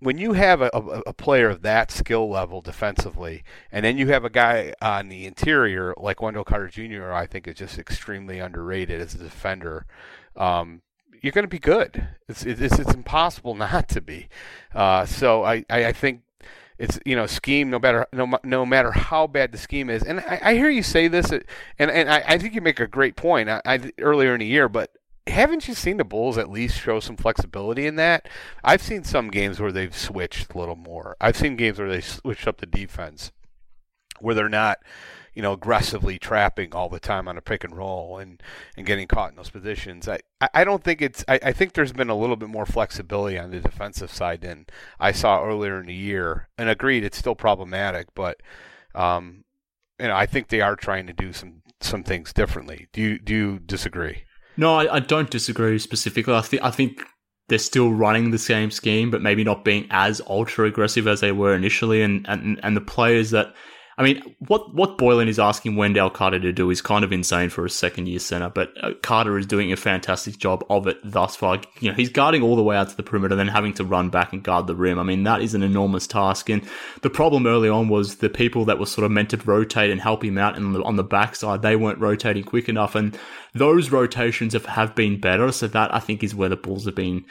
when 0.00 0.18
you 0.18 0.32
have 0.34 0.60
a, 0.62 0.70
a, 0.72 0.80
a, 1.06 1.12
player 1.12 1.48
of 1.48 1.62
that 1.62 1.90
skill 1.90 2.30
level 2.30 2.60
defensively, 2.60 3.42
and 3.72 3.84
then 3.84 3.98
you 3.98 4.08
have 4.08 4.24
a 4.24 4.30
guy 4.30 4.72
on 4.80 5.08
the 5.08 5.26
interior 5.26 5.92
like 5.96 6.22
Wendell 6.22 6.44
Carter 6.44 6.68
Jr., 6.68 7.12
I 7.12 7.26
think 7.26 7.48
is 7.48 7.56
just 7.56 7.78
extremely 7.78 8.38
underrated 8.38 9.00
as 9.00 9.14
a 9.14 9.18
defender 9.18 9.86
um, 10.38 10.82
you're 11.20 11.32
going 11.32 11.44
to 11.44 11.48
be 11.48 11.58
good. 11.58 12.08
It's, 12.28 12.44
it's 12.44 12.78
it's 12.78 12.94
impossible 12.94 13.54
not 13.56 13.88
to 13.90 14.00
be. 14.00 14.28
Uh, 14.74 15.04
so 15.04 15.44
I, 15.44 15.64
I, 15.68 15.92
think 15.92 16.22
it's 16.78 16.98
you 17.04 17.16
know 17.16 17.26
scheme 17.26 17.70
no 17.70 17.78
matter 17.78 18.06
no 18.12 18.38
no 18.44 18.64
matter 18.64 18.92
how 18.92 19.26
bad 19.26 19.52
the 19.52 19.58
scheme 19.58 19.90
is. 19.90 20.02
And 20.02 20.20
I, 20.20 20.40
I 20.42 20.54
hear 20.54 20.70
you 20.70 20.82
say 20.82 21.08
this, 21.08 21.30
and 21.32 21.44
and 21.78 22.10
I, 22.10 22.22
I 22.26 22.38
think 22.38 22.54
you 22.54 22.60
make 22.60 22.80
a 22.80 22.86
great 22.86 23.16
point. 23.16 23.48
I, 23.48 23.60
I 23.66 23.90
earlier 23.98 24.34
in 24.34 24.40
the 24.40 24.46
year, 24.46 24.68
but 24.68 24.92
haven't 25.26 25.68
you 25.68 25.74
seen 25.74 25.98
the 25.98 26.04
Bulls 26.04 26.38
at 26.38 26.50
least 26.50 26.80
show 26.80 27.00
some 27.00 27.16
flexibility 27.16 27.86
in 27.86 27.96
that? 27.96 28.28
I've 28.64 28.82
seen 28.82 29.04
some 29.04 29.30
games 29.30 29.60
where 29.60 29.72
they've 29.72 29.94
switched 29.94 30.54
a 30.54 30.58
little 30.58 30.76
more. 30.76 31.16
I've 31.20 31.36
seen 31.36 31.56
games 31.56 31.78
where 31.78 31.88
they 31.88 32.00
switched 32.00 32.46
up 32.46 32.58
the 32.58 32.66
defense, 32.66 33.32
where 34.20 34.34
they're 34.34 34.48
not 34.48 34.78
you 35.38 35.42
know, 35.42 35.52
aggressively 35.52 36.18
trapping 36.18 36.74
all 36.74 36.88
the 36.88 36.98
time 36.98 37.28
on 37.28 37.38
a 37.38 37.40
pick 37.40 37.62
and 37.62 37.76
roll 37.76 38.18
and, 38.18 38.42
and 38.76 38.84
getting 38.84 39.06
caught 39.06 39.30
in 39.30 39.36
those 39.36 39.50
positions. 39.50 40.08
I, 40.08 40.18
I 40.52 40.64
don't 40.64 40.82
think 40.82 41.00
it's 41.00 41.24
I, 41.28 41.38
I 41.40 41.52
think 41.52 41.74
there's 41.74 41.92
been 41.92 42.10
a 42.10 42.16
little 42.16 42.34
bit 42.34 42.48
more 42.48 42.66
flexibility 42.66 43.38
on 43.38 43.52
the 43.52 43.60
defensive 43.60 44.12
side 44.12 44.40
than 44.40 44.66
I 44.98 45.12
saw 45.12 45.46
earlier 45.46 45.78
in 45.78 45.86
the 45.86 45.94
year. 45.94 46.48
And 46.58 46.68
agreed, 46.68 47.04
it's 47.04 47.16
still 47.16 47.36
problematic, 47.36 48.08
but 48.16 48.42
um, 48.96 49.44
you 50.00 50.08
know, 50.08 50.16
I 50.16 50.26
think 50.26 50.48
they 50.48 50.60
are 50.60 50.74
trying 50.74 51.06
to 51.06 51.12
do 51.12 51.32
some 51.32 51.62
some 51.80 52.02
things 52.02 52.32
differently. 52.32 52.88
Do 52.92 53.00
you 53.00 53.20
do 53.20 53.32
you 53.32 53.58
disagree? 53.60 54.24
No, 54.56 54.74
I, 54.74 54.96
I 54.96 54.98
don't 54.98 55.30
disagree 55.30 55.78
specifically. 55.78 56.34
I 56.34 56.40
think 56.40 56.64
I 56.64 56.72
think 56.72 57.00
they're 57.46 57.60
still 57.60 57.92
running 57.92 58.32
the 58.32 58.38
same 58.38 58.72
scheme, 58.72 59.12
but 59.12 59.22
maybe 59.22 59.44
not 59.44 59.64
being 59.64 59.86
as 59.90 60.20
ultra 60.28 60.66
aggressive 60.66 61.06
as 61.06 61.20
they 61.20 61.30
were 61.30 61.54
initially. 61.54 62.02
And, 62.02 62.26
and, 62.28 62.58
and 62.64 62.76
the 62.76 62.80
players 62.80 63.30
that 63.30 63.54
I 63.98 64.04
mean, 64.04 64.36
what 64.46 64.72
what 64.72 64.96
Boylen 64.96 65.26
is 65.26 65.40
asking 65.40 65.74
Wendell 65.74 66.10
Carter 66.10 66.38
to 66.38 66.52
do 66.52 66.70
is 66.70 66.80
kind 66.80 67.04
of 67.04 67.12
insane 67.12 67.50
for 67.50 67.64
a 67.64 67.70
second 67.70 68.06
year 68.06 68.20
center, 68.20 68.48
but 68.48 68.72
uh, 68.80 68.92
Carter 69.02 69.36
is 69.36 69.44
doing 69.44 69.72
a 69.72 69.76
fantastic 69.76 70.38
job 70.38 70.64
of 70.70 70.86
it 70.86 70.98
thus 71.02 71.34
far. 71.34 71.60
You 71.80 71.90
know, 71.90 71.96
he's 71.96 72.08
guarding 72.08 72.40
all 72.40 72.54
the 72.54 72.62
way 72.62 72.76
out 72.76 72.90
to 72.90 72.96
the 72.96 73.02
perimeter, 73.02 73.34
then 73.34 73.48
having 73.48 73.74
to 73.74 73.84
run 73.84 74.08
back 74.08 74.32
and 74.32 74.40
guard 74.40 74.68
the 74.68 74.76
rim. 74.76 75.00
I 75.00 75.02
mean, 75.02 75.24
that 75.24 75.42
is 75.42 75.52
an 75.52 75.64
enormous 75.64 76.06
task. 76.06 76.48
And 76.48 76.62
the 77.02 77.10
problem 77.10 77.44
early 77.48 77.68
on 77.68 77.88
was 77.88 78.16
the 78.16 78.30
people 78.30 78.64
that 78.66 78.78
were 78.78 78.86
sort 78.86 79.04
of 79.04 79.10
meant 79.10 79.30
to 79.30 79.36
rotate 79.38 79.90
and 79.90 80.00
help 80.00 80.22
him 80.22 80.38
out 80.38 80.54
the, 80.54 80.84
on 80.84 80.94
the 80.94 81.02
backside, 81.02 81.62
they 81.62 81.74
weren't 81.74 81.98
rotating 81.98 82.44
quick 82.44 82.68
enough, 82.68 82.94
and 82.94 83.18
those 83.54 83.90
rotations 83.90 84.52
have, 84.52 84.66
have 84.66 84.94
been 84.94 85.20
better. 85.20 85.50
So 85.50 85.66
that 85.66 85.92
I 85.92 85.98
think 85.98 86.22
is 86.22 86.36
where 86.36 86.48
the 86.48 86.56
Bulls 86.56 86.84
have 86.84 86.94
been 86.94 87.24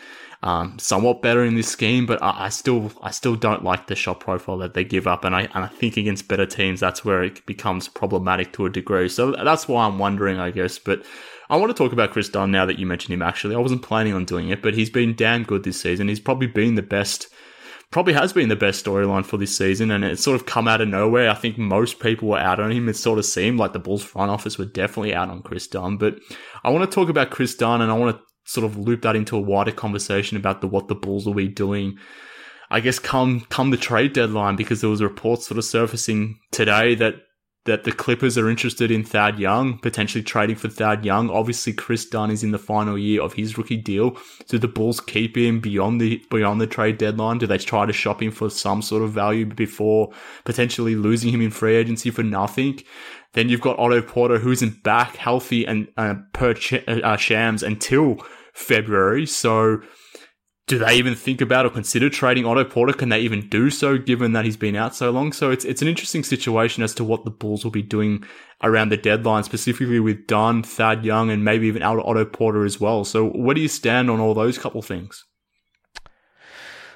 um, 0.43 0.77
somewhat 0.77 1.21
better 1.21 1.43
in 1.43 1.55
this 1.55 1.67
scheme, 1.67 2.05
but 2.05 2.21
I, 2.21 2.45
I, 2.45 2.49
still 2.49 2.91
I 3.01 3.11
still 3.11 3.35
don't 3.35 3.63
like 3.63 3.87
the 3.87 3.95
shot 3.95 4.19
profile 4.19 4.59
that 4.59 4.73
they 4.73 4.83
give 4.83 5.07
up, 5.07 5.25
and 5.25 5.35
I 5.35 5.41
and 5.53 5.63
I 5.63 5.67
think 5.67 5.97
against 5.97 6.27
better 6.27 6.45
teams 6.45 6.56
that's 6.79 7.05
where 7.05 7.23
it 7.23 7.45
becomes 7.45 7.87
problematic 7.87 8.53
to 8.53 8.65
a 8.65 8.69
degree. 8.69 9.09
So 9.09 9.31
that's 9.31 9.67
why 9.67 9.85
I'm 9.85 9.99
wondering, 9.99 10.39
I 10.39 10.51
guess. 10.51 10.79
But 10.79 11.05
I 11.49 11.55
want 11.55 11.69
to 11.69 11.81
talk 11.81 11.93
about 11.93 12.11
Kris 12.11 12.29
Dunn 12.29 12.51
now 12.51 12.65
that 12.65 12.79
you 12.79 12.85
mentioned 12.85 13.13
him. 13.13 13.21
Actually, 13.21 13.55
I 13.55 13.59
wasn't 13.59 13.83
planning 13.83 14.13
on 14.13 14.25
doing 14.25 14.49
it, 14.49 14.61
but 14.61 14.73
he's 14.73 14.89
been 14.89 15.15
damn 15.15 15.43
good 15.43 15.63
this 15.63 15.79
season. 15.79 16.07
He's 16.07 16.19
probably 16.19 16.47
been 16.47 16.75
the 16.75 16.81
best. 16.81 17.27
Probably 17.89 18.11
has 18.13 18.33
been 18.33 18.49
the 18.49 18.57
best 18.57 18.83
storyline 18.83 19.25
for 19.25 19.37
this 19.37 19.57
season, 19.57 19.91
and 19.91 20.03
it's 20.03 20.21
sort 20.21 20.35
of 20.35 20.45
come 20.45 20.67
out 20.67 20.81
of 20.81 20.89
nowhere. 20.89 21.29
I 21.29 21.35
think 21.35 21.57
most 21.57 22.01
people 22.01 22.27
were 22.27 22.37
out 22.37 22.59
on 22.59 22.71
him. 22.71 22.89
It 22.89 22.95
sort 22.95 23.17
of 23.17 23.23
seemed 23.23 23.59
like 23.59 23.71
the 23.71 23.79
Bulls 23.79 24.03
front 24.03 24.29
office 24.29 24.57
were 24.57 24.65
definitely 24.65 25.15
out 25.15 25.29
on 25.29 25.41
Kris 25.41 25.67
Dunn. 25.67 25.95
But 25.95 26.15
I 26.65 26.69
want 26.69 26.89
to 26.89 26.93
talk 26.93 27.07
about 27.07 27.29
Kris 27.29 27.55
Dunn, 27.55 27.81
and 27.81 27.89
I 27.89 27.97
want 27.97 28.17
to 28.17 28.23
sort 28.43 28.65
of 28.65 28.77
loop 28.77 29.03
that 29.03 29.15
into 29.15 29.37
a 29.37 29.41
wider 29.41 29.71
conversation 29.71 30.35
about 30.35 30.59
the 30.59 30.67
what 30.67 30.89
the 30.89 30.95
Bulls 30.95 31.25
will 31.25 31.33
be 31.33 31.47
doing. 31.47 31.97
I 32.69 32.79
guess 32.79 32.99
come 32.99 33.41
come 33.49 33.71
the 33.71 33.77
trade 33.77 34.13
deadline 34.13 34.55
because 34.55 34.81
there 34.81 34.89
was 34.89 35.01
reports 35.01 35.47
sort 35.47 35.57
of 35.57 35.65
surfacing 35.65 36.39
today 36.51 36.95
that 36.95 37.15
that 37.67 37.83
the 37.83 37.91
Clippers 37.91 38.37
are 38.37 38.49
interested 38.49 38.89
in 38.89 39.03
Thad 39.03 39.37
Young, 39.39 39.77
potentially 39.79 40.23
trading 40.23 40.55
for 40.55 40.69
Thad 40.69 41.03
Young. 41.03 41.29
Obviously, 41.29 41.73
Kris 41.73 42.05
Dunn 42.05 42.31
is 42.31 42.41
in 42.41 42.51
the 42.51 42.57
final 42.57 42.97
year 42.97 43.21
of 43.21 43.33
his 43.33 43.57
rookie 43.57 43.75
deal. 43.75 44.17
Do 44.47 44.57
the 44.57 44.69
Bulls 44.69 45.01
keep 45.01 45.37
him 45.37 45.59
beyond 45.59 45.99
the 45.99 46.23
beyond 46.31 46.61
the 46.61 46.67
trade 46.67 46.97
deadline? 46.97 47.37
Do 47.37 47.45
they 47.45 47.57
try 47.57 47.85
to 47.85 47.93
shop 47.93 48.21
him 48.21 48.31
for 48.31 48.49
some 48.49 48.81
sort 48.81 49.03
of 49.03 49.11
value 49.11 49.45
before 49.45 50.13
potentially 50.45 50.95
losing 50.95 51.31
him 51.31 51.41
in 51.41 51.51
free 51.51 51.75
agency 51.75 52.09
for 52.09 52.23
nothing? 52.23 52.79
Then 53.33 53.49
you've 53.49 53.61
got 53.61 53.77
Otto 53.77 54.01
Porter, 54.01 54.39
who 54.39 54.51
isn't 54.51 54.81
back 54.83 55.17
healthy 55.17 55.65
and 55.67 55.89
uh, 55.97 56.15
per 56.33 56.53
ch- 56.53 56.87
uh, 56.87 57.17
Shams 57.17 57.63
until 57.63 58.25
February. 58.53 59.25
So 59.25 59.81
do 60.67 60.77
they 60.77 60.95
even 60.95 61.15
think 61.15 61.39
about 61.39 61.65
or 61.65 61.69
consider 61.69 62.09
trading 62.09 62.45
Otto 62.45 62.65
Porter? 62.65 62.91
Can 62.91 63.07
they 63.07 63.21
even 63.21 63.47
do 63.47 63.69
so 63.69 63.97
given 63.97 64.33
that 64.33 64.43
he's 64.43 64.57
been 64.57 64.75
out 64.75 64.93
so 64.93 65.09
long? 65.11 65.31
So 65.31 65.49
it's 65.49 65.63
it's 65.63 65.81
an 65.81 65.87
interesting 65.87 66.23
situation 66.23 66.83
as 66.83 66.93
to 66.95 67.05
what 67.05 67.23
the 67.23 67.31
Bulls 67.31 67.63
will 67.63 67.71
be 67.71 67.81
doing 67.81 68.25
around 68.61 68.89
the 68.89 68.97
deadline, 68.97 69.43
specifically 69.43 70.01
with 70.01 70.27
Dunn, 70.27 70.63
Thad 70.63 71.05
Young, 71.05 71.29
and 71.29 71.45
maybe 71.45 71.67
even 71.67 71.83
Otto 71.83 72.25
Porter 72.25 72.65
as 72.65 72.81
well. 72.81 73.05
So 73.05 73.29
where 73.29 73.55
do 73.55 73.61
you 73.61 73.69
stand 73.69 74.09
on 74.09 74.19
all 74.19 74.33
those 74.33 74.57
couple 74.57 74.81
things? 74.81 75.23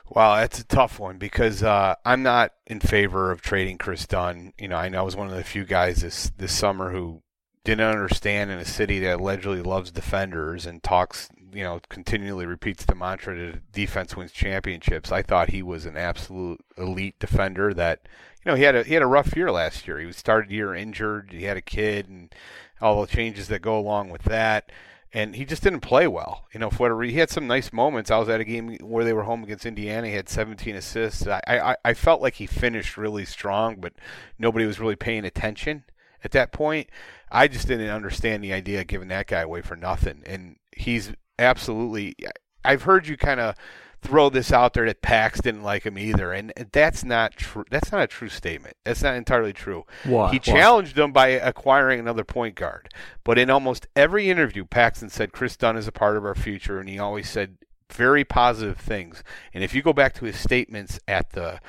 Well, 0.09 0.43
it's 0.43 0.59
a 0.59 0.65
tough 0.65 0.99
one 0.99 1.17
because 1.17 1.63
uh, 1.63 1.95
I'm 2.03 2.21
not 2.23 2.51
in 2.67 2.81
favor 2.81 3.31
of 3.31 3.41
trading 3.41 3.77
Kris 3.77 4.05
Dunn. 4.05 4.51
You 4.59 4.67
know, 4.67 4.75
I 4.75 4.89
know 4.89 4.99
I 4.99 5.03
was 5.03 5.15
one 5.15 5.29
of 5.29 5.35
the 5.35 5.43
few 5.45 5.63
guys 5.63 6.01
this 6.01 6.29
this 6.37 6.51
summer 6.51 6.91
who 6.91 7.23
didn't 7.63 7.87
understand 7.87 8.51
in 8.51 8.59
a 8.59 8.65
city 8.65 8.99
that 8.99 9.21
allegedly 9.21 9.61
loves 9.61 9.91
defenders 9.91 10.65
and 10.65 10.83
talks 10.83 11.29
you 11.53 11.63
know, 11.63 11.79
continually 11.89 12.45
repeats 12.45 12.85
the 12.85 12.95
mantra 12.95 13.35
that 13.35 13.71
defense 13.71 14.15
wins 14.15 14.31
championships. 14.31 15.11
I 15.11 15.21
thought 15.21 15.49
he 15.49 15.61
was 15.61 15.85
an 15.85 15.97
absolute 15.97 16.63
elite 16.77 17.19
defender 17.19 17.73
that, 17.73 18.07
you 18.43 18.51
know, 18.51 18.55
he 18.55 18.63
had 18.63 18.75
a 18.75 18.83
he 18.83 18.93
had 18.93 19.03
a 19.03 19.07
rough 19.07 19.35
year 19.35 19.51
last 19.51 19.87
year. 19.87 19.99
He 19.99 20.05
was 20.05 20.17
started 20.17 20.51
year 20.51 20.73
injured, 20.73 21.31
he 21.31 21.43
had 21.43 21.57
a 21.57 21.61
kid 21.61 22.09
and 22.09 22.33
all 22.81 23.01
the 23.01 23.07
changes 23.07 23.47
that 23.49 23.61
go 23.61 23.77
along 23.77 24.09
with 24.09 24.23
that. 24.23 24.71
And 25.13 25.35
he 25.35 25.43
just 25.43 25.61
didn't 25.61 25.81
play 25.81 26.07
well. 26.07 26.47
You 26.53 26.59
know, 26.59 26.69
for 26.69 26.83
whatever 26.83 27.03
he 27.03 27.13
had 27.13 27.29
some 27.29 27.45
nice 27.45 27.73
moments. 27.73 28.09
I 28.09 28.17
was 28.17 28.29
at 28.29 28.39
a 28.39 28.45
game 28.45 28.77
where 28.77 29.03
they 29.03 29.13
were 29.13 29.23
home 29.23 29.43
against 29.43 29.65
Indiana. 29.65 30.07
He 30.07 30.13
had 30.13 30.29
17 30.29 30.75
assists. 30.75 31.27
I, 31.27 31.41
I, 31.47 31.75
I 31.83 31.93
felt 31.93 32.21
like 32.21 32.35
he 32.35 32.45
finished 32.45 32.95
really 32.95 33.25
strong, 33.25 33.75
but 33.79 33.93
nobody 34.39 34.65
was 34.65 34.79
really 34.79 34.95
paying 34.95 35.25
attention 35.25 35.83
at 36.23 36.31
that 36.31 36.51
point. 36.51 36.89
I 37.31 37.47
just 37.47 37.67
didn't 37.67 37.89
understand 37.89 38.43
the 38.43 38.53
idea 38.53 38.81
of 38.81 38.87
giving 38.87 39.07
that 39.09 39.27
guy 39.27 39.41
away 39.41 39.61
for 39.61 39.75
nothing. 39.75 40.23
And 40.25 40.57
he's 40.75 41.13
absolutely. 41.41 42.15
I've 42.63 42.83
heard 42.83 43.07
you 43.07 43.17
kind 43.17 43.39
of 43.39 43.55
throw 44.01 44.29
this 44.29 44.51
out 44.51 44.73
there 44.73 44.85
that 44.85 45.01
Pax 45.01 45.41
didn't 45.41 45.61
like 45.61 45.83
him 45.83 45.97
either, 45.97 46.31
and 46.31 46.51
that's 46.71 47.03
not 47.03 47.35
true. 47.35 47.65
That's 47.69 47.91
not 47.91 48.01
a 48.01 48.07
true 48.07 48.29
statement. 48.29 48.75
That's 48.83 49.03
not 49.03 49.15
entirely 49.15 49.53
true. 49.53 49.85
Why? 50.05 50.31
He 50.31 50.39
challenged 50.39 50.97
him 50.97 51.11
by 51.11 51.27
acquiring 51.29 51.99
another 51.99 52.23
point 52.23 52.55
guard, 52.55 52.89
but 53.23 53.37
in 53.37 53.49
almost 53.49 53.87
every 53.95 54.29
interview, 54.29 54.65
Paxson 54.65 55.09
said 55.09 55.31
Kris 55.31 55.55
Dunn 55.55 55.77
is 55.77 55.87
a 55.87 55.91
part 55.91 56.17
of 56.17 56.25
our 56.25 56.35
future, 56.35 56.79
and 56.79 56.89
he 56.89 56.97
always 56.97 57.29
said 57.29 57.57
very 57.91 58.23
positive 58.23 58.77
things. 58.77 59.23
And 59.53 59.63
if 59.63 59.75
you 59.75 59.81
go 59.81 59.93
back 59.93 60.13
to 60.15 60.25
his 60.25 60.37
statements 60.37 60.99
at 61.07 61.31
the 61.31 61.59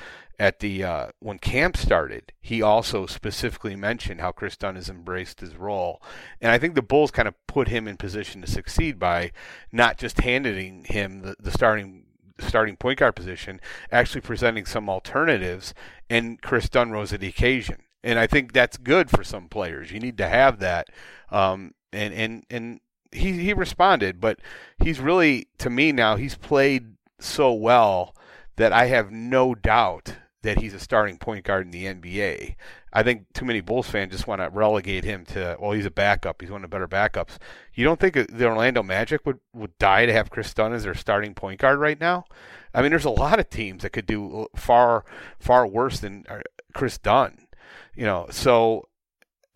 at 0.43 0.59
the 0.59 0.83
uh, 0.83 1.07
when 1.19 1.39
camp 1.39 1.77
started, 1.77 2.33
he 2.41 2.61
also 2.61 3.05
specifically 3.05 3.77
mentioned 3.77 4.19
how 4.19 4.33
Kris 4.33 4.57
Dunn 4.57 4.75
has 4.75 4.89
embraced 4.89 5.39
his 5.39 5.55
role, 5.55 6.01
and 6.41 6.51
I 6.51 6.57
think 6.57 6.75
the 6.75 6.81
Bulls 6.81 7.11
kind 7.11 7.29
of 7.29 7.47
put 7.47 7.69
him 7.69 7.87
in 7.87 7.95
position 7.95 8.41
to 8.41 8.47
succeed 8.47 8.99
by 8.99 9.31
not 9.71 9.97
just 9.97 10.19
handing 10.19 10.83
him 10.83 11.21
the, 11.21 11.37
the 11.39 11.49
starting 11.49 12.07
starting 12.39 12.75
point 12.75 12.99
guard 12.99 13.15
position, 13.15 13.61
actually 13.89 14.19
presenting 14.19 14.65
some 14.65 14.89
alternatives, 14.89 15.73
and 16.09 16.41
Kris 16.41 16.67
Dunn 16.67 16.91
rose 16.91 17.11
to 17.11 17.17
the 17.17 17.29
occasion. 17.29 17.77
And 18.03 18.19
I 18.19 18.27
think 18.27 18.51
that's 18.51 18.75
good 18.75 19.09
for 19.09 19.23
some 19.23 19.47
players. 19.47 19.93
You 19.93 20.01
need 20.01 20.17
to 20.17 20.27
have 20.27 20.59
that, 20.59 20.89
um, 21.31 21.73
and 21.93 22.13
and 22.13 22.43
and 22.49 22.81
he 23.13 23.31
he 23.31 23.53
responded, 23.53 24.19
but 24.19 24.39
he's 24.77 24.99
really 24.99 25.47
to 25.59 25.69
me 25.69 25.93
now 25.93 26.17
he's 26.17 26.35
played 26.35 26.95
so 27.17 27.53
well 27.53 28.13
that 28.57 28.73
I 28.73 28.87
have 28.87 29.09
no 29.09 29.55
doubt 29.55 30.17
that 30.43 30.59
he's 30.59 30.73
a 30.73 30.79
starting 30.79 31.17
point 31.17 31.43
guard 31.43 31.65
in 31.65 31.71
the 31.71 31.85
NBA. 31.85 32.55
I 32.91 33.03
think 33.03 33.25
too 33.33 33.45
many 33.45 33.61
Bulls 33.61 33.89
fans 33.89 34.11
just 34.11 34.27
want 34.27 34.41
to 34.41 34.49
relegate 34.49 35.03
him 35.03 35.25
to, 35.27 35.57
well, 35.59 35.71
he's 35.71 35.85
a 35.85 35.91
backup. 35.91 36.41
He's 36.41 36.51
one 36.51 36.63
of 36.63 36.69
the 36.69 36.75
better 36.75 36.87
backups. 36.87 37.37
You 37.73 37.85
don't 37.85 37.99
think 37.99 38.13
the 38.13 38.45
Orlando 38.45 38.83
Magic 38.83 39.25
would, 39.25 39.39
would 39.53 39.77
die 39.79 40.05
to 40.05 40.13
have 40.13 40.29
Kris 40.29 40.53
Dunn 40.53 40.73
as 40.73 40.83
their 40.83 40.93
starting 40.93 41.33
point 41.33 41.59
guard 41.59 41.79
right 41.79 41.99
now? 41.99 42.25
I 42.73 42.81
mean, 42.81 42.91
there's 42.91 43.05
a 43.05 43.09
lot 43.09 43.39
of 43.39 43.49
teams 43.49 43.83
that 43.83 43.91
could 43.91 44.05
do 44.05 44.47
far, 44.55 45.05
far 45.39 45.65
worse 45.65 45.99
than 45.99 46.25
uh, 46.29 46.41
Kris 46.73 46.97
Dunn. 46.97 47.47
You 47.95 48.05
know, 48.05 48.27
so 48.29 48.89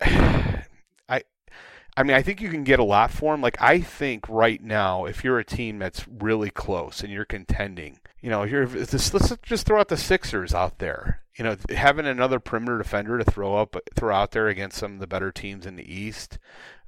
I 1.98 2.04
mean, 2.04 2.14
I 2.14 2.22
think 2.22 2.40
you 2.40 2.48
can 2.48 2.62
get 2.62 2.78
a 2.78 2.84
lot 2.84 3.10
for 3.10 3.34
him. 3.34 3.40
Like, 3.40 3.60
I 3.60 3.80
think 3.80 4.28
right 4.28 4.62
now, 4.62 5.04
if 5.04 5.24
you're 5.24 5.40
a 5.40 5.44
team 5.44 5.80
that's 5.80 6.06
really 6.06 6.48
close 6.48 7.02
and 7.02 7.12
you're 7.12 7.24
contending, 7.24 7.98
you 8.20 8.30
know, 8.30 8.44
here 8.44 8.68
let's 8.68 9.10
just 9.42 9.66
throw 9.66 9.80
out 9.80 9.88
the 9.88 9.96
Sixers 9.96 10.54
out 10.54 10.78
there. 10.78 11.22
You 11.36 11.44
know, 11.44 11.56
having 11.70 12.06
another 12.06 12.38
perimeter 12.38 12.78
defender 12.78 13.18
to 13.18 13.24
throw 13.24 13.56
up, 13.56 13.74
throw 13.96 14.14
out 14.14 14.30
there 14.30 14.46
against 14.46 14.78
some 14.78 14.94
of 14.94 15.00
the 15.00 15.08
better 15.08 15.32
teams 15.32 15.66
in 15.66 15.74
the 15.74 15.92
East. 15.92 16.38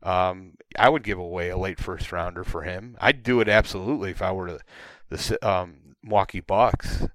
Um, 0.00 0.52
I 0.78 0.88
would 0.88 1.02
give 1.02 1.18
away 1.18 1.48
a 1.48 1.58
late 1.58 1.80
first 1.80 2.12
rounder 2.12 2.44
for 2.44 2.62
him. 2.62 2.96
I'd 3.00 3.24
do 3.24 3.40
it 3.40 3.48
absolutely 3.48 4.10
if 4.10 4.22
I 4.22 4.30
were 4.30 4.60
the, 5.08 5.16
the 5.16 5.48
um, 5.48 5.74
Milwaukee 6.04 6.38
Bucks. 6.38 7.08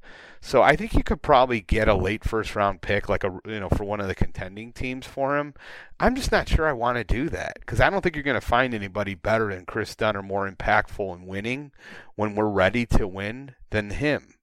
So 0.45 0.61
I 0.61 0.75
think 0.75 0.93
you 0.93 1.01
could 1.01 1.23
probably 1.23 1.59
get 1.59 1.87
a 1.87 1.95
late 1.95 2.23
first 2.23 2.55
round 2.55 2.81
pick, 2.81 3.09
like 3.09 3.23
a 3.23 3.39
you 3.47 3.59
know, 3.59 3.67
for 3.69 3.83
one 3.83 3.99
of 3.99 4.07
the 4.07 4.13
contending 4.13 4.73
teams 4.73 5.07
for 5.07 5.39
him. 5.39 5.55
I'm 5.99 6.13
just 6.13 6.31
not 6.31 6.47
sure 6.47 6.67
I 6.67 6.71
want 6.71 6.99
to 6.99 7.03
do 7.03 7.29
that 7.29 7.55
because 7.61 7.81
I 7.81 7.89
don't 7.89 8.03
think 8.03 8.15
you're 8.15 8.21
going 8.21 8.39
to 8.39 8.45
find 8.45 8.75
anybody 8.75 9.15
better 9.15 9.51
than 9.51 9.65
Kris 9.65 9.95
Dunn 9.95 10.15
or 10.15 10.21
more 10.21 10.47
impactful 10.47 11.15
in 11.15 11.25
winning 11.25 11.71
when 12.13 12.35
we're 12.35 12.45
ready 12.45 12.85
to 12.85 13.07
win 13.07 13.55
than 13.71 13.89
him. 13.89 14.35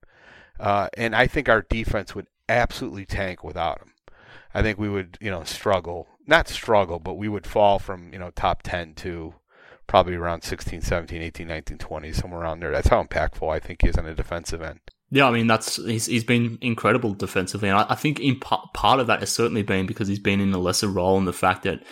Uh, 0.59 0.89
and 0.97 1.15
I 1.15 1.29
think 1.29 1.49
our 1.49 1.63
defense 1.63 2.17
would 2.17 2.27
absolutely 2.49 3.07
tank 3.07 3.45
without 3.45 3.81
him. 3.81 3.93
I 4.53 4.61
think 4.61 4.81
we 4.81 4.89
would, 4.89 5.19
you 5.21 5.31
know, 5.31 5.45
struggle. 5.45 6.09
Not 6.27 6.49
struggle, 6.49 6.99
but 6.99 7.15
we 7.15 7.29
would 7.29 7.47
fall 7.47 7.79
from, 7.79 8.13
you 8.13 8.19
know, 8.19 8.33
top 8.35 8.65
10 8.65 8.95
to 8.95 9.35
probably 9.87 10.17
around 10.17 10.43
16, 10.43 10.81
17, 10.81 11.23
18, 11.23 11.47
19, 11.47 11.79
20, 11.79 12.13
somewhere 12.13 12.41
around 12.41 12.59
there. 12.59 12.73
That's 12.73 12.89
how 12.89 13.05
impactful 13.05 13.49
I 13.49 13.61
think 13.61 13.83
he 13.83 13.89
is 13.89 13.97
on 13.97 14.05
the 14.05 14.15
defensive 14.15 14.63
end. 14.63 14.81
Yeah, 15.15 15.29
I 15.29 15.31
mean 15.31 15.47
that's 15.47 15.77
he's 15.77 16.07
he's 16.07 16.25
been 16.25 16.57
incredible 16.63 17.13
defensively, 17.13 17.69
and 17.69 17.77
I, 17.77 17.87
I 17.91 17.95
think 17.97 18.19
in 18.19 18.41
part, 18.41 18.73
part 18.73 18.99
of 18.99 19.09
that 19.09 19.21
has 19.21 19.31
certainly 19.31 19.63
been 19.63 19.85
because 19.85 20.09
he's 20.09 20.19
been 20.19 20.41
in 20.41 20.55
a 20.55 20.59
lesser 20.59 20.89
role, 20.89 21.19
and 21.19 21.29
the 21.29 21.35
fact 21.35 21.65
that 21.65 21.85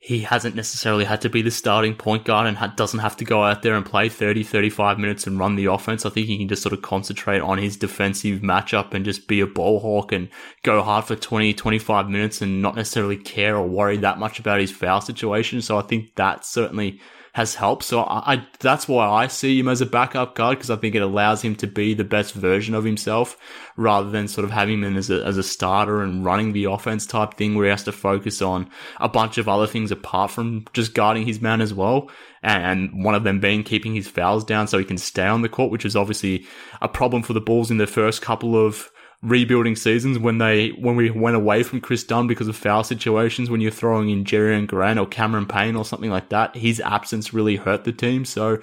he 0.00 0.20
hasn't 0.20 0.54
necessarily 0.54 1.06
had 1.06 1.22
to 1.22 1.30
be 1.30 1.40
the 1.40 1.50
starting 1.50 1.94
point 1.94 2.26
guard 2.26 2.46
and 2.46 2.58
ha- 2.58 2.74
doesn't 2.76 3.00
have 3.00 3.16
to 3.16 3.24
go 3.24 3.42
out 3.42 3.62
there 3.62 3.74
and 3.74 3.86
play 3.86 4.10
30, 4.10 4.42
35 4.42 4.98
minutes 4.98 5.26
and 5.26 5.38
run 5.38 5.56
the 5.56 5.64
offense. 5.64 6.04
I 6.04 6.10
think 6.10 6.26
he 6.26 6.36
can 6.36 6.46
just 6.46 6.62
sort 6.62 6.74
of 6.74 6.82
concentrate 6.82 7.40
on 7.40 7.56
his 7.56 7.76
defensive 7.78 8.40
matchup 8.40 8.92
and 8.92 9.04
just 9.04 9.28
be 9.28 9.40
a 9.40 9.46
ball 9.46 9.80
hawk 9.80 10.12
and 10.12 10.28
go 10.62 10.82
hard 10.82 11.06
for 11.06 11.16
20, 11.16 11.54
25 11.54 12.08
minutes 12.10 12.42
and 12.42 12.62
not 12.62 12.76
necessarily 12.76 13.16
care 13.16 13.56
or 13.56 13.66
worry 13.66 13.96
that 13.96 14.18
much 14.18 14.38
about 14.38 14.60
his 14.60 14.70
foul 14.70 15.00
situation. 15.00 15.62
So 15.62 15.78
I 15.78 15.82
think 15.82 16.14
that 16.16 16.44
certainly 16.44 17.00
has 17.38 17.54
helped. 17.54 17.84
So 17.84 18.00
I, 18.00 18.34
I, 18.34 18.46
that's 18.58 18.88
why 18.88 19.08
I 19.08 19.28
see 19.28 19.60
him 19.60 19.68
as 19.68 19.80
a 19.80 19.86
backup 19.86 20.34
guard 20.34 20.58
because 20.58 20.70
I 20.70 20.76
think 20.76 20.96
it 20.96 21.02
allows 21.02 21.40
him 21.40 21.54
to 21.56 21.68
be 21.68 21.94
the 21.94 22.02
best 22.02 22.34
version 22.34 22.74
of 22.74 22.82
himself 22.82 23.38
rather 23.76 24.10
than 24.10 24.26
sort 24.26 24.44
of 24.44 24.50
having 24.50 24.82
him 24.82 24.96
as 24.96 25.08
a, 25.08 25.24
as 25.24 25.38
a 25.38 25.44
starter 25.44 26.02
and 26.02 26.24
running 26.24 26.52
the 26.52 26.64
offense 26.64 27.06
type 27.06 27.34
thing 27.34 27.54
where 27.54 27.66
he 27.66 27.70
has 27.70 27.84
to 27.84 27.92
focus 27.92 28.42
on 28.42 28.68
a 28.98 29.08
bunch 29.08 29.38
of 29.38 29.48
other 29.48 29.68
things 29.68 29.92
apart 29.92 30.32
from 30.32 30.64
just 30.72 30.94
guarding 30.94 31.24
his 31.24 31.40
man 31.40 31.60
as 31.60 31.72
well. 31.72 32.10
And 32.42 33.04
one 33.04 33.14
of 33.14 33.22
them 33.22 33.38
being 33.38 33.62
keeping 33.62 33.94
his 33.94 34.08
fouls 34.08 34.44
down 34.44 34.66
so 34.66 34.76
he 34.76 34.84
can 34.84 34.98
stay 34.98 35.26
on 35.26 35.42
the 35.42 35.48
court, 35.48 35.70
which 35.70 35.84
is 35.84 35.94
obviously 35.94 36.44
a 36.82 36.88
problem 36.88 37.22
for 37.22 37.34
the 37.34 37.40
Bulls 37.40 37.70
in 37.70 37.76
the 37.76 37.86
first 37.86 38.20
couple 38.20 38.56
of 38.56 38.90
rebuilding 39.22 39.74
seasons 39.74 40.18
when 40.18 40.38
they 40.38 40.68
when 40.70 40.94
we 40.94 41.10
went 41.10 41.36
away 41.36 41.62
from 41.62 41.80
Kris 41.80 42.04
Dunn 42.04 42.26
because 42.26 42.46
of 42.48 42.56
foul 42.56 42.84
situations 42.84 43.50
when 43.50 43.60
you're 43.60 43.70
throwing 43.70 44.10
in 44.10 44.24
Jerian 44.24 44.66
Grant 44.66 44.98
or 44.98 45.06
Cameron 45.06 45.46
Payne 45.46 45.76
or 45.76 45.84
something 45.84 46.10
like 46.10 46.28
that. 46.28 46.56
His 46.56 46.80
absence 46.80 47.34
really 47.34 47.56
hurt 47.56 47.84
the 47.84 47.92
team. 47.92 48.24
So 48.24 48.58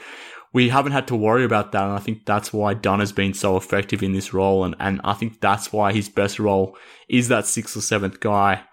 we 0.53 0.70
haven't 0.70 0.93
had 0.93 1.08
to 1.08 1.16
worry 1.18 1.43
about 1.43 1.74
that. 1.74 1.84
And 1.84 1.91
I 1.91 1.99
think 1.99 2.26
that's 2.26 2.53
why 2.53 2.74
Dunn 2.74 3.01
has 3.01 3.12
been 3.12 3.34
so 3.34 3.58
effective 3.58 4.01
in 4.01 4.14
this 4.14 4.34
role. 4.34 4.64
And, 4.64 4.74
and 4.80 5.01
I 5.03 5.12
think 5.12 5.41
that's 5.41 5.74
why 5.74 5.91
his 5.91 6.08
best 6.08 6.39
role 6.39 6.78
is 7.10 7.28
that 7.28 7.45
sixth 7.45 7.76
or 7.76 7.82
seventh 7.82 8.22
guy. 8.22 8.64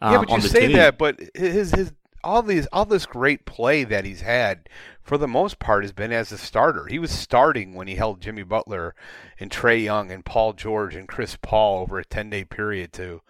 Um, 0.00 0.12
yeah, 0.12 0.18
but 0.18 0.30
you 0.30 0.40
say 0.40 0.66
team. 0.66 0.76
that, 0.76 0.98
but 0.98 1.20
his, 1.36 1.70
his, 1.70 1.92
all 2.24 2.42
these, 2.42 2.66
all 2.72 2.84
this 2.84 3.06
great 3.06 3.46
play 3.46 3.84
that 3.84 4.04
he's 4.04 4.22
had 4.22 4.68
for 5.08 5.16
the 5.16 5.26
most 5.26 5.58
part, 5.58 5.84
has 5.84 5.92
been 5.92 6.12
as 6.12 6.30
a 6.32 6.36
starter. 6.36 6.84
He 6.84 6.98
was 6.98 7.10
starting 7.10 7.72
when 7.72 7.88
he 7.88 7.94
held 7.94 8.20
Jimmy 8.20 8.42
Butler 8.42 8.94
and 9.40 9.50
Trae 9.50 9.82
Young 9.82 10.10
and 10.10 10.22
Paul 10.22 10.52
George 10.52 10.94
and 10.94 11.08
Chris 11.08 11.34
Paul 11.40 11.80
over 11.80 11.98
a 11.98 12.04
10 12.04 12.28
day 12.28 12.44
period 12.44 12.92
to, 12.92 13.22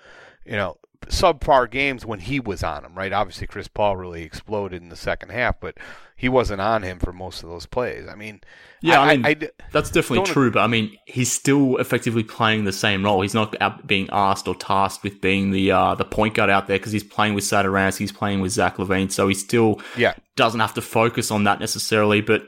you 0.44 0.56
know, 0.56 0.78
subpar 1.06 1.70
games 1.70 2.04
when 2.04 2.20
he 2.20 2.40
was 2.40 2.62
on 2.62 2.84
him, 2.84 2.94
right? 2.94 3.12
Obviously, 3.12 3.46
Chris 3.46 3.68
Paul 3.68 3.96
really 3.96 4.22
exploded 4.22 4.82
in 4.82 4.88
the 4.88 4.96
second 4.96 5.30
half, 5.30 5.60
but 5.60 5.78
he 6.16 6.28
wasn't 6.28 6.60
on 6.60 6.82
him 6.82 6.98
for 6.98 7.12
most 7.12 7.42
of 7.42 7.48
those 7.48 7.66
plays. 7.66 8.08
I 8.08 8.14
mean, 8.14 8.40
yeah, 8.82 9.00
I, 9.00 9.12
I 9.12 9.16
mean, 9.16 9.26
I, 9.26 9.36
that's 9.72 9.90
definitely 9.90 10.30
true, 10.30 10.50
but 10.50 10.60
I 10.60 10.66
mean, 10.66 10.96
he's 11.06 11.32
still 11.32 11.76
effectively 11.78 12.24
playing 12.24 12.64
the 12.64 12.72
same 12.72 13.04
role. 13.04 13.22
He's 13.22 13.34
not 13.34 13.54
being 13.86 14.08
asked 14.12 14.48
or 14.48 14.54
tasked 14.54 15.04
with 15.04 15.20
being 15.20 15.50
the 15.52 15.70
uh, 15.70 15.94
the 15.94 16.04
point 16.04 16.34
guard 16.34 16.50
out 16.50 16.66
there 16.66 16.78
because 16.78 16.92
he's 16.92 17.04
playing 17.04 17.34
with 17.34 17.44
Satoransky, 17.44 17.98
he's 17.98 18.12
playing 18.12 18.40
with 18.40 18.52
Zach 18.52 18.76
LaVine, 18.76 19.10
so 19.10 19.28
he 19.28 19.34
still 19.34 19.80
yeah. 19.96 20.14
doesn't 20.36 20.60
have 20.60 20.74
to 20.74 20.82
focus 20.82 21.30
on 21.30 21.44
that 21.44 21.60
necessarily. 21.60 22.20
But 22.20 22.42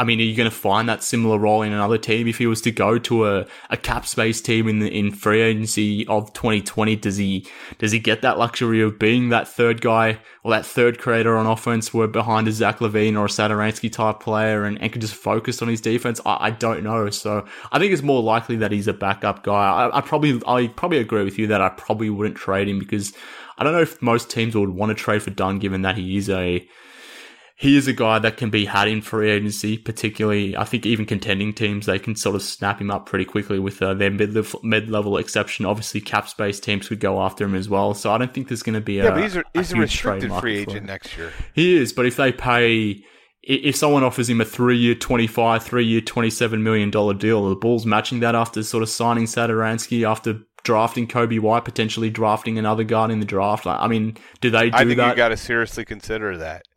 I 0.00 0.04
mean, 0.04 0.20
are 0.20 0.24
you 0.24 0.36
going 0.36 0.48
to 0.48 0.54
find 0.54 0.88
that 0.88 1.02
similar 1.02 1.38
role 1.38 1.62
in 1.62 1.72
another 1.72 1.98
team? 1.98 2.28
If 2.28 2.38
he 2.38 2.46
was 2.46 2.60
to 2.62 2.70
go 2.70 2.98
to 3.00 3.26
a, 3.26 3.46
a 3.68 3.76
cap 3.76 4.06
space 4.06 4.40
team 4.40 4.68
in 4.68 4.78
the, 4.78 4.88
in 4.88 5.10
free 5.10 5.40
agency 5.40 6.06
of 6.06 6.32
2020, 6.34 6.94
does 6.96 7.16
he, 7.16 7.44
does 7.78 7.90
he 7.90 7.98
get 7.98 8.22
that 8.22 8.38
luxury 8.38 8.80
of 8.80 8.98
being 8.98 9.30
that 9.30 9.48
third 9.48 9.80
guy 9.80 10.20
or 10.44 10.52
that 10.52 10.64
third 10.64 11.00
creator 11.00 11.36
on 11.36 11.46
offense 11.46 11.92
where 11.92 12.06
behind 12.06 12.46
a 12.46 12.52
Zach 12.52 12.78
LaVine 12.78 13.18
or 13.18 13.24
a 13.24 13.28
Satoransky 13.28 13.90
type 13.90 14.20
player 14.20 14.64
and, 14.64 14.80
and 14.80 14.92
can 14.92 15.00
just 15.00 15.14
focus 15.14 15.60
on 15.62 15.68
his 15.68 15.80
defense? 15.80 16.20
I, 16.24 16.46
I, 16.46 16.50
don't 16.50 16.84
know. 16.84 17.10
So 17.10 17.44
I 17.72 17.80
think 17.80 17.92
it's 17.92 18.02
more 18.02 18.22
likely 18.22 18.54
that 18.56 18.70
he's 18.70 18.86
a 18.86 18.92
backup 18.92 19.42
guy. 19.42 19.52
I, 19.52 19.98
I 19.98 20.00
probably, 20.00 20.40
I 20.46 20.68
probably 20.68 20.98
agree 20.98 21.24
with 21.24 21.38
you 21.38 21.48
that 21.48 21.60
I 21.60 21.70
probably 21.70 22.08
wouldn't 22.08 22.36
trade 22.36 22.68
him 22.68 22.78
because 22.78 23.12
I 23.58 23.64
don't 23.64 23.72
know 23.72 23.82
if 23.82 24.00
most 24.00 24.30
teams 24.30 24.54
would 24.54 24.68
want 24.68 24.90
to 24.90 24.94
trade 24.94 25.24
for 25.24 25.30
Dunn 25.30 25.58
given 25.58 25.82
that 25.82 25.96
he 25.96 26.16
is 26.16 26.30
a, 26.30 26.68
he 27.60 27.76
is 27.76 27.88
a 27.88 27.92
guy 27.92 28.20
that 28.20 28.36
can 28.36 28.50
be 28.50 28.66
had 28.66 28.86
in 28.86 29.02
free 29.02 29.28
agency, 29.32 29.76
particularly, 29.76 30.56
I 30.56 30.62
think 30.62 30.86
even 30.86 31.04
contending 31.06 31.52
teams, 31.52 31.86
they 31.86 31.98
can 31.98 32.14
sort 32.14 32.36
of 32.36 32.42
snap 32.42 32.80
him 32.80 32.88
up 32.88 33.06
pretty 33.06 33.24
quickly 33.24 33.58
with 33.58 33.82
uh, 33.82 33.94
their 33.94 34.12
mid 34.12 34.88
level 34.88 35.18
exception. 35.18 35.66
Obviously, 35.66 36.00
cap 36.00 36.28
space 36.28 36.60
teams 36.60 36.86
could 36.86 37.00
go 37.00 37.20
after 37.20 37.44
him 37.44 37.56
as 37.56 37.68
well. 37.68 37.94
So 37.94 38.12
I 38.12 38.18
don't 38.18 38.32
think 38.32 38.46
there's 38.46 38.62
going 38.62 38.76
to 38.76 38.80
be 38.80 39.00
a. 39.00 39.06
Yeah, 39.06 39.10
but 39.10 39.22
he's 39.24 39.34
a, 39.34 39.42
he's 39.54 39.72
a, 39.72 39.76
a 39.76 39.80
restricted 39.80 40.32
free 40.34 40.58
agent 40.58 40.86
next 40.86 41.18
year. 41.18 41.32
He 41.52 41.76
is, 41.76 41.92
but 41.92 42.06
if 42.06 42.16
they 42.16 42.30
pay. 42.30 43.02
If 43.42 43.76
someone 43.76 44.04
offers 44.04 44.28
him 44.28 44.40
a 44.40 44.44
three-year, 44.44 44.94
twenty-five, 44.94 45.62
three-year, 45.62 46.02
twenty-seven 46.02 46.62
million 46.62 46.90
dollar 46.90 47.14
deal, 47.14 47.48
the 47.48 47.56
Bulls 47.56 47.86
matching 47.86 48.20
that 48.20 48.36
after 48.36 48.62
sort 48.62 48.82
of 48.82 48.88
signing 48.88 49.24
Satoransky, 49.24 50.08
after 50.08 50.40
drafting 50.62 51.08
Coby 51.08 51.40
White, 51.40 51.64
potentially 51.64 52.10
drafting 52.10 52.58
another 52.58 52.84
guard 52.84 53.10
in 53.10 53.20
the 53.20 53.26
draft. 53.26 53.66
I 53.66 53.88
mean, 53.88 54.16
do 54.40 54.50
they 54.50 54.70
do 54.70 54.76
I 54.76 54.84
think 54.84 54.98
that? 54.98 55.10
you 55.10 55.16
got 55.16 55.28
to 55.28 55.36
seriously 55.36 55.84
consider 55.84 56.36
that. 56.36 56.67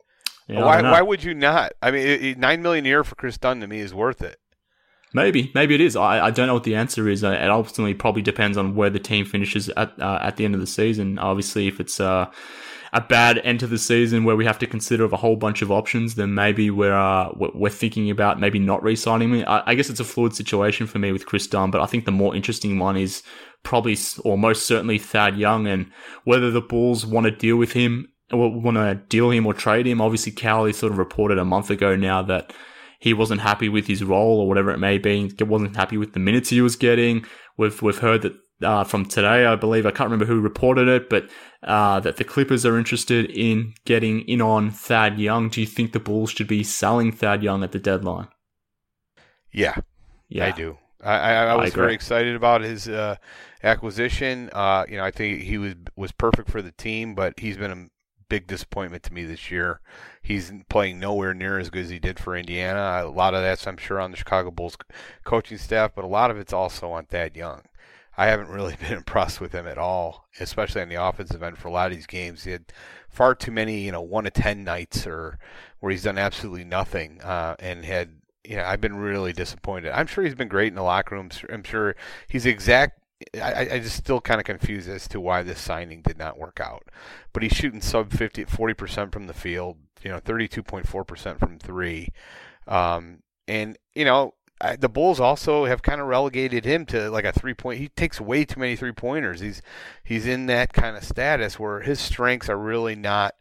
Yeah, 0.51 0.65
why? 0.65 0.81
Why 0.81 1.01
would 1.01 1.23
you 1.23 1.33
not? 1.33 1.73
I 1.81 1.91
mean, 1.91 2.05
it, 2.05 2.23
it, 2.23 2.37
nine 2.37 2.61
million 2.61 2.85
a 2.85 2.89
year 2.89 3.03
for 3.03 3.15
Kris 3.15 3.37
Dunn 3.37 3.61
to 3.61 3.67
me 3.67 3.79
is 3.79 3.93
worth 3.93 4.21
it. 4.21 4.37
Maybe, 5.13 5.51
maybe 5.53 5.75
it 5.75 5.81
is. 5.81 5.95
I, 5.95 6.27
I 6.27 6.31
don't 6.31 6.47
know 6.47 6.53
what 6.53 6.63
the 6.63 6.75
answer 6.75 7.09
is. 7.09 7.23
Uh, 7.23 7.31
it 7.31 7.49
ultimately 7.49 7.93
probably 7.93 8.21
depends 8.21 8.57
on 8.57 8.75
where 8.75 8.89
the 8.89 8.99
team 8.99 9.25
finishes 9.25 9.69
at 9.69 9.99
uh, 9.99 10.19
at 10.21 10.37
the 10.37 10.45
end 10.45 10.53
of 10.53 10.61
the 10.61 10.67
season. 10.67 11.19
Obviously, 11.19 11.67
if 11.67 11.79
it's 11.79 11.99
uh, 11.99 12.29
a 12.93 13.01
bad 13.01 13.37
end 13.39 13.61
to 13.61 13.67
the 13.67 13.77
season 13.77 14.25
where 14.25 14.35
we 14.35 14.45
have 14.45 14.59
to 14.59 14.67
consider 14.67 15.05
a 15.05 15.17
whole 15.17 15.37
bunch 15.37 15.61
of 15.61 15.71
options, 15.71 16.15
then 16.15 16.33
maybe 16.33 16.69
we're 16.69 16.93
uh, 16.93 17.29
we're 17.35 17.69
thinking 17.69 18.09
about 18.09 18.39
maybe 18.39 18.59
not 18.59 18.83
re-signing 18.83 19.31
me. 19.31 19.43
I, 19.45 19.71
I 19.71 19.75
guess 19.75 19.89
it's 19.89 19.99
a 19.99 20.05
fluid 20.05 20.35
situation 20.35 20.87
for 20.87 20.99
me 20.99 21.11
with 21.11 21.25
Kris 21.25 21.47
Dunn, 21.47 21.71
but 21.71 21.81
I 21.81 21.85
think 21.85 22.05
the 22.05 22.11
more 22.11 22.35
interesting 22.35 22.77
one 22.77 22.97
is 22.97 23.23
probably 23.63 23.97
or 24.23 24.37
most 24.37 24.65
certainly 24.65 24.97
Thad 24.97 25.37
Young 25.37 25.67
and 25.67 25.91
whether 26.25 26.51
the 26.51 26.61
Bulls 26.61 27.05
want 27.05 27.25
to 27.25 27.31
deal 27.31 27.55
with 27.55 27.71
him 27.73 28.09
want 28.37 28.77
to 28.77 28.95
deal 29.09 29.31
him 29.31 29.45
or 29.45 29.53
trade 29.53 29.87
him. 29.87 30.01
Obviously, 30.01 30.31
Cowley 30.31 30.73
sort 30.73 30.91
of 30.91 30.97
reported 30.97 31.37
a 31.37 31.45
month 31.45 31.69
ago 31.69 31.95
now 31.95 32.21
that 32.23 32.53
he 32.99 33.13
wasn't 33.13 33.41
happy 33.41 33.67
with 33.67 33.87
his 33.87 34.03
role 34.03 34.39
or 34.39 34.47
whatever 34.47 34.71
it 34.71 34.77
may 34.77 34.97
be. 34.97 35.31
He 35.37 35.43
wasn't 35.43 35.75
happy 35.75 35.97
with 35.97 36.13
the 36.13 36.19
minutes 36.19 36.49
he 36.49 36.61
was 36.61 36.75
getting. 36.75 37.25
We've 37.57 37.81
we've 37.81 37.97
heard 37.97 38.21
that 38.21 38.33
uh, 38.61 38.83
from 38.83 39.05
today, 39.05 39.45
I 39.45 39.55
believe. 39.55 39.85
I 39.85 39.91
can't 39.91 40.09
remember 40.09 40.25
who 40.25 40.39
reported 40.39 40.87
it, 40.87 41.09
but 41.09 41.29
uh, 41.63 41.99
that 42.01 42.17
the 42.17 42.23
Clippers 42.23 42.65
are 42.65 42.77
interested 42.77 43.29
in 43.31 43.73
getting 43.85 44.21
in 44.21 44.41
on 44.41 44.71
Thad 44.71 45.19
Young. 45.19 45.49
Do 45.49 45.61
you 45.61 45.67
think 45.67 45.91
the 45.91 45.99
Bulls 45.99 46.31
should 46.31 46.47
be 46.47 46.63
selling 46.63 47.11
Thad 47.11 47.43
Young 47.43 47.63
at 47.63 47.71
the 47.71 47.79
deadline? 47.79 48.27
Yeah, 49.51 49.75
yeah, 50.29 50.47
I 50.47 50.51
do. 50.51 50.77
I, 51.03 51.13
I, 51.13 51.33
I 51.45 51.55
was 51.55 51.73
I 51.73 51.75
very 51.75 51.93
excited 51.93 52.35
about 52.35 52.61
his 52.61 52.87
uh, 52.87 53.15
acquisition. 53.63 54.49
Uh, 54.53 54.85
you 54.87 54.97
know, 54.97 55.03
I 55.03 55.11
think 55.11 55.41
he 55.41 55.57
was 55.57 55.75
was 55.95 56.11
perfect 56.11 56.49
for 56.49 56.61
the 56.61 56.71
team, 56.71 57.15
but 57.15 57.39
he's 57.39 57.57
been 57.57 57.71
a 57.71 57.87
big 58.31 58.47
disappointment 58.47 59.03
to 59.03 59.13
me 59.13 59.25
this 59.25 59.51
year. 59.51 59.81
He's 60.21 60.53
playing 60.69 61.01
nowhere 61.01 61.33
near 61.33 61.59
as 61.59 61.69
good 61.69 61.83
as 61.83 61.89
he 61.89 61.99
did 61.99 62.17
for 62.17 62.33
Indiana. 62.33 63.01
A 63.03 63.09
lot 63.09 63.33
of 63.33 63.41
that's, 63.41 63.67
I'm 63.67 63.75
sure, 63.75 63.99
on 63.99 64.11
the 64.11 64.17
Chicago 64.17 64.49
Bulls 64.49 64.77
coaching 65.25 65.57
staff, 65.57 65.91
but 65.93 66.05
a 66.05 66.07
lot 66.07 66.31
of 66.31 66.37
it's 66.37 66.53
also 66.53 66.91
on 66.91 67.07
Thad 67.07 67.35
Young. 67.35 67.63
I 68.15 68.27
haven't 68.27 68.47
really 68.55 68.77
been 68.77 68.93
impressed 68.93 69.41
with 69.41 69.51
him 69.51 69.67
at 69.67 69.77
all, 69.77 70.29
especially 70.39 70.81
on 70.81 70.87
the 70.87 70.95
offensive 70.95 71.43
end 71.43 71.57
for 71.57 71.67
a 71.67 71.71
lot 71.71 71.91
of 71.91 71.97
these 71.97 72.07
games. 72.07 72.45
He 72.45 72.51
had 72.51 72.71
far 73.09 73.35
too 73.35 73.51
many, 73.51 73.81
you 73.81 73.91
know, 73.91 74.01
one 74.01 74.23
to 74.23 74.31
ten 74.31 74.63
nights 74.63 75.05
or 75.05 75.37
where 75.81 75.91
he's 75.91 76.03
done 76.03 76.17
absolutely 76.17 76.63
nothing 76.63 77.19
uh, 77.21 77.57
and 77.59 77.83
had 77.83 78.11
you 78.45 78.55
know, 78.55 78.63
I've 78.63 78.81
been 78.81 78.95
really 78.95 79.33
disappointed. 79.33 79.91
I'm 79.91 80.07
sure 80.07 80.23
he's 80.23 80.35
been 80.35 80.47
great 80.47 80.69
in 80.69 80.75
the 80.75 80.83
locker 80.83 81.15
room. 81.15 81.29
I'm 81.51 81.63
sure 81.63 81.97
he's 82.27 82.45
exact 82.45 83.00
I, 83.35 83.67
I 83.73 83.79
just 83.79 83.97
still 83.97 84.21
kind 84.21 84.39
of 84.39 84.45
confused 84.45 84.89
as 84.89 85.07
to 85.09 85.19
why 85.19 85.43
this 85.43 85.59
signing 85.59 86.01
did 86.01 86.17
not 86.17 86.37
work 86.37 86.59
out. 86.59 86.83
But 87.33 87.43
he's 87.43 87.53
shooting 87.53 87.81
sub 87.81 88.11
50, 88.11 88.45
40% 88.45 89.11
from 89.11 89.27
the 89.27 89.33
field, 89.33 89.77
you 90.03 90.09
know, 90.09 90.19
32.4% 90.19 91.39
from 91.39 91.59
three. 91.59 92.09
Um, 92.67 93.23
and, 93.47 93.77
you 93.95 94.05
know, 94.05 94.33
I, 94.61 94.75
the 94.75 94.89
Bulls 94.89 95.19
also 95.19 95.65
have 95.65 95.81
kind 95.81 95.99
of 95.99 96.07
relegated 96.07 96.65
him 96.65 96.85
to 96.87 97.09
like 97.09 97.25
a 97.25 97.31
three 97.31 97.53
point. 97.53 97.79
He 97.79 97.89
takes 97.89 98.21
way 98.21 98.45
too 98.45 98.59
many 98.59 98.75
three 98.75 98.91
pointers. 98.91 99.39
He's 99.39 99.61
he's 100.03 100.27
in 100.27 100.45
that 100.45 100.71
kind 100.71 100.95
of 100.95 101.03
status 101.03 101.59
where 101.59 101.81
his 101.81 101.99
strengths 101.99 102.47
are 102.47 102.57
really 102.57 102.95
not 102.95 103.35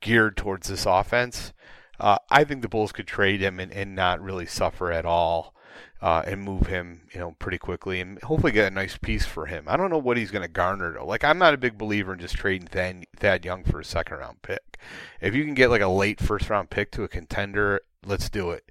geared 0.00 0.36
towards 0.36 0.68
this 0.68 0.86
offense. 0.86 1.52
Uh, 2.00 2.16
I 2.30 2.44
think 2.44 2.62
the 2.62 2.68
Bulls 2.68 2.90
could 2.90 3.06
trade 3.06 3.40
him 3.40 3.60
and, 3.60 3.70
and 3.70 3.94
not 3.94 4.20
really 4.20 4.46
suffer 4.46 4.90
at 4.90 5.04
all 5.04 5.54
uh, 6.00 6.22
and 6.26 6.42
move 6.42 6.66
him, 6.66 7.02
you 7.12 7.20
know, 7.20 7.36
pretty 7.38 7.58
quickly 7.58 8.00
and 8.00 8.20
hopefully 8.22 8.52
get 8.52 8.70
a 8.70 8.74
nice 8.74 8.96
piece 8.96 9.24
for 9.24 9.46
him. 9.46 9.64
I 9.68 9.76
don't 9.76 9.90
know 9.90 9.98
what 9.98 10.16
he's 10.16 10.30
going 10.30 10.42
to 10.42 10.48
garner 10.48 10.92
though. 10.92 11.06
Like 11.06 11.24
I'm 11.24 11.38
not 11.38 11.54
a 11.54 11.58
big 11.58 11.78
believer 11.78 12.12
in 12.12 12.18
just 12.18 12.34
trading 12.34 12.66
Thad, 12.66 13.06
Thad 13.16 13.44
Young 13.44 13.64
for 13.64 13.80
a 13.80 13.84
second 13.84 14.18
round 14.18 14.42
pick. 14.42 14.78
If 15.20 15.34
you 15.34 15.44
can 15.44 15.54
get 15.54 15.70
like 15.70 15.80
a 15.80 15.88
late 15.88 16.20
first 16.20 16.50
round 16.50 16.70
pick 16.70 16.90
to 16.92 17.04
a 17.04 17.08
contender, 17.08 17.80
let's 18.04 18.28
do 18.28 18.50
it. 18.50 18.70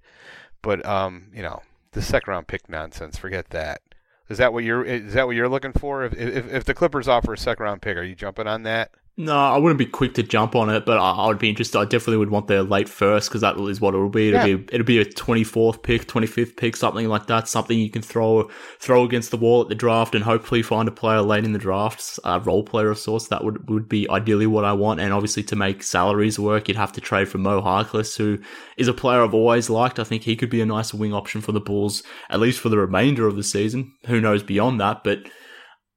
But 0.61 0.85
um, 0.85 1.31
you 1.33 1.41
know, 1.41 1.61
the 1.91 2.01
second 2.01 2.31
round 2.31 2.47
pick 2.47 2.69
nonsense, 2.69 3.17
forget 3.17 3.49
that. 3.49 3.81
Is 4.29 4.37
that 4.37 4.53
what 4.53 4.63
you're 4.63 4.83
is 4.83 5.13
that 5.13 5.27
what 5.27 5.35
you're 5.35 5.49
looking 5.49 5.73
for? 5.73 6.05
If 6.05 6.13
if, 6.13 6.51
if 6.51 6.63
the 6.65 6.73
Clippers 6.73 7.07
offer 7.07 7.33
a 7.33 7.37
second 7.37 7.63
round 7.63 7.81
pick, 7.81 7.97
are 7.97 8.03
you 8.03 8.15
jumping 8.15 8.47
on 8.47 8.63
that? 8.63 8.91
No, 9.21 9.37
I 9.37 9.59
wouldn't 9.59 9.77
be 9.77 9.85
quick 9.85 10.15
to 10.15 10.23
jump 10.23 10.55
on 10.55 10.71
it, 10.71 10.83
but 10.83 10.97
I, 10.97 11.11
I 11.11 11.27
would 11.27 11.37
be 11.37 11.47
interested. 11.47 11.77
I 11.77 11.85
definitely 11.85 12.17
would 12.17 12.31
want 12.31 12.47
their 12.47 12.63
late 12.63 12.89
first 12.89 13.29
because 13.29 13.41
that 13.41 13.55
is 13.55 13.79
what 13.79 13.93
it 13.93 13.99
will 13.99 14.09
be. 14.09 14.29
It'll 14.29 14.47
yeah. 14.47 14.55
be 14.55 14.65
it'll 14.73 14.85
be 14.85 14.97
a 14.97 15.05
twenty 15.05 15.43
fourth 15.43 15.83
pick, 15.83 16.07
twenty 16.07 16.25
fifth 16.25 16.55
pick, 16.55 16.75
something 16.75 17.07
like 17.07 17.27
that. 17.27 17.47
Something 17.47 17.77
you 17.77 17.91
can 17.91 18.01
throw 18.01 18.49
throw 18.79 19.03
against 19.03 19.29
the 19.29 19.37
wall 19.37 19.61
at 19.61 19.69
the 19.69 19.75
draft 19.75 20.15
and 20.15 20.23
hopefully 20.23 20.63
find 20.63 20.87
a 20.87 20.91
player 20.91 21.21
late 21.21 21.45
in 21.45 21.53
the 21.53 21.59
draft, 21.59 22.19
a 22.23 22.39
role 22.39 22.63
player 22.63 22.89
of 22.89 22.97
sorts. 22.97 23.27
That 23.27 23.43
would 23.43 23.69
would 23.69 23.87
be 23.87 24.09
ideally 24.09 24.47
what 24.47 24.65
I 24.65 24.73
want. 24.73 24.99
And 24.99 25.13
obviously 25.13 25.43
to 25.43 25.55
make 25.55 25.83
salaries 25.83 26.39
work, 26.39 26.67
you'd 26.67 26.77
have 26.77 26.93
to 26.93 27.01
trade 27.01 27.29
for 27.29 27.37
Mo 27.37 27.61
Harkless, 27.61 28.17
who 28.17 28.39
is 28.75 28.87
a 28.87 28.93
player 28.93 29.21
I've 29.21 29.35
always 29.35 29.69
liked. 29.69 29.99
I 29.99 30.03
think 30.03 30.23
he 30.23 30.35
could 30.35 30.49
be 30.49 30.61
a 30.61 30.65
nice 30.65 30.95
wing 30.95 31.13
option 31.13 31.41
for 31.41 31.51
the 31.51 31.61
Bulls 31.61 32.01
at 32.31 32.39
least 32.39 32.59
for 32.59 32.69
the 32.69 32.79
remainder 32.79 33.27
of 33.27 33.35
the 33.35 33.43
season. 33.43 33.93
Who 34.07 34.19
knows 34.19 34.41
beyond 34.41 34.79
that, 34.79 35.03
but 35.03 35.29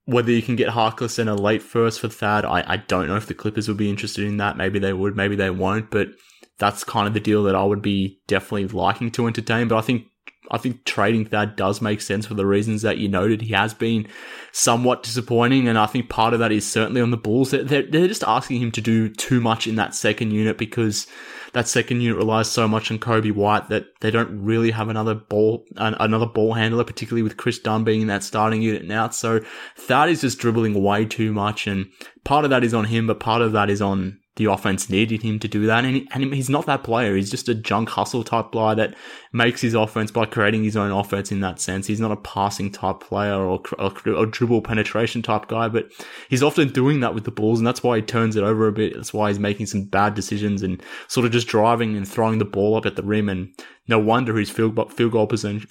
whether 0.05 0.31
you 0.31 0.41
can 0.41 0.55
get 0.55 0.69
Harkless 0.69 1.19
and 1.19 1.29
a 1.29 1.35
late 1.35 1.61
first 1.61 1.99
for 1.99 2.07
Thad, 2.07 2.45
I, 2.45 2.63
I 2.65 2.77
don't 2.77 3.07
know 3.07 3.15
if 3.15 3.25
the 3.25 3.33
Clippers 3.33 3.67
would 3.67 3.77
be 3.77 3.89
interested 3.89 4.25
in 4.25 4.37
that. 4.37 4.57
Maybe 4.57 4.79
they 4.79 4.93
would, 4.93 5.15
maybe 5.15 5.35
they 5.35 5.49
won't, 5.49 5.89
but 5.89 6.09
that's 6.57 6.83
kind 6.83 7.07
of 7.07 7.13
the 7.13 7.19
deal 7.19 7.43
that 7.43 7.55
I 7.55 7.63
would 7.63 7.81
be 7.81 8.19
definitely 8.27 8.67
liking 8.67 9.11
to 9.11 9.27
entertain. 9.27 9.67
But 9.67 9.77
I 9.77 9.81
think 9.81 10.05
I 10.51 10.57
think 10.59 10.85
trading 10.85 11.25
Thad 11.25 11.55
does 11.55 11.81
make 11.81 12.01
sense 12.01 12.27
for 12.27 12.35
the 12.35 12.45
reasons 12.45 12.83
that 12.83 12.99
you 12.99 13.07
noted. 13.07 13.41
He 13.41 13.53
has 13.53 13.73
been 13.73 14.07
somewhat 14.51 15.01
disappointing, 15.03 15.67
and 15.67 15.77
I 15.77 15.87
think 15.87 16.09
part 16.09 16.33
of 16.33 16.39
that 16.39 16.51
is 16.51 16.69
certainly 16.69 17.01
on 17.01 17.11
the 17.11 17.17
Bulls. 17.17 17.51
They're, 17.51 17.63
they're 17.63 18.07
just 18.07 18.23
asking 18.23 18.61
him 18.61 18.71
to 18.73 18.81
do 18.81 19.09
too 19.09 19.41
much 19.41 19.65
in 19.65 19.75
that 19.75 19.95
second 19.95 20.31
unit 20.31 20.57
because 20.57 21.07
that 21.55 21.69
second 21.69 22.01
unit 22.01 22.17
relies 22.17 22.51
so 22.51 22.67
much 22.67 22.91
on 22.91 22.99
Coby 22.99 23.33
White 23.33 23.69
that 23.69 23.85
they 24.01 24.11
don't 24.11 24.43
really 24.43 24.71
have 24.71 24.89
another 24.89 25.15
ball, 25.15 25.65
another 25.77 26.25
ball 26.25 26.53
handler, 26.53 26.83
particularly 26.83 27.23
with 27.23 27.37
Kris 27.37 27.59
Dunn 27.59 27.85
being 27.85 28.01
in 28.01 28.07
that 28.07 28.23
starting 28.23 28.61
unit 28.61 28.83
now. 28.83 29.07
So 29.09 29.39
Thad 29.77 30.09
is 30.09 30.19
just 30.19 30.37
dribbling 30.37 30.83
way 30.83 31.05
too 31.05 31.31
much, 31.31 31.65
and 31.65 31.85
part 32.25 32.43
of 32.43 32.49
that 32.49 32.65
is 32.65 32.73
on 32.73 32.83
him, 32.83 33.07
but 33.07 33.21
part 33.21 33.41
of 33.41 33.53
that 33.53 33.69
is 33.69 33.81
on 33.81 34.19
the 34.35 34.45
offense 34.45 34.89
needed 34.89 35.21
him 35.21 35.39
to 35.39 35.47
do 35.47 35.65
that. 35.65 35.85
And, 35.85 35.95
he, 35.95 36.07
and 36.11 36.33
he's 36.33 36.49
not 36.49 36.65
that 36.65 36.83
player. 36.83 37.15
He's 37.15 37.31
just 37.31 37.47
a 37.47 37.55
junk 37.55 37.89
hustle 37.89 38.23
type 38.23 38.51
player 38.51 38.75
that 38.75 38.95
makes 39.31 39.61
his 39.61 39.73
offense 39.73 40.11
by 40.11 40.25
creating 40.25 40.63
his 40.63 40.75
own 40.75 40.91
offense 40.91 41.31
in 41.31 41.39
that 41.39 41.59
sense. 41.61 41.87
He's 41.87 42.01
not 42.01 42.11
a 42.11 42.17
passing 42.17 42.71
type 42.71 42.99
player 42.99 43.35
or, 43.35 43.61
or, 43.79 43.93
or 44.07 44.25
dribble 44.25 44.61
penetration 44.61 45.21
type 45.21 45.47
guy, 45.47 45.69
but 45.69 45.89
he's 46.29 46.43
often 46.43 46.69
doing 46.69 46.99
that 46.99 47.15
with 47.15 47.23
the 47.23 47.31
balls. 47.31 47.59
And 47.59 47.67
that's 47.67 47.83
why 47.83 47.97
he 47.97 48.01
turns 48.01 48.35
it 48.35 48.43
over 48.43 48.67
a 48.67 48.73
bit. 48.73 48.95
That's 48.95 49.13
why 49.13 49.29
he's 49.29 49.39
making 49.39 49.67
some 49.67 49.85
bad 49.85 50.15
decisions 50.15 50.63
and 50.63 50.83
sort 51.07 51.25
of 51.25 51.31
just 51.31 51.47
driving 51.47 51.95
and 51.95 52.07
throwing 52.07 52.39
the 52.39 52.45
ball 52.45 52.75
up 52.75 52.85
at 52.85 52.97
the 52.97 53.03
rim. 53.03 53.29
And 53.29 53.53
no 53.87 53.99
wonder 53.99 54.35
his 54.35 54.49
field, 54.49 54.91
field 54.91 55.11
goal 55.11 55.29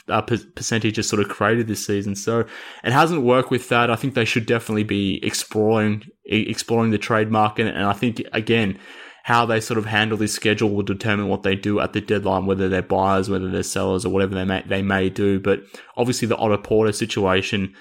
uh, 0.09 0.21
percentage 0.23 0.97
has 0.97 1.09
sort 1.09 1.21
of 1.21 1.29
created 1.29 1.67
this 1.67 1.85
season. 1.85 2.15
So 2.15 2.41
it 2.85 2.93
hasn't 2.93 3.23
worked 3.23 3.51
with 3.51 3.69
that. 3.71 3.91
I 3.91 3.97
think 3.97 4.15
they 4.15 4.25
should 4.25 4.47
definitely 4.47 4.85
be 4.85 5.25
exploring 5.25 6.05
exploring 6.25 6.91
the 6.91 6.99
trade 6.99 7.31
market. 7.31 7.67
And 7.67 7.85
I 7.85 7.93
think 7.93 8.23
again, 8.33 8.79
how 9.25 9.47
they 9.47 9.61
sort 9.61 9.79
of 9.79 9.87
handle 9.87 10.19
this 10.19 10.35
schedule 10.35 10.71
will 10.71 10.83
determine 10.83 11.29
what 11.29 11.43
they 11.43 11.57
do 11.57 11.81
at 11.81 11.93
the 11.93 12.01
deadline, 12.01 12.47
whether 12.47 12.69
they're 12.69 12.83
buyers, 12.83 13.31
whether 13.31 13.51
they're 13.51 13.63
sellers, 13.63 14.05
or 14.05 14.11
whatever 14.11 14.35
they 14.35 14.45
may 14.45 14.63
they 14.67 14.83
may 14.83 15.11
do. 15.11 15.41
But 15.41 15.63
obviously, 15.97 16.29
the 16.29 16.37
Otto 16.37 16.59
Porter 16.59 16.93
situation 16.93 17.75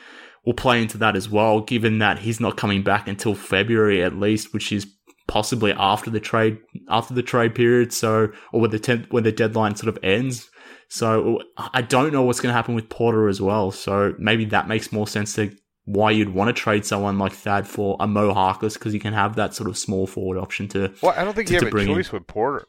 will 0.46 0.54
play 0.54 0.82
into 0.82 0.98
that 0.98 1.16
as 1.16 1.30
well, 1.30 1.62
given 1.62 2.00
that 2.00 2.20
he's 2.20 2.40
not 2.40 2.58
coming 2.58 2.82
back 2.82 3.08
until 3.08 3.36
February 3.36 4.04
at 4.04 4.18
least, 4.18 4.54
which 4.54 4.72
is 4.72 4.88
possibly 5.28 5.74
after 5.74 6.10
the 6.10 6.20
trade 6.20 6.58
after 6.90 7.14
the 7.14 7.24
trade 7.24 7.56
period. 7.56 7.94
So 7.94 8.30
or 8.52 8.62
when 8.62 8.72
the 8.72 8.80
tenth 8.80 9.08
when 9.12 9.24
the 9.24 9.32
deadline 9.32 9.76
sort 9.76 9.90
of 9.90 10.04
ends. 10.04 10.50
So 10.90 11.40
I 11.58 11.82
don't 11.82 12.14
know 12.14 12.22
what's 12.22 12.40
going 12.40 12.52
to 12.52 12.56
happen 12.56 12.76
with 12.76 12.90
Porter 12.90 13.28
as 13.28 13.42
well. 13.42 13.72
So 13.72 14.14
maybe 14.20 14.46
that 14.46 14.68
makes 14.68 14.92
more 14.92 15.08
sense 15.08 15.34
to 15.36 15.52
why 15.86 16.12
you'd 16.12 16.30
want 16.30 16.56
to 16.56 16.62
trade 16.62 16.86
someone 16.86 17.18
like 17.18 17.34
Thad 17.34 17.68
for 17.68 17.98
a 18.00 18.08
Mo 18.08 18.34
Harkless 18.34 18.76
because 18.76 18.94
you 18.94 19.00
can 19.00 19.14
have 19.14 19.36
that 19.36 19.54
sort 19.54 19.70
of 19.70 19.78
small 19.78 20.08
forward 20.08 20.38
option 20.38 20.68
to. 20.70 20.94
Well, 21.02 21.14
I 21.18 21.24
don't 21.24 21.34
think 21.34 21.48
to, 21.48 21.54
you 21.56 21.60
have 21.60 21.68
a 21.68 21.72
bring 21.72 21.90
in. 21.90 21.96
choice 21.96 22.12
with 22.12 22.28
Porter. 22.28 22.66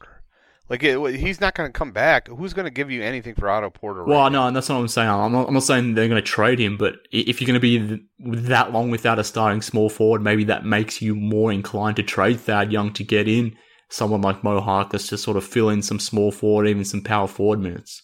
Like 0.67 0.83
it, 0.83 1.15
he's 1.15 1.39
not 1.39 1.53
going 1.53 1.69
to 1.69 1.73
come 1.77 1.91
back. 1.91 2.27
Who's 2.27 2.53
going 2.53 2.65
to 2.65 2.71
give 2.71 2.89
you 2.89 3.03
anything 3.03 3.35
for 3.35 3.49
Otto 3.49 3.69
Porter? 3.69 4.03
right 4.03 4.09
Well, 4.09 4.29
now? 4.29 4.41
no, 4.41 4.47
and 4.47 4.55
that's 4.55 4.67
not 4.67 4.75
what 4.75 4.81
I'm 4.81 4.87
saying. 4.87 5.09
I'm 5.09 5.31
not, 5.31 5.47
I'm 5.47 5.53
not 5.53 5.63
saying 5.63 5.93
they're 5.93 6.07
going 6.07 6.21
to 6.21 6.27
trade 6.27 6.59
him, 6.59 6.75
but 6.77 6.95
if 7.11 7.39
you're 7.39 7.45
going 7.47 7.53
to 7.53 7.59
be 7.59 7.77
th- 7.87 8.01
that 8.47 8.71
long 8.71 8.89
without 8.89 9.19
a 9.19 9.23
starting 9.23 9.61
small 9.61 9.89
forward, 9.89 10.21
maybe 10.23 10.43
that 10.45 10.65
makes 10.65 11.01
you 11.01 11.15
more 11.15 11.51
inclined 11.51 11.97
to 11.97 12.03
trade 12.03 12.39
Thad 12.39 12.71
Young 12.71 12.91
to 12.93 13.03
get 13.03 13.27
in 13.27 13.55
someone 13.89 14.21
like 14.21 14.43
Mo 14.43 14.59
Harkless 14.59 15.09
to 15.09 15.17
sort 15.17 15.37
of 15.37 15.45
fill 15.45 15.69
in 15.69 15.81
some 15.83 15.99
small 15.99 16.31
forward, 16.31 16.67
even 16.67 16.83
some 16.83 17.01
power 17.01 17.27
forward 17.27 17.59
minutes. 17.59 18.01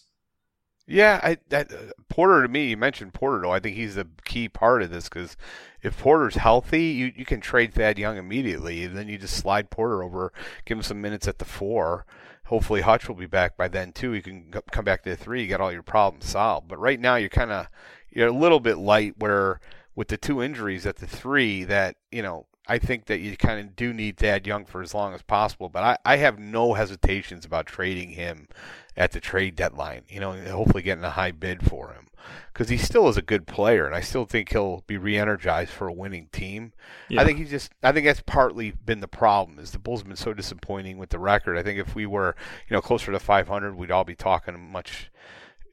Yeah, 0.86 1.20
I, 1.22 1.38
that, 1.48 1.72
uh, 1.72 1.76
Porter 2.08 2.42
to 2.42 2.48
me, 2.48 2.68
you 2.70 2.76
mentioned 2.76 3.14
Porter 3.14 3.42
though. 3.42 3.52
I 3.52 3.60
think 3.60 3.76
he's 3.76 3.94
the 3.94 4.06
key 4.24 4.48
part 4.48 4.82
of 4.82 4.90
this 4.90 5.08
because 5.08 5.36
if 5.82 5.98
Porter's 5.98 6.36
healthy, 6.36 6.84
you, 6.84 7.12
you 7.16 7.24
can 7.24 7.40
trade 7.40 7.72
Thad 7.72 7.98
Young 7.98 8.16
immediately. 8.16 8.84
And 8.84 8.96
then 8.96 9.08
you 9.08 9.16
just 9.18 9.36
slide 9.36 9.70
Porter 9.70 10.02
over, 10.02 10.32
give 10.64 10.76
him 10.78 10.82
some 10.82 11.00
minutes 11.00 11.26
at 11.28 11.38
the 11.38 11.44
four. 11.44 12.04
Hopefully 12.52 12.82
Hutch 12.82 13.08
will 13.08 13.14
be 13.14 13.24
back 13.24 13.56
by 13.56 13.66
then 13.66 13.92
too. 13.92 14.12
You 14.12 14.20
can 14.20 14.52
come 14.70 14.84
back 14.84 15.04
to 15.04 15.08
the 15.08 15.16
three. 15.16 15.40
You 15.40 15.48
got 15.48 15.62
all 15.62 15.72
your 15.72 15.82
problems 15.82 16.26
solved. 16.26 16.68
But 16.68 16.78
right 16.78 17.00
now 17.00 17.16
you're 17.16 17.30
kind 17.30 17.50
of 17.50 17.68
you're 18.10 18.28
a 18.28 18.30
little 18.30 18.60
bit 18.60 18.76
light 18.76 19.14
where 19.16 19.58
with 19.94 20.08
the 20.08 20.18
two 20.18 20.42
injuries 20.42 20.84
at 20.84 20.96
the 20.96 21.06
three 21.06 21.64
that 21.64 21.96
you 22.10 22.20
know 22.20 22.44
I 22.68 22.76
think 22.76 23.06
that 23.06 23.20
you 23.20 23.38
kind 23.38 23.58
of 23.58 23.74
do 23.74 23.94
need 23.94 24.18
Thad 24.18 24.46
Young 24.46 24.66
for 24.66 24.82
as 24.82 24.92
long 24.92 25.14
as 25.14 25.22
possible. 25.22 25.70
But 25.70 25.82
I, 25.82 26.12
I 26.12 26.16
have 26.18 26.38
no 26.38 26.74
hesitations 26.74 27.46
about 27.46 27.64
trading 27.64 28.10
him 28.10 28.48
at 28.96 29.12
the 29.12 29.20
trade 29.20 29.56
deadline. 29.56 30.02
You 30.08 30.20
know, 30.20 30.32
hopefully 30.32 30.82
getting 30.82 31.04
a 31.04 31.10
high 31.10 31.32
bid 31.32 31.68
for 31.68 31.92
him 31.92 32.08
because 32.52 32.68
he 32.68 32.76
still 32.76 33.08
is 33.08 33.16
a 33.16 33.22
good 33.22 33.46
player, 33.46 33.86
and 33.86 33.94
I 33.94 34.00
still 34.00 34.24
think 34.24 34.50
he'll 34.50 34.84
be 34.86 34.96
re-energized 34.96 35.70
for 35.70 35.88
a 35.88 35.92
winning 35.92 36.28
team. 36.32 36.72
Yeah. 37.08 37.22
I 37.22 37.24
think 37.24 37.38
he's 37.38 37.50
just. 37.50 37.72
I 37.82 37.92
think 37.92 38.06
that's 38.06 38.22
partly 38.24 38.72
been 38.72 39.00
the 39.00 39.08
problem 39.08 39.58
is 39.58 39.70
the 39.70 39.78
Bulls 39.78 40.00
have 40.00 40.08
been 40.08 40.16
so 40.16 40.34
disappointing 40.34 40.98
with 40.98 41.10
the 41.10 41.18
record. 41.18 41.56
I 41.56 41.62
think 41.62 41.78
if 41.78 41.94
we 41.94 42.06
were, 42.06 42.36
you 42.68 42.74
know, 42.74 42.80
closer 42.80 43.12
to 43.12 43.18
500, 43.18 43.74
we'd 43.74 43.90
all 43.90 44.04
be 44.04 44.14
talking 44.14 44.70
much. 44.70 45.10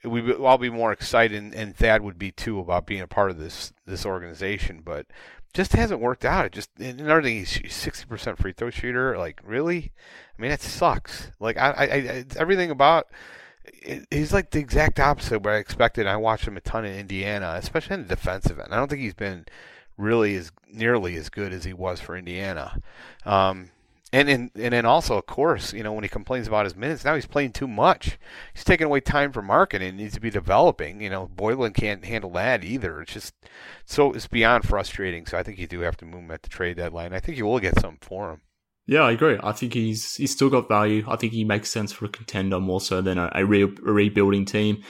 We'd 0.03 0.31
all 0.31 0.57
be 0.57 0.69
more 0.69 0.93
excited, 0.93 1.37
and, 1.37 1.53
and 1.53 1.75
Thad 1.75 2.01
would 2.01 2.17
be 2.17 2.31
too 2.31 2.59
about 2.59 2.85
being 2.85 3.01
a 3.01 3.07
part 3.07 3.31
of 3.31 3.37
this 3.37 3.73
this 3.85 4.05
organization. 4.05 4.81
But 4.83 5.07
just 5.53 5.73
hasn't 5.73 5.99
worked 5.99 6.25
out. 6.25 6.45
It 6.45 6.51
just 6.53 6.69
and 6.79 6.99
another 6.99 7.23
thing, 7.23 7.37
he's 7.37 7.49
60% 7.49 8.37
free 8.37 8.53
throw 8.53 8.69
shooter. 8.69 9.17
Like 9.17 9.41
really, 9.43 9.91
I 10.37 10.41
mean 10.41 10.51
that 10.51 10.61
sucks. 10.61 11.31
Like 11.39 11.57
I, 11.57 11.71
I, 11.71 11.83
I 11.83 12.25
everything 12.37 12.71
about. 12.71 13.07
He's 14.09 14.33
like 14.33 14.49
the 14.49 14.59
exact 14.59 14.99
opposite 14.99 15.35
of 15.35 15.45
what 15.45 15.53
I 15.53 15.57
expected. 15.57 16.07
I 16.07 16.17
watched 16.17 16.47
him 16.47 16.57
a 16.57 16.61
ton 16.61 16.85
in 16.85 16.97
Indiana, 16.97 17.53
especially 17.55 17.95
in 17.95 18.01
the 18.03 18.15
defensive 18.15 18.59
end. 18.59 18.73
I 18.73 18.77
don't 18.77 18.89
think 18.89 19.01
he's 19.01 19.13
been 19.13 19.45
really 19.95 20.35
as 20.35 20.51
nearly 20.71 21.15
as 21.15 21.29
good 21.29 21.53
as 21.53 21.65
he 21.65 21.73
was 21.73 21.99
for 21.99 22.17
Indiana. 22.17 22.81
Um, 23.25 23.69
and 24.11 24.27
then 24.27 24.51
and 24.55 24.73
then 24.73 24.85
also, 24.85 25.17
of 25.17 25.25
course, 25.25 25.73
you 25.73 25.83
know 25.83 25.93
when 25.93 26.03
he 26.03 26.09
complains 26.09 26.47
about 26.47 26.65
his 26.65 26.75
minutes, 26.75 27.05
now 27.05 27.15
he's 27.15 27.25
playing 27.25 27.51
too 27.51 27.67
much. 27.67 28.17
He's 28.53 28.63
taking 28.63 28.87
away 28.87 29.01
time 29.01 29.31
from 29.31 29.47
Markkanen. 29.47 29.95
Needs 29.95 30.15
to 30.15 30.19
be 30.19 30.29
developing. 30.29 31.01
You 31.01 31.09
know, 31.09 31.29
Boylen 31.35 31.73
can't 31.73 32.05
handle 32.05 32.31
that 32.31 32.63
either. 32.63 33.01
It's 33.01 33.13
just 33.13 33.35
so 33.85 34.13
it's 34.13 34.27
beyond 34.27 34.67
frustrating. 34.67 35.25
So 35.25 35.37
I 35.37 35.43
think 35.43 35.59
you 35.59 35.67
do 35.67 35.81
have 35.81 35.97
to 35.97 36.05
move 36.05 36.21
him 36.21 36.31
at 36.31 36.43
the 36.43 36.49
trade 36.49 36.77
deadline. 36.77 37.13
I 37.13 37.19
think 37.19 37.37
you 37.37 37.45
will 37.45 37.59
get 37.59 37.79
something 37.79 37.99
for 38.01 38.31
him. 38.31 38.41
Yeah, 38.87 39.01
I 39.01 39.11
agree. 39.11 39.37
I 39.43 39.51
think 39.51 39.73
he's 39.73 40.15
he's 40.15 40.31
still 40.31 40.49
got 40.49 40.67
value. 40.67 41.05
I 41.07 41.15
think 41.15 41.33
he 41.33 41.43
makes 41.43 41.69
sense 41.69 41.91
for 41.91 42.05
a 42.05 42.09
contender 42.09 42.59
more 42.59 42.81
so 42.81 43.01
than 43.01 43.19
a, 43.19 43.29
a, 43.35 43.45
re- 43.45 43.61
a 43.61 43.91
rebuilding 43.91 44.45
team. 44.45 44.83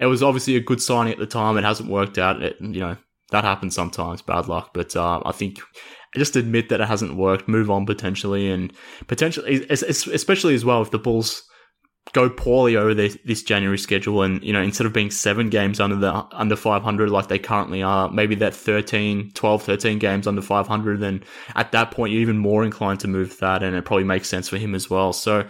It 0.00 0.06
was 0.06 0.24
obviously 0.24 0.56
a 0.56 0.60
good 0.60 0.82
signing 0.82 1.12
at 1.12 1.20
the 1.20 1.26
time. 1.26 1.56
It 1.56 1.62
hasn't 1.62 1.88
worked 1.88 2.18
out. 2.18 2.42
It, 2.42 2.56
you 2.60 2.80
know 2.80 2.96
that 3.30 3.44
happens 3.44 3.74
sometimes, 3.74 4.22
bad 4.22 4.48
luck. 4.48 4.70
But 4.74 4.96
uh, 4.96 5.22
I 5.24 5.30
think 5.30 5.60
just 6.16 6.36
admit 6.36 6.68
that 6.68 6.80
it 6.80 6.88
hasn't 6.88 7.16
worked. 7.16 7.48
Move 7.48 7.70
on 7.70 7.86
potentially, 7.86 8.50
and 8.50 8.72
potentially, 9.06 9.66
es- 9.70 9.82
es- 9.82 10.06
especially 10.06 10.54
as 10.54 10.64
well 10.64 10.82
if 10.82 10.90
the 10.90 10.98
Bulls 10.98 11.42
go 12.12 12.28
poorly 12.28 12.76
over 12.76 12.92
this, 12.92 13.16
this 13.24 13.42
January 13.42 13.78
schedule, 13.78 14.22
and 14.22 14.42
you 14.44 14.52
know 14.52 14.62
instead 14.62 14.86
of 14.86 14.92
being 14.92 15.10
seven 15.10 15.48
games 15.50 15.80
under 15.80 15.96
the 15.96 16.12
under 16.32 16.56
500 16.56 17.10
like 17.10 17.28
they 17.28 17.38
currently 17.38 17.82
are, 17.82 18.10
maybe 18.10 18.34
that 18.36 18.54
13, 18.54 19.32
12, 19.34 19.62
13 19.62 19.98
games 19.98 20.26
under 20.26 20.42
500. 20.42 21.00
Then 21.00 21.22
at 21.54 21.72
that 21.72 21.90
point, 21.90 22.12
you're 22.12 22.22
even 22.22 22.38
more 22.38 22.64
inclined 22.64 23.00
to 23.00 23.08
move 23.08 23.38
that, 23.38 23.62
and 23.62 23.74
it 23.76 23.84
probably 23.84 24.04
makes 24.04 24.28
sense 24.28 24.48
for 24.48 24.58
him 24.58 24.74
as 24.74 24.88
well. 24.90 25.12
So. 25.12 25.46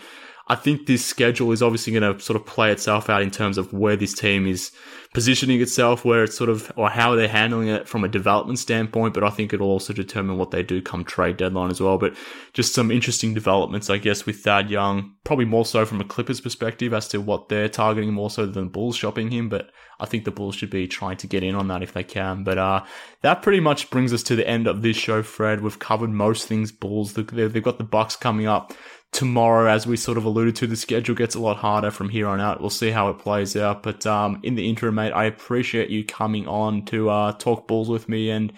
I 0.47 0.57
think 0.57 0.86
this 0.86 1.05
schedule 1.05 1.53
is 1.53 1.62
obviously 1.62 1.95
going 1.95 2.14
to 2.14 2.22
sort 2.22 2.36
of 2.36 2.45
play 2.45 2.70
itself 2.70 3.09
out 3.09 3.22
in 3.22 3.30
terms 3.30 3.57
of 3.57 3.72
where 3.72 3.97
this 3.97 4.12
team 4.12 4.47
is 4.47 4.72
positioning 5.14 5.61
itself, 5.62 6.05
where 6.05 6.24
it's 6.24 6.36
sort 6.36 6.51
of, 6.51 6.70
or 6.76 6.90
how 6.90 7.14
they're 7.14 7.28
handling 7.28 7.68
it 7.68 7.88
from 7.88 8.05
a 8.05 8.09
development 8.09 8.59
standpoint. 8.59 9.14
But 9.14 9.24
I 9.24 9.30
think 9.30 9.55
it'll 9.55 9.70
also 9.70 9.95
determine 9.95 10.36
what 10.36 10.51
they 10.51 10.62
do 10.62 10.82
come 10.82 11.03
trade 11.03 11.38
deadline 11.38 11.70
as 11.70 11.80
well. 11.80 11.97
But 11.97 12.14
just 12.53 12.74
some 12.74 12.90
interesting 12.90 13.32
developments, 13.32 13.88
I 13.88 13.97
guess, 13.97 14.26
with 14.26 14.40
Thad 14.40 14.70
Young, 14.70 15.14
probably 15.24 15.47
more 15.47 15.64
so 15.64 15.86
from 15.86 16.03
a 16.03 16.05
Clippers 16.05 16.42
perspective 16.42 16.92
as 16.92 17.09
to 17.09 17.22
what 17.22 17.49
they're 17.49 17.68
targeting 17.70 18.12
more 18.12 18.28
so 18.28 18.45
than 18.45 18.68
Bulls 18.68 18.97
shopping 18.97 19.30
him. 19.30 19.49
But 19.49 19.70
I 19.99 20.05
think 20.05 20.24
the 20.24 20.30
Bulls 20.30 20.57
should 20.57 20.70
be 20.70 20.86
trying 20.86 21.16
to 21.18 21.26
get 21.26 21.42
in 21.42 21.55
on 21.55 21.68
that 21.68 21.82
if 21.82 21.95
they 21.95 22.05
can. 22.05 22.45
But 22.45 22.59
uh, 22.59 22.84
that 23.22 23.40
pretty 23.40 23.61
much 23.61 23.88
brings 23.88 24.12
us 24.12 24.22
to 24.24 24.36
the 24.36 24.47
end 24.47 24.66
of 24.66 24.82
this 24.82 24.97
show, 24.97 25.22
Fred. 25.22 25.62
We've 25.62 25.78
covered 25.78 26.11
most 26.11 26.49
things 26.49 26.70
Bulls. 26.70 27.14
They've 27.14 27.62
got 27.62 27.78
the 27.78 27.84
Bucks 27.84 28.16
coming 28.16 28.47
up 28.47 28.74
tomorrow, 29.15 29.71
as 29.71 29.87
we 29.87 29.97
sort 29.97 30.19
of 30.19 30.25
alluded 30.25 30.57
to, 30.57 30.67
the 30.67 30.77
schedule 30.77 31.15
gets 31.15 31.37
a 31.37 31.41
lot 31.41 31.57
harder 31.57 31.91
from 31.91 32.09
here 32.09 32.27
on 32.27 32.41
out. 32.41 32.61
We'll 32.61 32.69
see 32.69 32.91
how 32.91 33.09
it 33.09 33.19
plays 33.19 33.57
out. 33.57 33.83
But 33.83 34.05
um, 34.05 34.41
in 34.43 34.57
the 34.57 34.69
interim, 34.69 34.97
mate, 34.97 35.12
I 35.12 35.25
appreciate 35.25 35.89
you 35.89 36.05
coming 36.05 36.47
on 36.47 36.85
to 36.87 37.09
uh, 37.09 37.33
talk 37.33 37.67
balls 37.67 37.89
with 37.89 38.09
me, 38.09 38.29
and 38.29 38.53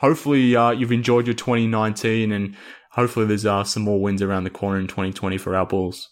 hopefully 0.00 0.54
uh, 0.56 0.72
you've 0.72 0.92
enjoyed 0.92 1.26
your 1.26 1.34
2019, 1.34 2.32
and 2.32 2.56
hopefully 2.90 3.24
there's 3.24 3.46
uh, 3.46 3.64
some 3.64 3.84
more 3.84 4.00
wins 4.00 4.20
around 4.20 4.44
the 4.44 4.50
corner 4.50 4.80
in 4.80 4.88
2020 4.88 5.38
for 5.38 5.54
our 5.54 5.64
Bulls. 5.64 6.10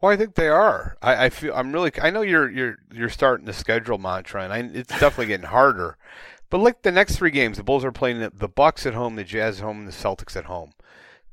Well, 0.00 0.12
I 0.12 0.16
think 0.16 0.34
they 0.34 0.48
are. 0.48 0.96
I, 1.00 1.26
I 1.26 1.30
feel 1.30 1.54
I'm 1.54 1.72
really. 1.72 1.92
I 2.02 2.10
know 2.10 2.22
you're 2.22 2.50
you're 2.50 2.76
you're 2.92 3.08
starting 3.08 3.46
the 3.46 3.52
schedule 3.52 3.98
mantra, 3.98 4.44
and 4.44 4.52
I, 4.52 4.58
it's 4.58 4.90
definitely 4.90 5.26
getting 5.26 5.46
harder. 5.46 5.96
But 6.50 6.58
like 6.58 6.82
the 6.82 6.92
next 6.92 7.16
three 7.16 7.30
games, 7.30 7.56
the 7.56 7.62
Bulls 7.62 7.84
are 7.84 7.92
playing 7.92 8.20
the, 8.20 8.30
the 8.30 8.48
Bucks 8.48 8.86
at 8.86 8.94
home, 8.94 9.16
the 9.16 9.24
Jazz 9.24 9.58
at 9.58 9.64
home, 9.64 9.78
and 9.78 9.88
the 9.88 9.92
Celtics 9.92 10.36
at 10.36 10.44
home. 10.46 10.72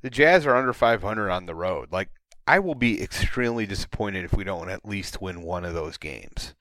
The 0.05 0.11
Jazz 0.11 0.45
are 0.45 0.55
under 0.55 0.71
500 0.71 1.31
on 1.31 1.47
the 1.47 1.55
road. 1.55 1.91
Like 1.91 2.09
I 2.45 2.59
will 2.59 2.75
be 2.75 3.01
extremely 3.01 3.65
disappointed 3.65 4.23
if 4.23 4.33
we 4.33 4.43
don't 4.43 4.69
at 4.69 4.87
least 4.87 5.19
win 5.19 5.41
one 5.41 5.65
of 5.65 5.73
those 5.73 5.97
games. 5.97 6.53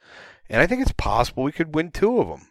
And 0.48 0.62
I 0.62 0.66
think 0.66 0.80
it's 0.80 0.94
possible 0.96 1.42
we 1.42 1.52
could 1.52 1.74
win 1.74 1.90
two 1.90 2.20
of 2.20 2.28
them. 2.28 2.48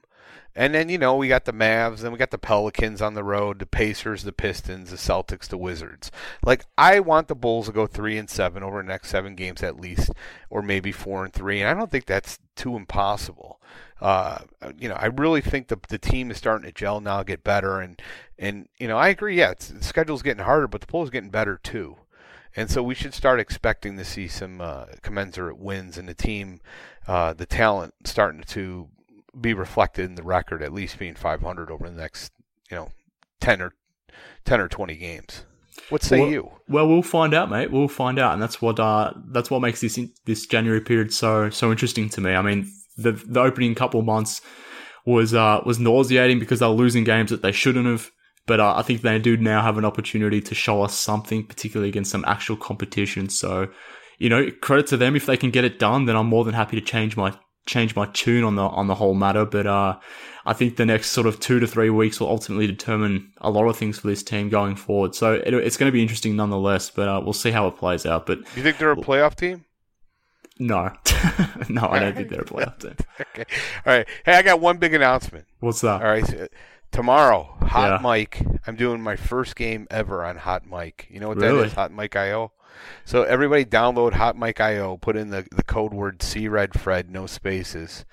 And 0.56 0.74
then, 0.76 0.88
you 0.90 1.00
know, 1.00 1.16
we 1.16 1.28
got 1.28 1.46
the 1.46 1.52
Mavs, 1.52 2.00
then 2.00 2.12
we 2.12 2.20
got 2.20 2.30
the 2.30 2.38
Pelicans 2.38 3.02
on 3.02 3.16
the 3.16 3.24
road, 3.24 3.58
the 3.58 3.66
Pacers, 3.66 4.24
the 4.24 4.32
Pistons, 4.32 4.92
the 4.92 4.98
Celtics, 4.98 5.48
the 5.48 5.58
Wizards. 5.58 6.12
Like, 6.44 6.66
I 6.78 7.00
want 7.00 7.28
the 7.28 7.36
Bulls 7.36 7.66
to 7.66 7.72
go 7.72 7.88
three 7.88 8.18
and 8.20 8.30
seven 8.30 8.62
over 8.62 8.82
the 8.82 8.88
next 8.88 9.10
seven 9.10 9.36
games 9.36 9.64
at 9.64 9.80
least, 9.80 10.12
or 10.52 10.62
maybe 10.62 10.92
four 10.92 11.24
and 11.24 11.34
three. 11.34 11.60
And 11.60 11.70
I 11.70 11.74
don't 11.74 11.90
think 11.90 12.06
that's 12.06 12.38
too 12.56 12.76
impossible. 12.76 13.60
Uh, 14.00 14.40
you 14.78 14.90
know, 14.90 14.96
I 14.96 15.06
really 15.06 15.42
think 15.42 15.70
the 15.70 15.80
the 15.88 15.98
team 15.98 16.30
is 16.30 16.38
starting 16.38 16.66
to 16.66 16.74
gel 16.74 17.00
now, 17.00 17.24
get 17.24 17.44
better, 17.44 17.80
and 17.80 18.02
and 18.38 18.68
you 18.78 18.88
know, 18.88 18.98
I 18.98 19.08
agree. 19.08 19.38
Yeah, 19.38 19.52
it's, 19.52 19.70
the 19.70 19.84
schedule's 19.84 20.22
getting 20.22 20.44
harder, 20.44 20.68
but 20.68 20.82
the 20.82 20.88
Bulls 20.88 21.10
getting 21.10 21.30
better 21.30 21.58
too. 21.64 21.96
And 22.56 22.70
so 22.70 22.84
we 22.84 22.94
should 22.94 23.14
start 23.14 23.40
expecting 23.40 23.98
to 23.98 24.06
see 24.06 24.28
some 24.28 24.62
uh, 24.62 24.86
commensurate 25.02 25.58
wins, 25.58 25.98
and 25.98 26.08
the 26.08 26.14
team, 26.14 26.60
uh, 27.08 27.34
the 27.34 27.46
talent 27.46 27.94
starting 28.04 28.44
to 28.44 28.90
be 29.40 29.54
reflected 29.54 30.06
in 30.06 30.16
the 30.16 30.24
record, 30.24 30.62
at 30.62 30.74
least 30.74 31.00
being 31.00 31.16
500 31.16 31.72
over 31.72 31.90
the 31.90 31.96
next, 31.96 32.32
you 32.70 32.78
know, 32.78 32.90
10 33.42 33.62
or 33.62 33.74
10 34.46 34.60
or 34.60 34.68
20 34.68 34.96
games. 34.96 35.46
What 35.90 36.04
say 36.04 36.20
well, 36.20 36.30
you? 36.30 36.52
Well, 36.68 36.88
we'll 36.88 37.02
find 37.02 37.34
out, 37.34 37.50
mate. 37.50 37.72
We'll 37.72 37.88
find 37.88 38.20
out, 38.20 38.34
and 38.34 38.42
that's 38.42 38.62
what 38.62 38.80
uh, 38.80 39.14
that's 39.32 39.50
what 39.50 39.62
makes 39.62 39.82
this 39.82 40.00
this 40.26 40.46
January 40.46 40.82
period 40.82 41.14
so 41.14 41.50
so 41.50 41.72
interesting 41.72 42.10
to 42.10 42.22
me. 42.22 42.34
I 42.34 42.42
mean, 42.42 42.72
the 42.98 43.12
the 43.12 43.42
opening 43.42 43.76
couple 43.76 44.02
months 44.02 44.42
was 45.06 45.34
uh, 45.34 45.62
was 45.66 45.80
nauseating 45.80 46.40
because 46.40 46.60
they 46.60 46.68
were 46.68 46.74
losing 46.74 47.04
games 47.04 47.32
that 47.32 47.42
they 47.42 47.52
shouldn't 47.52 47.88
have. 47.88 48.12
But 48.46 48.60
uh, 48.60 48.76
I 48.76 48.82
think 48.82 49.02
they 49.02 49.20
do 49.20 49.38
now 49.38 49.62
have 49.62 49.78
an 49.78 49.86
opportunity 49.86 50.42
to 50.42 50.56
show 50.56 50.82
us 50.82 50.98
something, 50.98 51.46
particularly 51.46 51.90
against 51.90 52.12
some 52.12 52.26
actual 52.28 52.58
competition. 52.58 53.30
So, 53.30 53.70
you 54.20 54.28
know, 54.28 54.52
credit 54.62 54.88
to 54.88 54.98
them 54.98 55.16
if 55.16 55.26
they 55.26 55.38
can 55.38 55.50
get 55.50 55.64
it 55.64 55.80
done. 55.80 56.06
Then 56.06 56.18
I'm 56.18 56.28
more 56.28 56.44
than 56.44 56.54
happy 56.54 56.80
to 56.80 56.86
change 56.86 57.16
my 57.16 57.34
change 57.66 57.96
my 57.96 58.06
tune 58.14 58.44
on 58.44 58.56
the 58.56 58.64
on 58.64 58.88
the 58.88 58.96
whole 58.96 59.14
matter. 59.14 59.46
But 59.46 59.68
uh, 59.68 59.98
I 60.46 60.54
think 60.54 60.76
the 60.76 60.86
next 60.86 61.12
sort 61.12 61.28
of 61.28 61.40
two 61.40 61.60
to 61.60 61.68
three 61.68 61.90
weeks 61.90 62.20
will 62.20 62.28
ultimately 62.30 62.68
determine 62.68 63.32
a 63.42 63.50
lot 63.50 63.66
of 63.68 63.78
things 63.78 64.00
for 64.00 64.08
this 64.08 64.24
team 64.24 64.50
going 64.50 64.76
forward. 64.76 65.16
So 65.16 65.34
it, 65.34 65.54
it's 65.54 65.78
going 65.78 65.88
to 65.90 65.94
be 65.94 66.02
interesting 66.02 66.36
nonetheless. 66.36 66.90
But 66.90 67.08
uh, 67.08 67.22
we'll 67.24 67.34
see 67.34 67.52
how 67.52 67.68
it 67.68 67.78
plays 67.78 68.06
out. 68.06 68.26
But 68.26 68.40
You 68.56 68.64
think 68.64 68.78
they're 68.78 68.92
a 68.92 68.96
playoff 68.96 69.36
team? 69.36 69.66
no, 70.60 70.92
no, 71.70 71.88
I 71.90 72.00
don't 72.00 72.16
think 72.16 72.30
they're 72.30 72.42
a 72.42 72.46
playoff 72.46 72.78
team. 72.80 72.96
Okay. 73.22 73.46
All 73.86 73.94
right. 73.98 74.08
Hey, 74.26 74.34
I 74.36 74.42
got 74.44 74.60
one 74.60 74.78
big 74.78 74.94
announcement. 74.94 75.46
What's 75.60 75.82
that? 75.82 76.02
All 76.04 76.08
right. 76.08 76.26
so 76.26 76.48
tomorrow, 76.92 77.56
Hot 77.62 78.02
Yeah. 78.04 78.08
Mic. 78.12 78.46
I'm 78.68 78.76
doing 78.76 79.02
my 79.02 79.16
first 79.16 79.56
game 79.56 79.88
ever 79.90 80.24
on 80.24 80.38
Hot 80.38 80.68
Mic. 80.70 81.08
You 81.10 81.20
know 81.20 81.30
what 81.30 81.38
Really? 81.38 81.62
that 81.62 81.66
is? 81.68 81.74
Hot 81.74 81.92
Mic 81.92 82.16
IO. 82.16 82.52
So 83.06 83.24
everybody 83.24 83.66
download 83.66 84.14
Hot 84.14 84.38
Mic 84.38 84.60
IO. 84.60 84.98
Put 84.98 85.16
in 85.16 85.30
the 85.30 85.46
the 85.52 85.64
code 85.64 85.94
word 85.94 86.22
C 86.22 86.48
Red 86.48 86.80
Fred, 86.80 87.10
no 87.10 87.26
spaces, 87.26 88.06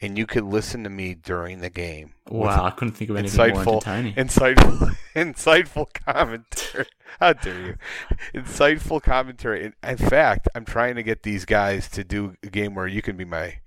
and 0.00 0.16
you 0.16 0.26
could 0.26 0.44
listen 0.44 0.84
to 0.84 0.90
me 0.90 1.14
during 1.14 1.60
the 1.60 1.70
game. 1.70 2.14
Wow, 2.28 2.64
I 2.64 2.70
couldn't 2.70 2.94
think 2.94 3.10
of 3.10 3.16
anything 3.16 3.54
more 3.54 3.64
insightful, 3.64 3.86
entertaining. 3.86 4.14
insightful, 4.14 4.96
insightful 5.14 5.86
commentary. 5.92 6.86
How 7.20 7.32
dare 7.32 7.60
you? 7.60 7.76
Insightful 8.34 9.02
commentary. 9.02 9.64
In, 9.64 9.74
in 9.82 9.96
fact, 9.96 10.48
I'm 10.54 10.64
trying 10.64 10.94
to 10.96 11.02
get 11.02 11.22
these 11.22 11.44
guys 11.44 11.88
to 11.90 12.04
do 12.04 12.36
a 12.42 12.48
game 12.48 12.74
where 12.74 12.86
you 12.86 13.02
can 13.02 13.16
be 13.16 13.24
my 13.24 13.58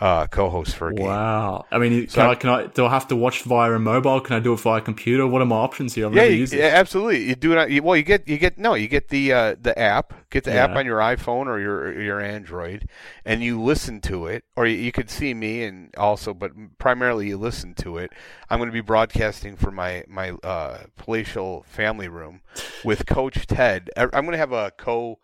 uh, 0.00 0.26
co-host 0.26 0.76
for 0.76 0.88
a 0.88 0.94
game. 0.94 1.06
Wow. 1.06 1.64
I 1.70 1.78
mean, 1.78 2.06
So 2.08 2.20
can 2.20 2.26
I- 2.26 2.30
I, 2.30 2.34
can 2.34 2.50
I, 2.50 2.66
do 2.66 2.84
I 2.86 2.90
have 2.90 3.08
to 3.08 3.16
watch 3.16 3.42
via 3.42 3.72
a 3.72 3.78
mobile? 3.78 4.20
Can 4.20 4.36
I 4.36 4.40
do 4.40 4.52
it 4.52 4.60
via 4.60 4.78
a 4.78 4.80
computer? 4.82 5.26
What 5.26 5.40
are 5.40 5.46
my 5.46 5.56
options 5.56 5.94
here? 5.94 6.06
I've 6.06 6.14
Yeah, 6.14 6.24
you, 6.24 6.44
yeah, 6.44 6.72
absolutely. 6.74 7.24
You 7.28 7.34
do 7.34 7.52
it. 7.52 7.58
On, 7.58 7.70
you, 7.70 7.82
well, 7.82 7.96
you 7.96 8.02
get 8.02 8.28
you 8.28 8.36
get 8.36 8.58
no, 8.58 8.74
you 8.74 8.88
get 8.88 9.08
the 9.08 9.32
uh, 9.32 9.56
the 9.60 9.78
app. 9.78 10.12
Get 10.28 10.44
the 10.44 10.52
app 10.52 10.76
on 10.76 10.84
your 10.84 10.98
iPhone 10.98 11.46
or 11.46 11.58
your 11.58 11.98
your 12.00 12.20
Android, 12.20 12.88
and 13.24 13.42
you 13.42 13.60
listen 13.62 14.00
to 14.02 14.26
it. 14.26 14.44
Or 14.54 14.66
you, 14.66 14.76
you 14.76 14.92
could 14.92 15.08
see 15.08 15.32
me 15.32 15.62
and 15.64 15.94
also, 15.96 16.34
but 16.34 16.52
primarily 16.78 17.28
you 17.28 17.38
listen 17.38 17.72
to 17.76 17.96
it. 17.96 18.12
I'm 18.50 18.58
going 18.58 18.68
to 18.68 18.74
be 18.74 18.80
broadcasting 18.82 19.56
for 19.56 19.70
my 19.70 20.04
my 20.08 20.32
uh, 20.42 20.78
palatial 20.96 21.64
family 21.68 22.08
room 22.08 22.42
with 22.84 23.06
Coach 23.06 23.46
Ted. 23.46 23.88
I'm 23.96 24.10
going 24.10 24.32
to 24.32 24.36
have 24.36 24.52
a 24.52 24.72
co 24.76 25.20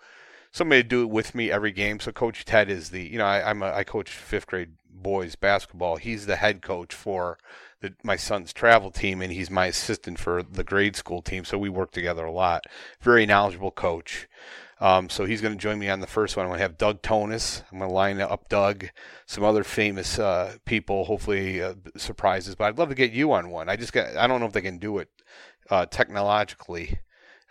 somebody 0.53 0.82
to 0.82 0.88
do 0.88 1.03
it 1.03 1.11
with 1.11 1.34
me 1.34 1.50
every 1.50 1.72
game. 1.72 1.98
So 1.98 2.12
Coach 2.12 2.44
Ted 2.44 2.70
is 2.70 2.90
the 2.90 3.03
you 3.03 3.18
know 3.18 3.26
I, 3.26 3.50
I'm 3.50 3.62
a, 3.62 3.72
I 3.72 3.84
coach 3.84 4.11
fifth 4.11 4.46
grade 4.46 4.72
boys 4.88 5.34
basketball. 5.34 5.96
He's 5.96 6.26
the 6.26 6.36
head 6.36 6.62
coach 6.62 6.94
for 6.94 7.38
the, 7.80 7.94
my 8.05 8.16
son's 8.16 8.53
travel 8.53 8.90
team, 8.90 9.20
and 9.20 9.32
he's 9.32 9.50
my 9.50 9.66
assistant 9.66 10.18
for 10.18 10.42
the 10.42 10.64
grade 10.64 10.96
school 10.96 11.22
team. 11.22 11.44
So 11.44 11.59
we 11.59 11.68
work 11.68 11.90
together 11.90 12.24
a 12.24 12.32
lot. 12.32 12.64
Very 13.00 13.26
knowledgeable 13.26 13.72
coach. 13.72 14.28
Um, 14.80 15.09
so 15.09 15.26
he's 15.26 15.40
going 15.40 15.55
to 15.55 15.61
join 15.61 15.78
me 15.78 15.88
on 15.88 16.00
the 16.00 16.09
first 16.09 16.36
one. 16.36 16.44
I'm 16.44 16.50
going 16.50 16.59
to 16.59 16.64
have 16.64 16.76
Doug 16.76 17.03
Tonis. 17.03 17.62
I'm 17.70 17.78
going 17.78 17.88
to 17.88 17.94
line 17.94 18.20
up 18.20 18.48
Doug, 18.48 18.88
some 19.26 19.44
other 19.44 19.62
famous 19.62 20.18
uh, 20.18 20.57
people, 20.64 21.05
hopefully 21.05 21.62
uh, 21.62 21.74
surprises. 21.96 22.57
But 22.57 22.64
I'd 22.64 22.78
love 22.78 22.88
to 22.88 22.96
get 22.96 23.12
you 23.12 23.32
on 23.32 23.50
one. 23.50 23.68
I 23.68 23.76
just 23.76 23.92
got. 23.92 24.16
I 24.16 24.26
don't 24.26 24.40
know 24.40 24.46
if 24.46 24.53
they 24.53 24.61
can 24.61 24.78
do 24.78 24.98
it 24.98 25.09
uh, 25.70 25.86
technologically. 25.86 26.98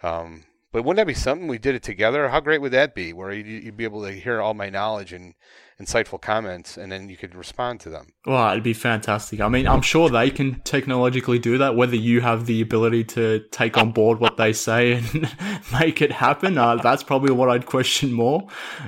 Um, 0.04 0.44
but 0.72 0.84
wouldn't 0.84 0.98
that 0.98 1.08
be 1.08 1.14
something? 1.14 1.48
We 1.48 1.58
did 1.58 1.76
it 1.76 1.84
together. 1.84 2.30
How 2.30 2.40
great 2.40 2.62
would 2.62 2.72
that 2.72 2.96
be? 2.96 3.14
Where 3.14 3.32
you'd, 3.32 3.64
you'd 3.64 3.78
be 3.78 3.84
able 3.84 4.04
to 4.04 4.12
hear 4.12 4.42
all 4.42 4.54
my 4.54 4.70
knowledge 4.70 5.14
and 5.14 5.34
insightful 5.82 6.22
comments, 6.22 6.78
and 6.78 6.92
then 6.92 7.10
you 7.10 7.18
could 7.18 7.34
respond 7.36 7.80
to 7.82 7.90
them. 7.90 8.14
Well, 8.26 8.52
it'd 8.52 8.64
be 8.64 8.74
fantastic. 8.74 9.42
I 9.42 9.48
mean, 9.48 9.68
I'm 9.68 9.82
sure 9.82 10.10
they 10.10 10.30
can 10.30 10.60
technologically 10.62 11.40
do 11.40 11.58
that. 11.58 11.76
Whether 11.76 11.96
you 11.96 12.22
have 12.22 12.46
the 12.46 12.62
ability 12.62 13.04
to 13.06 13.40
take 13.52 13.78
on 13.78 13.92
board 13.92 14.20
what 14.20 14.38
they 14.38 14.54
say 14.54 14.94
and 14.94 15.36
make 15.80 16.02
it 16.02 16.12
happen, 16.12 16.58
uh, 16.58 16.76
that's 16.76 17.02
probably 17.02 17.32
what 17.32 17.50
I'd 17.50 17.66
question 17.66 18.14
more. 18.14 18.48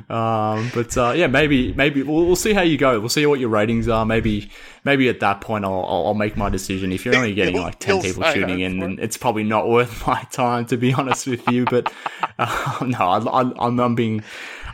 Um, 0.10 0.70
but 0.74 0.96
uh, 0.98 1.14
yeah, 1.16 1.28
maybe 1.28 1.74
maybe 1.74 2.04
we'll, 2.04 2.26
we'll 2.26 2.36
see 2.36 2.54
how 2.54 2.62
you 2.62 2.78
go. 2.78 3.00
We'll 3.00 3.10
see 3.10 3.26
what 3.26 3.40
your 3.40 3.50
ratings 3.50 3.88
are. 3.88 4.06
Maybe 4.06 4.52
maybe 4.84 5.10
at 5.10 5.20
that 5.22 5.42
point 5.42 5.66
I'll 5.66 5.84
I'll, 5.86 6.08
I'll 6.08 6.14
make 6.14 6.38
my 6.38 6.50
decision. 6.50 6.92
If 6.92 7.06
you're 7.06 7.16
only 7.16 7.34
getting 7.36 7.60
like 7.60 7.80
ten 7.80 8.02
people 8.02 8.24
tuning 8.32 8.60
in, 8.60 8.80
then 8.80 9.00
it's 9.02 9.18
probably 9.18 9.44
not 9.44 9.68
worth 9.68 10.06
my 10.08 10.22
time 10.32 10.66
to 10.68 10.78
be 10.78 10.94
honest 10.94 11.26
with 11.26 11.50
you. 11.50 11.66
But 11.66 11.92
uh, 12.38 12.86
no, 12.86 13.00
I, 13.00 13.18
I, 13.18 13.66
I'm 13.66 13.80
I'm 13.80 13.96
being 13.96 14.24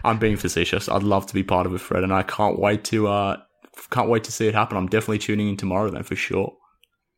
I'm 0.04 0.20
being 0.20 0.38
facetious. 0.38 0.90
I'd 0.90 1.04
love 1.04 1.26
to 1.28 1.34
be 1.34 1.44
part 1.44 1.66
of 1.66 1.74
it, 1.74 1.80
Fred, 1.80 2.04
and 2.04 2.14
I 2.14 2.24
can't 2.24 2.60
wait 2.60 2.84
to 2.86 3.08
uh 3.08 3.38
can't 3.92 4.10
wait 4.10 4.24
to 4.26 4.32
see 4.32 4.48
it 4.48 4.54
happen. 4.54 4.78
I'm 4.78 4.88
definitely 4.88 5.20
tuning 5.20 5.50
in 5.50 5.58
tomorrow 5.58 5.90
then 5.90 6.04
for 6.04 6.16
sure. 6.16 6.56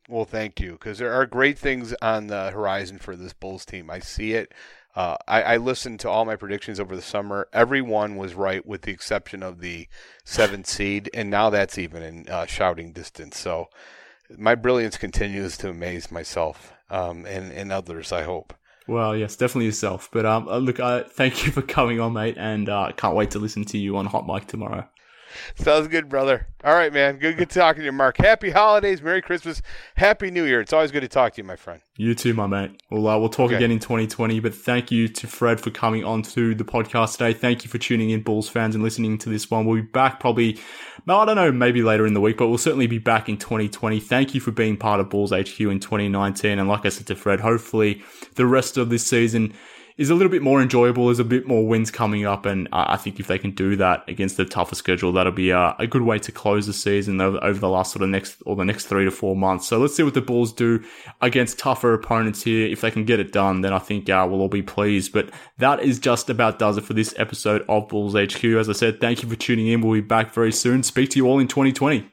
Well, 0.10 0.26
thank 0.26 0.60
you, 0.60 0.74
because 0.74 0.98
there 0.98 1.14
are 1.14 1.26
great 1.26 1.58
things 1.58 1.94
on 2.02 2.28
the 2.28 2.52
horizon 2.52 3.00
for 3.00 3.16
this 3.16 3.34
Bulls 3.34 3.66
team. 3.66 3.90
I 3.90 4.00
see 4.00 4.34
it. 4.34 4.54
Uh, 4.94 5.16
I, 5.26 5.42
I 5.44 5.58
listened 5.58 6.02
to 6.02 6.10
all 6.10 6.26
my 6.26 6.36
predictions 6.36 6.80
over 6.80 6.98
the 6.98 7.02
summer. 7.02 7.48
Everyone 7.54 8.18
was 8.18 8.34
right, 8.34 8.66
with 8.66 8.82
the 8.82 8.92
exception 8.92 9.42
of 9.42 9.62
the 9.62 9.88
seventh 10.26 10.68
seed, 10.68 11.10
and 11.14 11.30
now 11.30 11.50
that's 11.50 11.78
even 11.78 12.04
in 12.04 12.28
uh, 12.28 12.46
shouting 12.46 12.92
distance. 12.92 13.40
So 13.40 13.68
my 14.38 14.54
brilliance 14.54 14.98
continues 14.98 15.56
to 15.60 15.70
amaze 15.70 16.12
myself 16.12 16.74
um, 16.90 17.26
and, 17.26 17.54
and 17.54 17.72
others. 17.72 18.12
I 18.12 18.24
hope. 18.24 18.54
Well, 18.92 19.16
yes, 19.16 19.38
definitely 19.38 19.68
yourself. 19.68 20.10
But 20.12 20.26
um, 20.26 20.50
uh, 20.50 20.58
look, 20.58 20.82
uh, 20.82 21.06
thank 21.06 21.46
you 21.46 21.52
for 21.54 21.62
coming 21.62 22.02
on, 22.02 22.12
mate, 22.12 22.36
and 22.38 22.68
uh, 22.68 22.92
can't 22.98 23.16
wait 23.16 23.32
to 23.32 23.40
listen 23.40 23.64
to 23.66 23.78
you 23.78 23.96
on 23.96 24.06
Hot 24.06 24.28
Mic 24.28 24.48
tomorrow. 24.48 24.86
Sounds 25.56 25.88
good, 25.88 26.10
brother. 26.10 26.48
All 26.64 26.74
right, 26.74 26.94
man. 26.94 27.18
Good, 27.18 27.38
good 27.38 27.50
talking 27.50 27.80
to 27.82 27.86
you, 27.86 27.92
Mark. 27.92 28.18
Happy 28.18 28.52
holidays, 28.52 29.02
Merry 29.02 29.22
Christmas, 29.22 29.62
Happy 29.96 30.30
New 30.30 30.44
Year. 30.46 30.62
It's 30.62 30.74
always 30.74 30.92
good 30.92 31.02
to 31.02 31.08
talk 31.08 31.34
to 31.34 31.42
you, 31.42 31.48
my 31.48 31.56
friend. 31.56 31.82
You 31.98 32.14
too, 32.16 32.34
my 32.34 32.48
mate. 32.48 32.82
Well, 32.90 33.08
uh, 33.08 33.18
we'll 33.18 33.30
talk 33.30 33.48
Okay. 33.48 33.56
again 33.56 33.72
in 33.72 33.80
2020. 33.80 34.40
But 34.40 34.54
thank 34.54 34.92
you 34.92 35.08
to 35.08 35.28
Fred 35.28 35.60
for 35.60 35.72
coming 35.72 36.04
on 36.04 36.22
to 36.24 36.54
the 36.56 36.64
podcast 36.64 37.14
today. 37.14 37.34
Thank 37.34 37.64
you 37.64 37.70
for 37.70 37.78
tuning 37.78 38.10
in, 38.12 38.22
Bulls 38.22 38.48
fans, 38.50 38.76
and 38.76 38.84
listening 38.84 39.18
to 39.20 39.30
this 39.30 39.50
one. 39.50 39.66
We'll 39.66 39.82
be 39.82 39.88
back 39.88 40.20
probably, 40.20 40.60
no, 41.06 41.20
I 41.20 41.26
don't 41.26 41.36
know, 41.36 41.52
maybe 41.52 41.82
later 41.84 42.06
in 42.06 42.14
the 42.14 42.22
week, 42.22 42.38
but 42.38 42.48
we'll 42.48 42.58
certainly 42.58 42.88
be 42.88 43.00
back 43.00 43.28
in 43.28 43.38
2020. 43.38 44.00
Thank 44.00 44.34
you 44.36 44.42
for 44.42 44.52
being 44.52 44.78
part 44.78 45.00
of 45.00 45.10
Bulls 45.10 45.32
HQ 45.32 45.60
in 45.60 45.80
2019. 45.80 46.60
And 46.60 46.68
like 46.70 46.86
I 46.86 46.90
said 46.90 47.08
to 47.08 47.16
Fred, 47.16 47.40
hopefully 47.40 48.04
the 48.36 48.46
rest 48.46 48.78
of 48.78 48.90
this 48.90 49.06
season 49.06 49.54
is 50.02 50.10
a 50.10 50.16
little 50.16 50.32
bit 50.32 50.42
more 50.42 50.64
enjoyable. 50.64 51.06
There's 51.06 51.20
a 51.20 51.24
bit 51.24 51.48
more 51.48 51.66
wins 51.66 51.92
coming 51.92 52.26
up, 52.26 52.48
and 52.48 52.68
I 52.74 52.98
think 52.98 53.20
if 53.20 53.28
they 53.28 53.38
can 53.38 53.52
do 53.52 53.76
that 53.76 54.04
against 54.08 54.36
the 54.36 54.46
tougher 54.46 54.74
schedule, 54.74 55.12
that'll 55.12 55.32
be 55.32 55.52
a, 55.52 55.76
a 55.78 55.86
good 55.86 56.02
way 56.02 56.18
to 56.18 56.32
close 56.32 56.66
the 56.66 56.74
season 56.74 57.22
over, 57.22 57.42
over 57.44 57.60
the 57.60 57.70
last 57.70 57.94
sort 57.94 58.02
of 58.02 58.10
next 58.10 58.42
or 58.48 58.56
the 58.56 58.66
next 58.66 58.88
three 58.88 59.06
to 59.06 59.12
four 59.12 59.36
months. 59.36 59.68
So 59.68 59.78
let's 59.78 59.96
see 59.96 60.02
what 60.02 60.16
the 60.16 60.22
Bulls 60.22 60.54
do 60.54 60.84
against 61.22 61.60
tougher 61.60 61.94
opponents 61.94 62.42
here. 62.42 62.66
If 62.66 62.82
they 62.82 62.90
can 62.90 63.06
get 63.06 63.20
it 63.20 63.32
done, 63.32 63.62
then 63.62 63.74
I 63.74 63.80
think 63.80 64.10
uh, 64.10 64.26
we'll 64.28 64.42
all 64.42 64.48
be 64.48 64.64
pleased. 64.64 65.14
But 65.14 65.30
that 65.60 65.82
is 65.82 66.00
just 66.00 66.32
about 66.32 66.58
does 66.58 66.78
it 66.78 66.84
for 66.84 66.94
this 66.94 67.14
episode 67.18 67.64
of 67.70 67.88
Bulls 67.88 68.16
HQ. 68.16 68.44
As 68.44 68.70
I 68.70 68.74
said, 68.74 69.00
thank 69.00 69.22
you 69.22 69.30
for 69.30 69.36
tuning 69.36 69.68
in. 69.68 69.82
We'll 69.82 69.94
be 69.94 70.02
back 70.02 70.34
very 70.34 70.52
soon. 70.52 70.82
Speak 70.82 71.12
to 71.12 71.18
you 71.18 71.28
all 71.28 71.38
in 71.38 71.48
2020. 71.48 72.12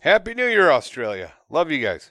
Happy 0.00 0.34
New 0.34 0.46
Year, 0.46 0.70
Australia. 0.70 1.32
Love 1.48 1.70
you 1.70 1.78
guys. 1.78 2.10